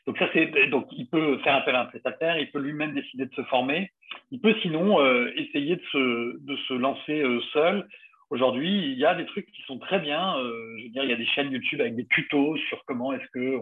Donc, 0.05 0.17
ça, 0.17 0.27
c'est, 0.33 0.67
donc, 0.67 0.87
il 0.91 1.07
peut 1.07 1.37
faire 1.43 1.55
appel 1.55 1.75
à 1.75 1.81
un 1.81 1.85
prestataire, 1.85 2.37
il 2.37 2.51
peut 2.51 2.59
lui-même 2.59 2.93
décider 2.93 3.25
de 3.25 3.33
se 3.35 3.43
former. 3.43 3.89
Il 4.31 4.41
peut 4.41 4.55
sinon 4.61 4.99
essayer 5.35 5.77
de 5.77 5.83
se, 5.91 6.45
de 6.45 6.57
se 6.67 6.73
lancer 6.73 7.23
seul 7.53 7.87
Aujourd'hui, 8.33 8.91
il 8.93 8.97
y 8.97 9.05
a 9.05 9.13
des 9.13 9.27
trucs 9.27 9.45
qui 9.51 9.61
sont 9.67 9.77
très 9.77 9.99
bien. 9.99 10.35
Euh, 10.39 10.75
je 10.79 10.85
veux 10.85 10.89
dire, 10.89 11.03
il 11.03 11.11
y 11.11 11.13
a 11.13 11.17
des 11.17 11.25
chaînes 11.27 11.51
YouTube 11.51 11.79
avec 11.79 11.95
des 11.95 12.07
tutos 12.07 12.57
sur 12.67 12.83
comment 12.85 13.13
est-ce 13.13 13.27
que 13.31 13.61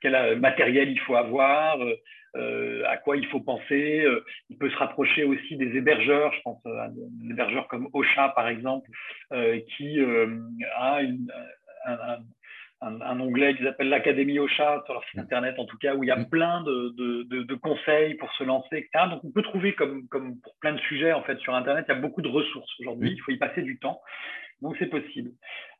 quel 0.00 0.14
euh, 0.14 0.36
matériel 0.36 0.88
il 0.88 0.98
faut 1.00 1.16
avoir, 1.16 1.76
euh, 2.34 2.82
à 2.86 2.96
quoi 2.96 3.18
il 3.18 3.26
faut 3.26 3.40
penser. 3.40 4.06
il 4.48 4.56
peut 4.56 4.70
se 4.70 4.76
rapprocher 4.76 5.24
aussi 5.24 5.58
des 5.58 5.76
hébergeurs. 5.76 6.32
Je 6.32 6.40
pense 6.44 6.64
à 6.64 6.88
des 6.88 7.30
hébergeurs 7.30 7.68
comme 7.68 7.90
Ocha, 7.92 8.30
par 8.30 8.48
exemple, 8.48 8.88
qui 9.76 10.00
a 10.78 11.02
une, 11.02 11.30
un, 11.84 12.18
un, 12.86 13.20
onglet 13.20 13.54
qu'ils 13.54 13.66
appellent 13.66 13.88
l'Académie 13.88 14.38
au 14.38 14.48
chat 14.48 14.82
sur 14.84 14.94
leur 14.94 15.04
site 15.04 15.18
internet, 15.18 15.58
en 15.58 15.64
tout 15.64 15.78
cas, 15.78 15.94
où 15.94 16.04
il 16.04 16.06
y 16.06 16.12
a 16.12 16.16
mm. 16.16 16.28
plein 16.28 16.62
de, 16.62 16.94
de, 16.96 17.42
de, 17.42 17.54
conseils 17.54 18.14
pour 18.14 18.32
se 18.34 18.44
lancer, 18.44 18.76
etc. 18.76 19.06
Donc, 19.10 19.24
on 19.24 19.30
peut 19.30 19.42
trouver, 19.42 19.74
comme, 19.74 20.06
comme 20.08 20.40
pour 20.40 20.54
plein 20.60 20.72
de 20.72 20.80
sujets, 20.80 21.12
en 21.12 21.22
fait, 21.22 21.38
sur 21.38 21.54
Internet, 21.54 21.86
il 21.88 21.94
y 21.94 21.96
a 21.96 22.00
beaucoup 22.00 22.22
de 22.22 22.28
ressources 22.28 22.70
aujourd'hui. 22.80 23.10
Mm. 23.10 23.12
Il 23.14 23.20
faut 23.20 23.32
y 23.32 23.38
passer 23.38 23.62
du 23.62 23.78
temps. 23.78 24.00
Donc, 24.62 24.76
c'est 24.78 24.86
possible. 24.86 25.30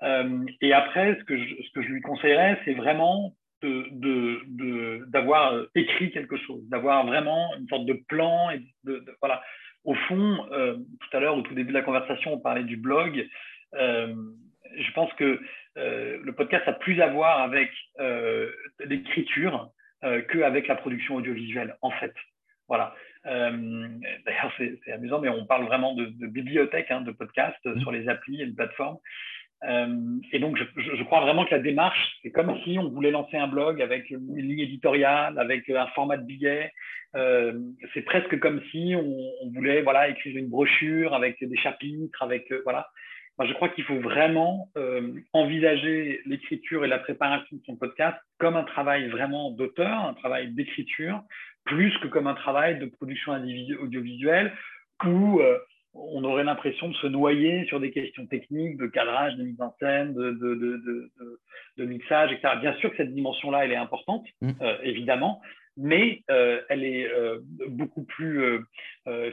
Euh, 0.03 0.45
et 0.61 0.73
après, 0.73 1.17
ce 1.19 1.25
que, 1.25 1.37
je, 1.37 1.55
ce 1.63 1.71
que 1.73 1.83
je 1.83 1.89
lui 1.89 2.01
conseillerais, 2.03 2.61
c'est 2.65 2.75
vraiment 2.75 3.35
d'avoir 3.63 5.55
de, 5.55 5.71
écrit 5.75 6.11
quelque 6.11 6.37
chose, 6.37 6.63
d'avoir 6.69 7.07
vraiment 7.07 7.51
une 7.59 7.67
sorte 7.69 7.87
de 7.87 7.99
plan. 8.09 8.51
Et 8.51 8.61
de, 8.85 9.05
voilà. 9.21 9.43
Au 9.85 9.95
fond, 9.95 10.45
euh, 10.51 10.75
tout 10.75 11.17
à 11.17 11.21
l'heure, 11.21 11.37
au 11.37 11.43
tout 11.43 11.55
début 11.55 11.69
de 11.69 11.79
la 11.79 11.83
conversation, 11.83 12.35
on 12.35 12.41
parlait 12.41 12.65
du 12.65 12.77
blog. 12.77 13.25
Euh, 13.75 14.15
je 14.77 14.93
pense 14.93 15.13
que 15.15 15.41
euh, 15.77 16.19
le 16.23 16.33
podcast 16.33 16.67
a 16.67 16.73
plus 16.73 17.01
à 17.03 17.09
voir 17.09 17.41
avec 17.41 17.71
euh, 18.01 18.51
l'écriture 18.85 19.71
euh, 20.05 20.23
qu'avec 20.23 20.69
la 20.69 20.77
production 20.77 21.17
audiovisuelle, 21.17 21.77
en 21.83 21.91
fait. 21.91 22.15
Voilà. 22.69 22.95
D'ailleurs, 23.25 24.53
c'est 24.57 24.93
amusant, 24.93 25.21
mais 25.21 25.29
on 25.29 25.47
parle 25.47 25.65
vraiment 25.65 25.95
de, 25.95 26.07
bibliothèque 26.29 26.93
hein, 26.93 27.01
de 27.01 27.11
podcasts 27.11 27.65
mmh. 27.65 27.81
sur 27.81 27.91
les 27.91 28.09
applis 28.09 28.41
et 28.41 28.47
les 28.47 28.53
plateformes. 28.53 28.99
et 29.65 30.39
donc, 30.39 30.57
je, 30.57 31.03
crois 31.03 31.23
vraiment 31.23 31.45
que 31.45 31.51
la 31.51 31.61
démarche, 31.61 32.19
c'est 32.23 32.31
comme 32.31 32.57
si 32.63 32.79
on 32.79 32.89
voulait 32.89 33.11
lancer 33.11 33.37
un 33.37 33.49
blog 33.49 33.83
avec 33.83 34.11
une 34.11 34.37
ligne 34.37 34.61
éditoriale, 34.61 35.41
avec 35.41 35.69
un 35.71 35.89
format 35.89 36.19
de 36.19 36.25
billet. 36.25 36.73
c'est 37.15 38.03
presque 38.05 38.39
comme 38.39 38.63
si 38.71 38.95
on, 38.97 39.19
on, 39.43 39.51
voulait 39.51 39.83
voilà, 39.83 40.09
écrire 40.09 40.37
une 40.37 40.49
brochure 40.49 41.13
avec 41.13 41.43
des 41.43 41.57
chapitres, 41.57 42.23
avec 42.23 42.53
voilà 42.63 42.87
je 43.45 43.53
crois 43.53 43.69
qu'il 43.69 43.85
faut 43.85 44.01
vraiment 44.01 44.71
euh, 44.79 45.13
envisager 45.33 46.23
l'écriture 46.25 46.85
et 46.85 46.89
la 46.89 46.99
préparation 46.99 47.57
de 47.57 47.63
son 47.67 47.77
podcast 47.77 48.17
comme 48.39 48.57
un 48.57 48.65
travail 48.65 49.09
vraiment 49.09 49.51
d'auteur, 49.51 49.93
un 49.93 50.15
travail 50.15 50.53
d'écriture, 50.53 51.21
plus 51.65 51.97
que 51.99 52.09
comme 52.09 52.27
un 52.27 52.35
travail 52.35 52.79
de 52.79 52.87
production 52.87 53.33
audiovisuelle 53.81 54.53
où 55.05 55.41
euh, 55.41 55.59
on 55.93 56.25
aurait 56.25 56.45
l'impression 56.45 56.89
de 56.89 56.95
se 56.95 57.07
noyer 57.07 57.67
sur 57.67 57.81
des 57.81 57.91
questions 57.91 58.27
techniques, 58.27 58.79
de 58.79 58.87
cadrage, 58.87 59.37
de 59.37 59.45
mise 59.45 59.61
en 59.61 59.75
scène, 59.81 60.15
de, 60.15 60.31
de, 60.31 60.55
de, 60.55 61.11
de 61.77 61.85
mixage, 61.85 62.33
etc. 62.33 62.55
Bien 62.61 62.75
sûr 62.77 62.91
que 62.91 62.97
cette 62.99 63.15
dimension-là, 63.15 63.65
elle 63.65 63.73
est 63.73 63.77
importante, 63.77 64.27
mmh. 64.41 64.51
euh, 64.61 64.77
évidemment, 64.83 65.41
mais 65.79 66.23
elle 66.71 66.85
est 66.85 67.07
beaucoup 67.69 68.05
plus, 68.05 68.65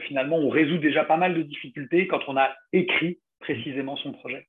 finalement, 0.02 0.36
on 0.36 0.50
résout 0.50 0.76
déjà 0.76 1.02
pas 1.02 1.16
mal 1.16 1.34
de 1.34 1.40
difficultés 1.40 2.06
quand 2.06 2.20
on 2.28 2.36
a 2.36 2.54
écrit 2.74 3.18
précisément 3.44 3.96
son 3.98 4.12
projet. 4.12 4.48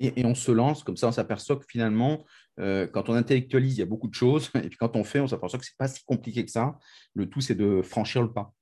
Et, 0.00 0.24
on 0.24 0.34
se 0.34 0.50
lance, 0.50 0.82
comme 0.82 0.96
ça 0.96 1.08
on 1.08 1.12
s'aperçoit 1.12 1.56
que 1.56 1.64
finalement, 1.68 2.24
euh, 2.58 2.86
quand 2.86 3.08
on 3.08 3.14
intellectualise, 3.14 3.76
il 3.76 3.80
y 3.80 3.82
a 3.82 3.86
beaucoup 3.86 4.08
de 4.08 4.14
choses, 4.14 4.50
et 4.62 4.68
puis 4.68 4.76
quand 4.76 4.96
on 4.96 5.04
fait, 5.04 5.20
on 5.20 5.26
s'aperçoit 5.26 5.58
que 5.58 5.64
ce 5.64 5.72
n'est 5.72 5.78
pas 5.78 5.88
si 5.88 6.04
compliqué 6.04 6.44
que 6.44 6.50
ça. 6.50 6.78
Le 7.14 7.28
tout, 7.28 7.40
c'est 7.40 7.54
de 7.54 7.82
franchir 7.82 8.22
le 8.22 8.32
pas. 8.32 8.52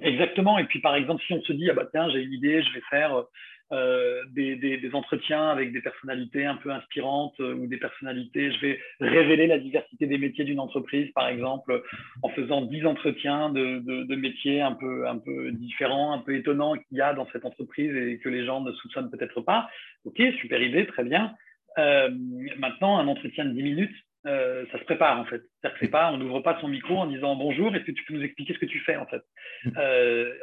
Exactement. 0.00 0.58
Et 0.58 0.66
puis 0.66 0.80
par 0.80 0.94
exemple, 0.94 1.22
si 1.26 1.32
on 1.32 1.42
se 1.42 1.52
dit, 1.52 1.68
ah 1.70 1.74
bah 1.74 1.88
tiens, 1.90 2.10
j'ai 2.10 2.22
une 2.22 2.32
idée, 2.32 2.62
je 2.62 2.72
vais 2.72 2.82
faire 2.90 3.24
euh, 3.72 4.24
des, 4.32 4.90
entretiens 4.94 5.48
avec 5.48 5.72
des 5.72 5.80
personnalités 5.80 6.44
un 6.44 6.56
peu 6.56 6.70
inspirantes 6.70 7.38
euh, 7.38 7.54
ou 7.54 7.68
des 7.68 7.76
personnalités. 7.76 8.50
Je 8.50 8.60
vais 8.60 8.80
révéler 8.98 9.46
la 9.46 9.58
diversité 9.58 10.06
des 10.08 10.18
métiers 10.18 10.44
d'une 10.44 10.58
entreprise, 10.58 11.08
par 11.12 11.28
exemple, 11.28 11.80
en 12.22 12.28
faisant 12.30 12.62
10 12.62 12.86
entretiens 12.86 13.50
de, 13.50 14.14
métiers 14.16 14.60
un 14.60 14.72
peu, 14.72 15.06
un 15.06 15.18
peu 15.18 15.52
différents, 15.52 16.12
un 16.12 16.18
peu 16.18 16.34
étonnants 16.34 16.74
qu'il 16.74 16.98
y 16.98 17.00
a 17.00 17.14
dans 17.14 17.28
cette 17.32 17.44
entreprise 17.44 17.94
et 17.94 18.18
que 18.18 18.28
les 18.28 18.44
gens 18.44 18.60
ne 18.60 18.72
soupçonnent 18.72 19.10
peut-être 19.10 19.40
pas. 19.40 19.70
Ok, 20.04 20.20
super 20.40 20.60
idée, 20.60 20.86
très 20.86 21.04
bien. 21.04 21.34
Euh, 21.78 22.10
maintenant, 22.58 22.98
un 22.98 23.06
entretien 23.06 23.44
de 23.44 23.52
10 23.52 23.62
minutes, 23.62 23.96
ça 24.24 24.78
se 24.78 24.84
prépare 24.84 25.20
en 25.20 25.24
fait. 25.26 25.42
C'est-à-dire 25.62 25.90
pas, 25.90 26.12
on 26.12 26.16
n'ouvre 26.16 26.40
pas 26.40 26.58
son 26.60 26.68
micro 26.68 26.96
en 26.96 27.06
disant 27.06 27.36
bonjour, 27.36 27.74
est-ce 27.74 27.84
que 27.84 27.92
tu 27.92 28.04
peux 28.04 28.14
nous 28.14 28.24
expliquer 28.24 28.52
ce 28.52 28.58
que 28.58 28.66
tu 28.66 28.80
fais 28.80 28.96
en 28.96 29.06
fait? 29.06 29.22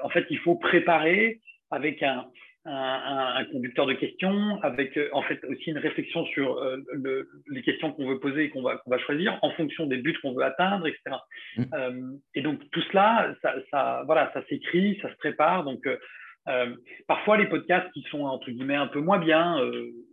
En 0.01 0.09
fait, 0.09 0.25
il 0.29 0.39
faut 0.39 0.55
préparer 0.55 1.41
avec 1.69 2.01
un, 2.01 2.25
un, 2.67 3.45
conducteur 3.45 3.85
de 3.85 3.93
questions, 3.93 4.61
avec 4.61 4.97
euh, 4.97 5.09
en 5.13 5.21
fait 5.21 5.43
aussi 5.45 5.69
une 5.69 5.77
réflexion 5.77 6.25
sur 6.27 6.57
euh, 6.57 6.77
les 7.49 7.61
questions 7.61 7.93
qu'on 7.93 8.07
veut 8.07 8.19
poser 8.19 8.45
et 8.45 8.49
qu'on 8.49 8.61
va, 8.61 8.81
va, 8.85 8.97
choisir 8.99 9.39
en 9.41 9.51
fonction 9.51 9.85
des 9.85 9.97
buts 9.97 10.17
qu'on 10.21 10.33
veut 10.33 10.43
atteindre, 10.43 10.87
etc. 10.87 11.15
Mm. 11.57 11.63
Euh, 11.73 12.01
et 12.35 12.41
donc 12.41 12.59
tout 12.71 12.81
cela, 12.91 13.33
ça, 13.71 14.03
voilà, 14.05 14.31
ça 14.33 14.43
s'écrit, 14.49 14.99
ça 15.01 15.09
se 15.09 15.15
prépare. 15.17 15.63
Donc 15.63 15.87
parfois 17.07 17.37
les 17.37 17.47
podcasts 17.47 17.91
qui 17.91 18.03
sont 18.03 18.21
entre 18.21 18.49
guillemets 18.51 18.75
un 18.75 18.87
peu 18.87 18.99
moins 18.99 19.19
bien, 19.19 19.59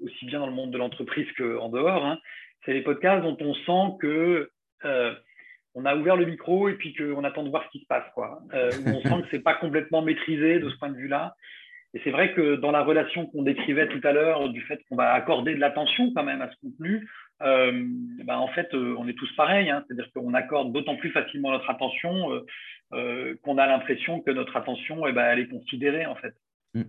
aussi 0.03 0.27
bien 0.27 0.41
dans 0.41 0.49
le 0.49 0.53
monde 0.53 0.73
de 0.73 0.79
l'entreprise 0.79 1.29
qu'en 1.39 1.69
dehors, 1.69 2.05
hein, 2.05 2.19
c'est 2.65 2.73
les 2.73 2.83
podcasts 2.83 3.23
dont 3.23 3.37
on 3.41 3.55
sent 3.55 3.97
que 4.01 4.51
on 5.77 5.85
a 5.87 5.97
ouvert 5.97 6.17
le 6.17 6.27
micro 6.27 6.69
et 6.69 6.75
puis 6.75 6.95
qu'on 6.95 7.25
attend 7.25 7.43
de 7.43 7.51
voir 7.51 7.65
ce 7.65 7.71
qui 7.71 7.81
se 7.81 7.87
passe. 7.87 8.05
Quoi. 8.15 8.41
on 8.53 9.01
sent 9.01 9.23
que 9.23 9.29
c'est 9.31 9.43
pas 9.43 9.55
complètement 9.55 10.03
maîtrisé 10.03 10.61
de 10.61 10.71
ce 10.71 10.77
point 10.77 10.91
de 10.91 10.97
vue-là. 10.97 11.35
Et 11.95 12.01
c'est 12.03 12.11
vrai 12.11 12.35
que 12.35 12.57
dans 12.57 12.73
la 12.73 12.83
relation 12.83 13.27
qu'on 13.27 13.43
décrivait 13.43 13.89
tout 13.89 14.01
à 14.03 14.13
l'heure, 14.13 14.49
du 14.49 14.61
fait 14.63 14.81
qu'on 14.89 14.97
va 14.97 15.13
accorder 15.13 15.55
de 15.55 15.61
l'attention 15.61 16.13
quand 16.13 16.25
même 16.25 16.43
à 16.43 16.51
ce 16.51 16.57
contenu, 16.61 17.09
euh, 17.43 17.73
ben, 18.25 18.37
en 18.37 18.49
fait, 18.49 18.75
euh, 18.75 18.97
on 18.99 19.07
est 19.07 19.15
tous 19.15 19.31
pareils. 19.37 19.71
Hein. 19.71 19.85
C'est-à-dire 19.87 20.11
qu'on 20.13 20.35
accorde 20.35 20.73
d'autant 20.73 20.97
plus 20.97 21.11
facilement 21.11 21.53
notre 21.53 21.71
attention 21.71 22.43
euh, 22.93 23.37
qu'on 23.43 23.59
a 23.59 23.67
l'impression 23.67 24.21
que 24.21 24.33
notre 24.33 24.57
attention, 24.57 25.07
eh 25.07 25.13
ben, 25.13 25.25
elle 25.25 25.39
est 25.39 25.49
considérée 25.49 26.07
en 26.07 26.17
fait. 26.17 26.35
Mmh. 26.75 26.83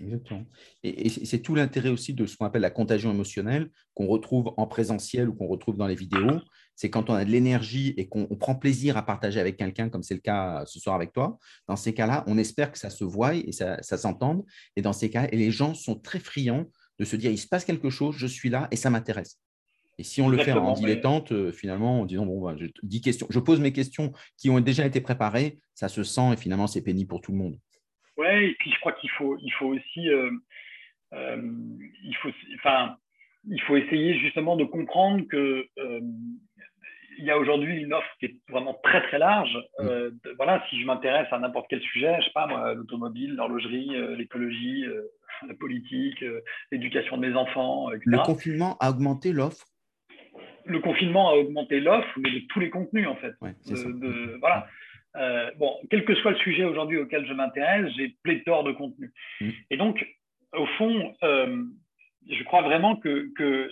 Exactement. 0.00 0.44
Et, 0.82 1.08
c'est 1.08 1.40
tout 1.40 1.54
l'intérêt 1.54 1.90
aussi 1.90 2.14
de 2.14 2.26
ce 2.26 2.36
qu'on 2.36 2.46
appelle 2.46 2.62
la 2.62 2.70
contagion 2.70 3.12
émotionnelle, 3.12 3.68
qu'on 3.94 4.06
retrouve 4.06 4.52
en 4.56 4.66
présentiel 4.66 5.28
ou 5.28 5.34
qu'on 5.34 5.46
retrouve 5.46 5.76
dans 5.76 5.86
les 5.86 5.94
vidéos. 5.94 6.40
C'est 6.76 6.90
quand 6.90 7.10
on 7.10 7.14
a 7.14 7.24
de 7.24 7.30
l'énergie 7.30 7.94
et 7.96 8.08
qu'on 8.08 8.26
prend 8.26 8.54
plaisir 8.54 8.96
à 8.96 9.04
partager 9.04 9.40
avec 9.40 9.56
quelqu'un, 9.56 9.88
comme 9.88 10.02
c'est 10.02 10.14
le 10.14 10.20
cas 10.20 10.64
ce 10.66 10.80
soir 10.80 10.96
avec 10.96 11.12
toi. 11.12 11.38
Dans 11.68 11.76
ces 11.76 11.94
cas-là, 11.94 12.24
on 12.26 12.36
espère 12.36 12.72
que 12.72 12.78
ça 12.78 12.90
se 12.90 13.04
voie 13.04 13.34
et 13.34 13.52
ça, 13.52 13.80
s'entende. 13.82 14.44
Et 14.76 14.82
dans 14.82 14.92
ces 14.92 15.10
cas, 15.10 15.28
et 15.30 15.36
les 15.36 15.50
gens 15.50 15.74
sont 15.74 15.94
très 15.94 16.18
friands 16.18 16.66
de 16.98 17.04
se 17.04 17.16
dire 17.16 17.30
il 17.30 17.38
se 17.38 17.48
passe 17.48 17.64
quelque 17.64 17.90
chose, 17.90 18.16
je 18.16 18.26
suis 18.26 18.48
là 18.48 18.68
et 18.70 18.76
ça 18.76 18.90
m'intéresse. 18.90 19.40
Et 19.98 20.02
si 20.02 20.20
on 20.20 20.28
le 20.28 20.38
fait 20.38 20.52
en 20.52 20.72
dilettante, 20.72 21.30
euh, 21.30 21.52
finalement, 21.52 22.00
en 22.00 22.04
disant 22.04 22.26
bon, 22.26 22.42
bah, 22.42 22.56
je, 22.58 22.66
questions, 22.98 23.28
je 23.30 23.38
pose 23.38 23.60
mes 23.60 23.72
questions 23.72 24.12
qui 24.36 24.50
ont 24.50 24.58
déjà 24.58 24.84
été 24.84 25.00
préparées, 25.00 25.60
ça 25.74 25.88
se 25.88 26.02
sent 26.02 26.32
et 26.32 26.36
finalement, 26.36 26.66
c'est 26.66 26.82
pénible 26.82 27.08
pour 27.08 27.20
tout 27.20 27.30
le 27.30 27.38
monde. 27.38 27.56
Ouais, 28.16 28.50
et 28.50 28.54
puis 28.58 28.72
je 28.72 28.80
crois 28.80 28.92
qu'il 28.92 29.10
faut, 29.10 29.36
il 29.38 29.52
faut 29.52 29.66
aussi, 29.66 30.08
euh, 30.08 30.30
euh, 31.14 31.42
il 32.04 32.16
faut, 32.16 32.30
enfin, 32.56 32.96
il 33.48 33.60
faut 33.62 33.76
essayer 33.76 34.18
justement 34.18 34.56
de 34.56 34.64
comprendre 34.64 35.24
que 35.28 35.66
euh, 35.78 36.00
il 37.18 37.24
y 37.24 37.30
a 37.30 37.38
aujourd'hui 37.38 37.82
une 37.82 37.92
offre 37.92 38.10
qui 38.18 38.26
est 38.26 38.36
vraiment 38.48 38.78
très 38.82 39.02
très 39.08 39.18
large. 39.18 39.56
Mm. 39.78 40.08
voilà, 40.36 40.64
si 40.68 40.80
je 40.80 40.86
m'intéresse 40.86 41.28
à 41.30 41.38
n'importe 41.38 41.66
quel 41.68 41.80
sujet, 41.80 42.16
je 42.20 42.26
sais 42.26 42.32
pas 42.34 42.46
moi, 42.46 42.74
l'automobile, 42.74 43.34
l'horlogerie, 43.34 43.90
l'écologie, 44.16 44.84
la 45.48 45.54
politique, 45.54 46.24
l'éducation 46.70 47.16
de 47.16 47.26
mes 47.28 47.36
enfants, 47.36 47.90
etc. 47.90 48.04
Le 48.06 48.18
confinement 48.18 48.76
a 48.80 48.90
augmenté 48.90 49.32
l'offre? 49.32 49.66
Le 50.66 50.80
confinement 50.80 51.30
a 51.30 51.34
augmenté 51.34 51.80
l'offre, 51.80 52.08
mais 52.16 52.30
de 52.30 52.40
tous 52.48 52.60
les 52.60 52.70
contenus 52.70 53.08
en 53.08 53.16
fait. 53.16 53.34
Ouais, 53.40 53.54
de, 53.66 54.38
voilà. 54.40 54.66
Euh, 55.16 55.50
bon, 55.58 55.72
quel 55.90 56.04
que 56.04 56.14
soit 56.16 56.32
le 56.32 56.38
sujet 56.38 56.64
aujourd'hui 56.64 56.98
auquel 56.98 57.26
je 57.26 57.32
m'intéresse, 57.32 57.92
j'ai 57.96 58.16
pléthore 58.22 58.64
de 58.64 58.72
contenu. 58.72 59.12
Mm. 59.40 59.50
Et 59.70 59.76
donc, 59.76 60.04
au 60.52 60.66
fond, 60.78 61.14
euh, 61.22 61.64
je 62.28 62.42
crois 62.44 62.62
vraiment 62.62 62.96
que, 62.96 63.32
que 63.36 63.70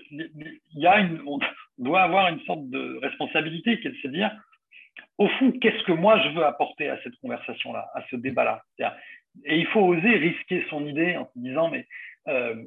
y 0.74 0.86
a 0.86 1.00
une, 1.00 1.20
on 1.26 1.38
doit 1.78 2.02
avoir 2.02 2.28
une 2.28 2.40
sorte 2.40 2.68
de 2.68 2.98
responsabilité 3.02 3.80
qui 3.80 3.88
est 3.88 3.92
de 3.92 3.96
se 3.96 4.08
dire, 4.08 4.30
au 5.18 5.28
fond, 5.28 5.52
qu'est-ce 5.52 5.82
que 5.84 5.92
moi 5.92 6.20
je 6.20 6.28
veux 6.30 6.44
apporter 6.44 6.88
à 6.88 7.00
cette 7.02 7.16
conversation-là, 7.16 7.90
à 7.94 8.02
ce 8.10 8.16
débat-là? 8.16 8.62
Et 9.44 9.58
il 9.58 9.66
faut 9.66 9.80
oser 9.80 10.10
risquer 10.10 10.64
son 10.68 10.86
idée 10.86 11.16
en 11.16 11.26
se 11.26 11.38
disant, 11.38 11.70
mais 11.70 11.86
euh, 12.28 12.64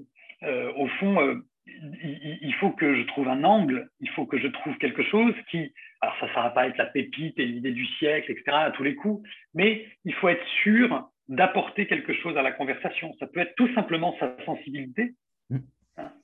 au 0.76 0.88
fond, 0.88 1.42
il, 1.68 2.54
faut 2.60 2.72
que 2.72 2.96
je 2.96 3.04
trouve 3.08 3.28
un 3.28 3.44
angle, 3.44 3.90
il 4.00 4.10
faut 4.10 4.26
que 4.26 4.38
je 4.38 4.48
trouve 4.48 4.78
quelque 4.78 5.04
chose 5.04 5.34
qui, 5.50 5.74
alors 6.02 6.16
ça 6.20 6.28
ne 6.28 6.34
va 6.34 6.50
pas 6.52 6.68
être 6.68 6.78
la 6.78 6.86
pépite 6.86 7.40
et 7.40 7.46
l'idée 7.46 7.72
du 7.72 7.86
siècle, 7.98 8.32
etc., 8.32 8.44
à 8.50 8.72
tous 8.72 8.84
les 8.84 8.96
coups, 8.96 9.28
mais 9.54 9.86
il 10.04 10.14
faut 10.14 10.30
être 10.30 10.46
sûr 10.64 11.10
d'apporter 11.28 11.88
quelque 11.88 12.14
chose 12.14 12.38
à 12.38 12.44
la 12.44 12.52
conversation. 12.52 13.16
Ça 13.20 13.28
peut 13.28 13.40
être 13.40 13.56
tout 13.56 13.74
simplement 13.74 14.16
sa 14.20 14.36
sensibilité, 14.46 15.14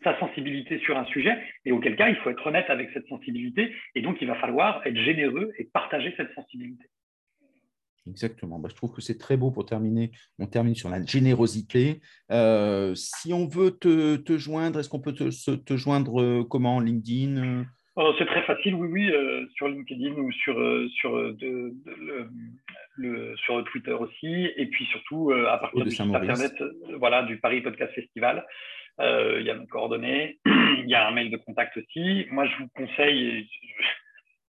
sa 0.04 0.18
sensibilité 0.20 0.80
sur 0.80 0.98
un 0.98 1.06
sujet, 1.06 1.38
et 1.66 1.72
auquel 1.72 1.96
cas, 1.96 2.10
il 2.10 2.16
faut 2.18 2.30
être 2.30 2.46
honnête 2.46 2.70
avec 2.70 2.90
cette 2.94 3.08
sensibilité, 3.08 3.74
et 3.96 4.02
donc 4.02 4.18
il 4.22 4.28
va 4.28 4.36
falloir 4.36 4.86
être 4.86 4.98
généreux 4.98 5.52
et 5.58 5.66
partager 5.66 6.14
cette 6.18 6.34
sensibilité. 6.34 6.86
Exactement. 8.08 8.60
Bah, 8.60 8.70
je 8.70 8.76
trouve 8.76 8.94
que 8.94 9.02
c'est 9.02 9.18
très 9.18 9.38
beau 9.38 9.52
pour 9.52 9.66
terminer. 9.66 10.12
On 10.40 10.48
termine 10.48 10.76
sur 10.76 10.90
la 10.90 11.06
générosité. 11.06 12.00
Euh, 12.32 12.96
si 12.96 13.34
on 13.34 13.48
veut 13.48 13.72
te, 13.72 14.38
joindre, 14.38 14.80
est-ce 14.80 14.90
qu'on 14.90 15.02
peut 15.02 15.14
te, 15.14 15.78
joindre 15.78 16.22
euh, 16.22 16.44
comment? 16.44 16.80
LinkedIn 16.80 17.66
oh, 17.96 18.14
C'est 18.18 18.26
très 18.26 18.42
facile, 18.44 18.74
oui, 18.76 18.88
oui, 18.92 19.12
euh, 19.12 19.46
sur 19.56 19.68
LinkedIn 19.68 20.14
ou 20.14 20.32
sur, 20.32 20.56
sur, 20.96 21.16
le, 22.98 23.36
sur 23.38 23.64
Twitter 23.66 23.94
aussi. 23.94 24.50
Et 24.58 24.66
puis 24.68 24.86
surtout, 24.86 25.32
à 25.32 25.58
partir 25.60 25.84
du 25.84 25.92
site 25.92 26.02
internet 26.02 26.54
voilà, 26.98 27.24
du 27.24 27.38
Paris 27.38 27.62
Podcast 27.62 27.94
Festival. 27.94 28.46
Il 29.00 29.44
y 29.44 29.50
a 29.50 29.56
mes 29.56 29.68
coordonnées, 29.68 30.40
il 30.46 30.90
y 30.90 30.96
a 30.96 31.08
un 31.08 31.12
mail 31.12 31.32
de 31.32 31.38
contact 31.38 31.78
aussi. 31.78 32.26
Moi, 32.32 32.46
je 32.46 32.64
vous 32.64 32.70
conseille, 32.76 33.48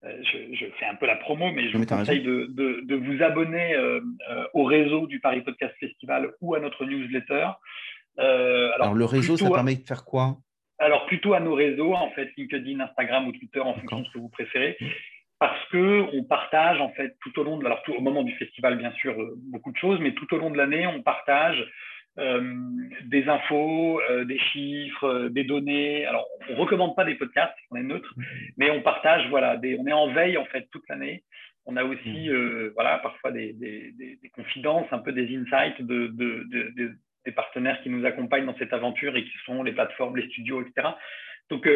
euh, 0.05 0.23
je, 0.23 0.67
fais 0.79 0.87
un 0.87 0.97
peu 0.97 1.07
la 1.07 1.17
promo, 1.17 1.53
mais 1.53 1.71
je 1.71 1.79
vous 1.79 1.87
conseille 1.87 2.23
de, 2.23 2.95
vous 2.95 3.23
abonner 3.23 3.75
euh, 3.75 4.01
euh, 4.31 4.45
au 4.55 4.65
réseau 4.65 5.07
du 5.07 5.21
Paris 5.21 5.43
Podcast 5.43 5.75
Festival 5.79 6.33
ou 6.41 6.55
à 6.55 6.61
notre 6.61 6.85
newsletter. 6.85 7.49
alors, 8.19 8.95
le 8.95 9.05
réseau, 9.05 9.37
ça 9.37 9.51
permet 9.51 9.77
de 9.77 9.87
faire 9.87 10.05
quoi? 10.05 10.37
Alors, 10.79 11.07
plutôt 11.07 11.35
à 11.35 11.41
nos 11.41 11.55
réseaux, 11.55 11.95
en 11.95 12.11
fait, 12.11 12.31
LinkedIn, 12.37 12.81
Instagram 12.81 13.29
ou 13.29 13.33
Twitter, 13.33 13.61
en 13.61 13.75
fonction 13.75 14.01
de 14.01 14.07
ce 14.07 14.13
que 14.13 14.19
vous 14.19 14.31
préférez. 14.31 14.77
Parce 15.39 15.65
qu'on 15.71 16.25
partage, 16.29 16.81
en 16.81 16.91
fait, 16.91 17.17
tout 17.21 17.39
au 17.39 17.45
long 17.45 17.59
de. 17.59 17.67
Alors, 17.67 17.83
tout, 17.83 17.93
au 17.93 18.01
moment 18.01 18.25
du 18.25 18.35
festival, 18.37 18.79
bien 18.79 18.93
sûr, 18.93 19.15
beaucoup 19.53 19.71
de 19.71 19.77
choses, 19.77 20.01
mais 20.01 20.13
tout 20.15 20.33
au 20.35 20.39
long 20.39 20.51
de 20.51 20.57
l'année, 20.57 20.87
on 20.87 21.03
partage 21.03 21.59
euh, 21.61 21.67
des 22.17 23.29
infos, 23.29 24.01
euh, 24.11 24.25
des 24.25 24.39
chiffres, 24.39 25.05
euh, 25.05 25.29
des 25.31 25.45
données. 25.45 26.05
Alors, 26.07 26.27
on 26.51 26.57
recommande 26.57 26.95
pas 26.95 27.05
des 27.05 27.15
podcasts, 27.15 27.57
on 27.71 27.77
est 27.77 27.83
neutre, 27.83 28.15
mais 28.57 28.71
on 28.71 28.83
partage, 28.83 29.29
voilà, 29.31 29.57
des, 29.57 29.77
on 29.79 29.87
est 29.87 29.93
en 29.93 30.13
veille 30.13 30.37
en 30.37 30.45
fait 30.47 30.69
toute 30.71 30.87
l'année. 30.89 31.25
On 31.65 31.77
a 31.77 31.85
aussi, 31.85 32.29
mmh. 32.29 32.71
voilà, 32.75 32.99
parfois 32.99 33.31
des, 33.31 33.53
des, 33.53 33.93
des, 33.93 34.29
confidences, 34.31 34.87
un 34.91 34.99
peu 34.99 35.13
des 35.13 35.29
insights 35.37 35.81
de, 35.81 36.09
de, 36.09 36.45
de, 36.51 36.91
des 37.25 37.33
partenaires 37.33 37.81
qui 37.83 37.89
nous 37.89 38.05
accompagnent 38.05 38.47
dans 38.47 38.59
cette 38.59 38.73
aventure 38.73 39.17
et 39.17 39.23
qui 39.23 39.39
sont 39.47 39.63
les 39.63 39.71
plateformes, 39.71 40.17
les 40.17 40.29
studios, 40.29 40.61
etc. 40.61 40.89
Donc, 41.51 41.69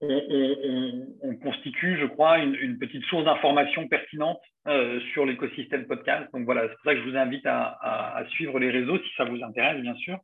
on, 0.00 1.36
constitue, 1.42 1.98
je 2.00 2.06
crois, 2.06 2.38
une, 2.38 2.78
petite 2.78 3.04
source 3.04 3.24
d'information 3.24 3.88
pertinente 3.88 4.40
euh, 4.66 5.00
sur 5.12 5.26
l'écosystème 5.26 5.86
podcast. 5.86 6.28
Donc 6.32 6.44
voilà, 6.44 6.62
c'est 6.62 6.74
pour 6.74 6.84
ça 6.84 6.94
que 6.94 7.00
je 7.02 7.10
vous 7.10 7.16
invite 7.16 7.46
à, 7.46 8.22
suivre 8.30 8.58
les 8.58 8.70
réseaux 8.70 8.98
si 8.98 9.10
ça 9.16 9.24
vous 9.24 9.42
intéresse, 9.42 9.80
bien 9.82 9.94
sûr. 9.96 10.18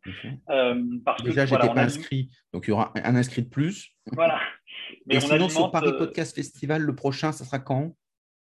Euh, 0.51 0.83
parce 1.05 1.23
Déjà, 1.23 1.47
je 1.47 1.55
n'étais 1.55 1.75
pas 1.75 1.83
inscrit, 1.83 2.31
donc 2.53 2.67
il 2.67 2.71
y 2.71 2.73
aura 2.73 2.93
un 2.95 3.17
inscrit 3.17 3.43
de 3.43 3.49
plus. 3.49 3.91
Voilà. 4.13 4.41
Mais 5.07 5.17
Et 5.17 5.21
sinon, 5.21 5.49
ce 5.49 5.71
Paris 5.71 5.89
euh, 5.89 5.99
Podcast 5.99 6.35
Festival, 6.35 6.83
le 6.83 6.95
prochain, 6.95 7.33
ça 7.33 7.45
sera 7.45 7.59
quand? 7.59 7.95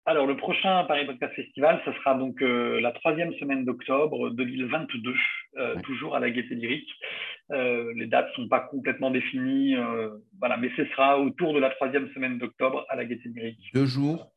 Alors, 0.07 0.25
le 0.25 0.37
prochain 0.37 0.85
Paris 0.85 1.05
Podcast 1.05 1.33
Festival, 1.35 1.81
ce 1.83 1.91
sera 1.91 2.15
donc 2.15 2.41
euh, 2.41 2.79
la 2.79 2.93
troisième 2.93 3.33
semaine 3.33 3.65
d'octobre 3.65 4.29
2022, 4.29 5.13
euh, 5.57 5.75
toujours 5.81 6.15
à 6.15 6.21
la 6.21 6.31
Gaîté 6.31 6.55
Lyrique. 6.55 6.89
Euh, 7.51 7.91
les 7.93 8.07
dates 8.07 8.29
ne 8.29 8.43
sont 8.43 8.47
pas 8.47 8.61
complètement 8.61 9.11
définies, 9.11 9.75
voilà, 10.39 10.55
mais 10.55 10.69
ce 10.77 10.85
sera 10.85 11.19
autour 11.19 11.53
de 11.53 11.59
la 11.59 11.71
troisième 11.71 12.07
semaine 12.13 12.37
d'octobre 12.37 12.85
à 12.87 12.95
la 12.95 13.03
Gaîté 13.03 13.27
Lyrique. 13.27 13.69
Deux 13.73 13.85
jours 13.85 14.31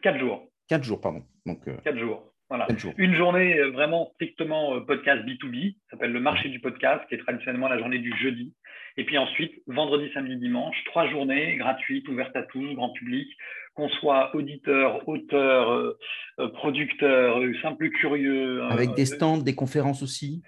Quatre 0.00 0.20
jours. 0.20 0.46
Quatre 0.68 0.84
jours, 0.84 1.00
pardon. 1.00 1.24
Donc, 1.44 1.64
Quatre 1.82 1.98
jours. 1.98 2.29
Voilà. 2.50 2.66
Une 2.98 3.14
journée 3.14 3.62
vraiment 3.70 4.10
strictement 4.14 4.80
podcast 4.80 5.24
B2B, 5.24 5.76
ça 5.84 5.92
s'appelle 5.92 6.12
le 6.12 6.20
marché 6.20 6.48
du 6.48 6.60
podcast, 6.60 7.00
qui 7.08 7.14
est 7.14 7.18
traditionnellement 7.18 7.68
la 7.68 7.78
journée 7.78 8.00
du 8.00 8.12
jeudi. 8.18 8.52
Et 8.96 9.04
puis 9.04 9.16
ensuite, 9.18 9.52
vendredi, 9.66 10.10
samedi, 10.12 10.36
dimanche, 10.36 10.76
trois 10.86 11.08
journées 11.08 11.56
gratuites, 11.56 12.08
ouvertes 12.08 12.34
à 12.36 12.42
tous, 12.42 12.74
grand 12.74 12.90
public, 12.90 13.28
qu'on 13.74 13.88
soit 13.88 14.34
auditeur, 14.34 15.08
auteur, 15.08 15.70
euh, 15.70 15.98
euh, 16.40 16.48
producteur, 16.48 17.38
euh, 17.38 17.52
simple 17.62 17.88
curieux. 17.90 18.62
Avec 18.64 18.94
des 18.94 19.06
stands, 19.06 19.38
des 19.38 19.54
conférences 19.54 20.02
aussi? 20.02 20.42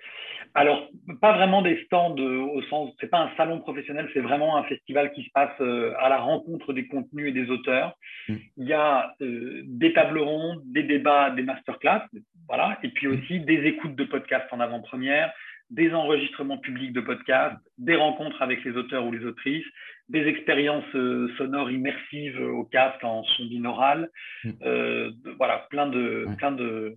Alors, 0.55 0.89
pas 1.21 1.33
vraiment 1.33 1.63
des 1.63 1.83
stands 1.85 2.17
au 2.17 2.63
sens, 2.63 2.93
c'est 3.01 3.11
pas 3.11 3.21
un 3.21 3.31
salon 3.37 3.61
professionnel, 3.61 4.09
c'est 4.13 4.21
vraiment 4.21 4.57
un 4.57 4.65
festival 4.65 5.13
qui 5.13 5.25
se 5.25 5.31
passe 5.33 5.59
à 5.61 6.09
la 6.09 6.19
rencontre 6.19 6.73
des 6.73 6.87
contenus 6.87 7.29
et 7.29 7.33
des 7.33 7.51
auteurs. 7.51 7.97
Mm. 8.29 8.35
Il 8.59 8.69
y 8.69 8.73
a 8.73 9.15
des 9.21 9.93
tables 9.93 10.19
rondes, 10.19 10.61
des 10.67 10.83
débats, 10.83 11.31
des 11.31 11.43
masterclass, 11.43 12.07
voilà, 12.49 12.79
et 12.83 12.89
puis 12.89 13.07
mm. 13.07 13.13
aussi 13.13 13.41
des 13.41 13.65
écoutes 13.65 13.97
de 13.97 14.05
podcasts 14.05 14.53
en 14.53 14.61
avant-première, 14.61 15.33
des 15.71 15.95
enregistrements 15.95 16.59
publics 16.59 16.93
de 16.93 17.01
podcasts, 17.01 17.57
des 17.79 17.97
rencontres 17.97 18.43
avec 18.43 18.63
les 18.63 18.73
auteurs 18.73 19.07
ou 19.07 19.13
les 19.13 19.25
autrices, 19.25 19.65
des 20.11 20.27
expériences 20.27 20.95
euh, 20.95 21.33
sonores 21.39 21.71
immersives 21.71 22.39
au 22.39 22.65
casque 22.65 23.03
en 23.03 23.25
son 23.25 23.47
binaural, 23.47 24.11
mm. 24.45 24.51
euh, 24.63 25.11
voilà, 25.39 25.67
plein 25.71 25.87
de, 25.87 26.27
plein 26.37 26.53
de, 26.53 26.97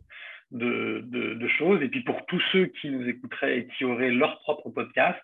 de, 0.52 1.48
choses. 1.58 1.82
Et 1.82 1.88
puis 1.88 2.02
pour 2.02 2.26
tous 2.26 2.42
ceux 2.52 2.66
qui 2.66 2.90
nous 2.90 3.08
écouteraient 3.08 3.60
et 3.60 3.68
qui 3.68 3.86
auraient 3.86 4.12
leur 4.12 4.40
propre 4.40 4.70
podcast, 4.70 5.22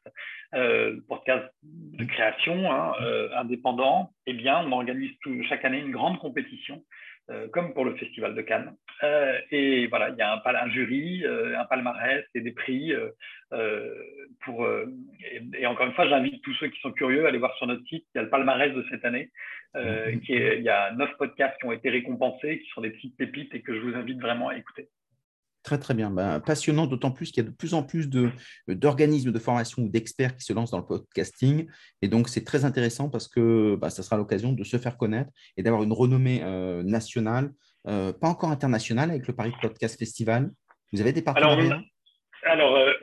euh, 0.54 0.98
podcast 1.10 1.46
de 1.64 2.04
création 2.06 2.72
hein, 2.72 2.94
euh, 3.02 3.30
indépendant, 3.36 4.12
eh 4.28 4.34
bien, 4.34 4.60
on 4.66 4.72
organise 4.72 5.12
chaque 5.50 5.66
année 5.66 5.80
une 5.80 5.92
grande 5.92 6.20
compétition 6.20 6.82
euh, 7.32 7.48
comme 7.50 7.74
pour 7.74 7.86
le 7.86 7.96
Festival 7.96 8.36
de 8.36 8.42
Cannes. 8.42 8.76
Euh, 9.04 9.38
et 9.52 9.88
voilà, 9.88 10.10
il 10.10 10.18
y 10.18 10.22
a 10.22 10.42
un, 10.44 10.70
jury, 10.70 11.24
euh, 11.24 11.58
un 11.58 11.66
palmarès 11.66 12.26
et 12.34 12.42
des 12.42 12.52
prix. 12.52 12.94
pour, 14.42 14.68
et, 15.58 15.66
encore 15.66 15.86
une 15.86 15.94
fois, 15.94 16.08
j'invite 16.08 16.42
tous 16.42 16.54
ceux 16.56 16.68
qui 16.68 16.80
sont 16.82 16.92
curieux 16.92 17.26
à 17.26 17.30
aller 17.30 17.38
voir 17.38 17.56
sur 17.58 17.68
notre 17.68 17.86
site. 17.86 18.06
Il 18.14 18.18
y 18.18 18.20
a 18.20 18.24
le 18.24 18.30
palmarès 18.30 18.74
de 18.74 18.86
cette 18.90 19.06
année. 19.06 19.30
Qui 20.26 20.34
est, 20.34 20.58
il 20.58 20.64
y 20.64 20.70
a 20.70 20.92
neuf 20.94 21.12
podcasts 21.18 21.58
qui 21.60 21.66
ont 21.66 21.72
été 21.72 21.90
récompensés, 21.90 22.60
qui 22.60 22.70
sont 22.72 22.82
des 22.82 22.90
petites 22.90 23.16
pépites 23.16 23.56
et 23.56 23.62
que 23.62 23.74
je 23.74 23.80
vous 23.80 23.96
invite 23.96 24.20
vraiment 24.20 24.50
à 24.50 24.58
écouter. 24.58 24.90
Très, 25.64 25.78
très 25.78 25.94
bien. 25.94 26.10
Ben, 26.10 26.40
passionnant, 26.40 26.88
d'autant 26.88 27.12
plus 27.12 27.32
qu'il 27.32 27.44
y 27.44 27.46
a 27.46 27.50
de 27.50 27.56
plus 27.56 27.76
en 27.76 27.84
plus 27.84 28.10
d'organismes 28.68 29.32
de, 29.32 29.40
formation 29.40 29.84
ou 29.84 29.90
d'experts 29.90 30.36
qui 30.36 30.44
se 30.44 30.54
lancent 30.54 30.72
dans 30.72 30.80
le 30.80 30.86
podcasting. 30.86 31.70
Et 32.02 32.08
donc, 32.08 32.30
c'est 32.30 32.44
très 32.44 32.66
intéressant 32.66 33.10
parce 33.10 33.28
que 33.28 33.76
bah, 33.76 33.92
ça 33.92 34.02
sera 34.02 34.18
l'occasion 34.18 34.54
de 34.54 34.64
se 34.64 34.78
faire 34.78 34.98
connaître 34.98 35.30
et 35.58 35.64
d'avoir 35.64 35.84
une 35.84 35.94
renommée 35.94 36.42
euh, 36.44 36.82
nationale, 36.82 37.52
euh, 37.88 38.12
pas 38.12 38.28
encore 38.28 38.50
internationale, 38.50 39.12
avec 39.12 39.28
le 39.28 39.36
Paris 39.36 39.54
Podcast 39.62 40.00
Festival. 40.00 40.50
Vous 40.94 41.02
avez 41.02 41.14
des 41.14 41.22
partenariats? 41.22 41.82
alors, 42.44 42.76
euh, 42.76 42.94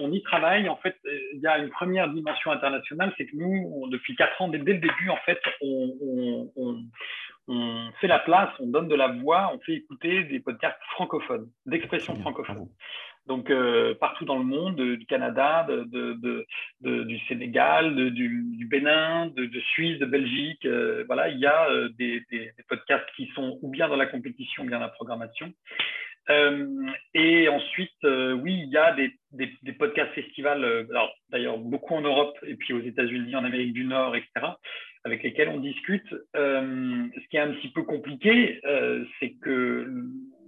on, 0.00 0.12
y 0.12 0.22
travaille. 0.22 0.68
En 0.70 0.76
fait, 0.76 0.96
il 1.04 1.40
y 1.40 1.46
a 1.46 1.58
une 1.58 1.68
première 1.70 2.10
dimension 2.10 2.50
internationale, 2.50 3.12
c'est 3.18 3.26
que 3.26 3.36
nous, 3.36 3.86
depuis 3.90 4.16
quatre 4.16 4.40
ans, 4.40 4.48
dès, 4.48 4.58
le 4.58 4.64
début, 4.64 5.10
en 5.10 5.18
fait, 5.26 5.38
on, 5.60 6.50
on 7.48 7.90
fait 8.00 8.08
la 8.08 8.18
place, 8.18 8.50
on 8.58 8.66
donne 8.66 8.88
de 8.88 8.94
la 8.94 9.08
voix, 9.08 9.50
on 9.54 9.60
fait 9.60 9.74
écouter 9.74 10.24
des 10.24 10.40
podcasts 10.40 10.80
francophones, 10.92 11.48
d'expression 11.64 12.16
francophone. 12.20 12.68
Donc, 13.26 13.50
euh, 13.50 13.94
partout 13.94 14.24
dans 14.24 14.38
le 14.38 14.44
monde, 14.44 14.80
du 14.80 15.04
Canada, 15.06 15.66
du 15.68 17.18
Sénégal, 17.28 18.12
du, 18.12 18.66
Bénin, 18.70 19.26
de, 19.34 19.60
Suisse, 19.72 19.98
de 19.98 20.06
Belgique, 20.06 20.64
euh, 20.64 21.04
voilà, 21.06 21.28
il 21.28 21.38
y 21.38 21.46
a 21.46 21.68
euh, 21.70 21.88
des, 21.98 22.22
podcasts 22.68 23.08
qui 23.16 23.26
sont 23.34 23.58
ou 23.62 23.68
bien 23.68 23.88
dans 23.88 23.96
la 23.96 24.06
compétition, 24.06 24.62
ou 24.62 24.66
bien 24.66 24.78
dans 24.78 24.84
la 24.84 24.90
programmation. 24.90 25.52
et 27.14 27.48
ensuite, 27.48 28.02
oui, 28.04 28.62
il 28.64 28.70
y 28.70 28.76
a 28.76 28.92
des, 28.94 29.12
des 29.32 29.72
podcasts 29.72 30.12
festivals, 30.12 30.88
d'ailleurs 31.28 31.58
beaucoup 31.58 31.94
en 31.94 32.00
Europe 32.00 32.36
et 32.44 32.54
puis 32.54 32.74
aux 32.74 32.80
États-Unis, 32.80 33.34
en 33.34 33.44
Amérique 33.44 33.72
du 33.72 33.84
Nord, 33.84 34.14
etc 34.16 34.54
avec 35.06 35.22
lesquels 35.22 35.48
on 35.48 35.60
discute. 35.60 36.12
Euh, 36.34 37.06
ce 37.14 37.28
qui 37.28 37.36
est 37.36 37.40
un 37.40 37.52
petit 37.52 37.68
peu 37.68 37.84
compliqué, 37.84 38.60
euh, 38.64 39.04
c'est 39.20 39.34
que 39.40 39.86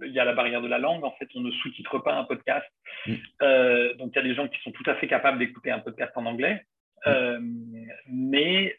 il 0.03 0.11
y 0.11 0.19
a 0.19 0.25
la 0.25 0.33
barrière 0.33 0.61
de 0.61 0.67
la 0.67 0.79
langue. 0.79 1.05
En 1.05 1.11
fait, 1.11 1.29
on 1.33 1.39
ne 1.39 1.51
sous-titre 1.51 1.99
pas 1.99 2.13
un 2.15 2.25
podcast. 2.25 2.67
Mm. 3.07 3.13
Euh, 3.41 3.93
donc, 3.95 4.11
il 4.13 4.15
y 4.17 4.19
a 4.19 4.23
des 4.23 4.35
gens 4.35 4.49
qui 4.49 4.61
sont 4.61 4.71
tout 4.71 4.83
à 4.85 4.95
fait 4.95 5.07
capables 5.07 5.39
d'écouter 5.39 5.71
un 5.71 5.79
podcast 5.79 6.11
en 6.15 6.25
anglais. 6.25 6.61
Mm. 7.05 7.85
mais 8.11 8.75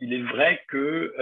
il 0.00 0.12
est 0.12 0.22
vrai 0.22 0.60
que 0.66 1.14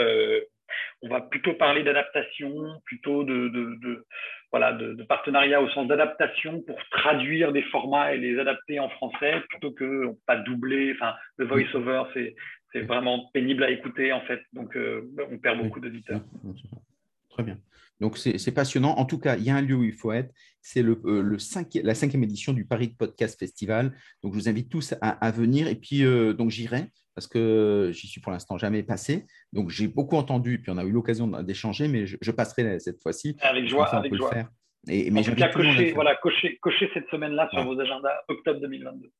on 1.02 1.08
va 1.08 1.20
plutôt 1.20 1.52
parler 1.52 1.82
d'adaptation, 1.82 2.80
plutôt 2.86 3.24
de, 3.24 3.48
de, 3.48 4.06
voilà, 4.50 4.72
de, 4.72 5.02
partenariat 5.02 5.60
au 5.60 5.68
sens 5.68 5.86
d'adaptation 5.86 6.62
pour 6.62 6.78
traduire 6.90 7.52
des 7.52 7.62
formats 7.64 8.14
et 8.14 8.18
les 8.18 8.38
adapter 8.38 8.80
en 8.80 8.88
français 8.88 9.42
plutôt 9.50 9.72
que 9.72 10.06
pas 10.26 10.36
doubler. 10.36 10.94
Enfin, 10.94 11.14
le 11.36 11.44
voice-over, 11.44 12.04
c'est 12.14 12.34
c'est 12.74 12.82
vraiment 12.82 13.30
pénible 13.32 13.62
à 13.62 13.70
écouter 13.70 14.12
en 14.12 14.20
fait. 14.22 14.40
Donc 14.52 14.76
euh, 14.76 15.08
on 15.30 15.38
perd 15.38 15.62
beaucoup 15.62 15.80
d'auditeurs. 15.80 16.20
Très 17.30 17.44
bien. 17.44 17.58
Donc 18.00 18.18
c'est 18.18 18.52
passionnant. 18.52 18.96
En 18.96 19.04
tout 19.04 19.18
cas, 19.18 19.36
il 19.36 19.44
y 19.44 19.50
a 19.50 19.56
un 19.56 19.62
lieu 19.62 19.76
où 19.76 19.84
il 19.84 19.92
faut 19.92 20.12
être. 20.12 20.34
C'est 20.60 20.82
le, 20.82 21.00
euh, 21.04 21.22
le 21.22 21.36
la 21.82 21.94
cinquième 21.94 22.24
édition 22.24 22.52
du 22.52 22.64
Paris 22.64 22.88
Podcast 22.88 23.38
Festival. 23.38 23.96
Donc 24.22 24.32
je 24.32 24.38
vous 24.38 24.48
invite 24.48 24.68
tous 24.68 24.94
à, 25.00 25.30
venir. 25.30 25.68
Et 25.68 25.76
puis 25.76 26.04
euh, 26.04 26.32
donc 26.32 26.50
j'irai 26.50 26.86
parce 27.14 27.28
que 27.28 27.90
j'y 27.92 28.08
suis 28.08 28.20
pour 28.20 28.32
l'instant 28.32 28.58
jamais 28.58 28.82
passé. 28.82 29.26
Donc 29.52 29.70
j'ai 29.70 29.86
beaucoup 29.86 30.16
entendu. 30.16 30.54
Et 30.54 30.58
puis 30.58 30.72
on 30.72 30.78
a 30.78 30.84
eu 30.84 30.90
l'occasion 30.90 31.28
d'échanger, 31.42 31.86
mais 31.86 32.06
je, 32.06 32.30
passerai 32.32 32.80
cette 32.80 33.00
fois-ci. 33.00 33.36
Avec 33.40 33.68
joie, 33.68 33.86
avec 33.94 34.12
joie. 34.12 34.30
Le 34.30 34.34
faire. 34.34 34.48
Et, 34.88 35.10
mais 35.10 35.26
en 35.26 35.50
cocher, 35.50 35.92
voilà, 35.92 36.14
cocher, 36.16 36.58
cocher 36.60 36.90
cette 36.92 37.08
semaine-là 37.08 37.48
sur 37.52 37.64
vos 37.64 37.78
agendas 37.80 38.16
octobre 38.28 38.60
2022. 38.60 39.10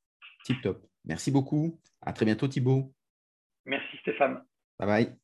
Tip 0.44 0.60
top. 0.60 0.84
Merci 1.06 1.30
beaucoup. 1.30 1.78
À 2.02 2.12
très 2.12 2.26
bientôt 2.26 2.48
Thibaut. 2.48 2.92
Merci 3.66 3.96
Stéphane. 3.98 4.44
Bye 4.78 4.86
bye. 4.86 5.18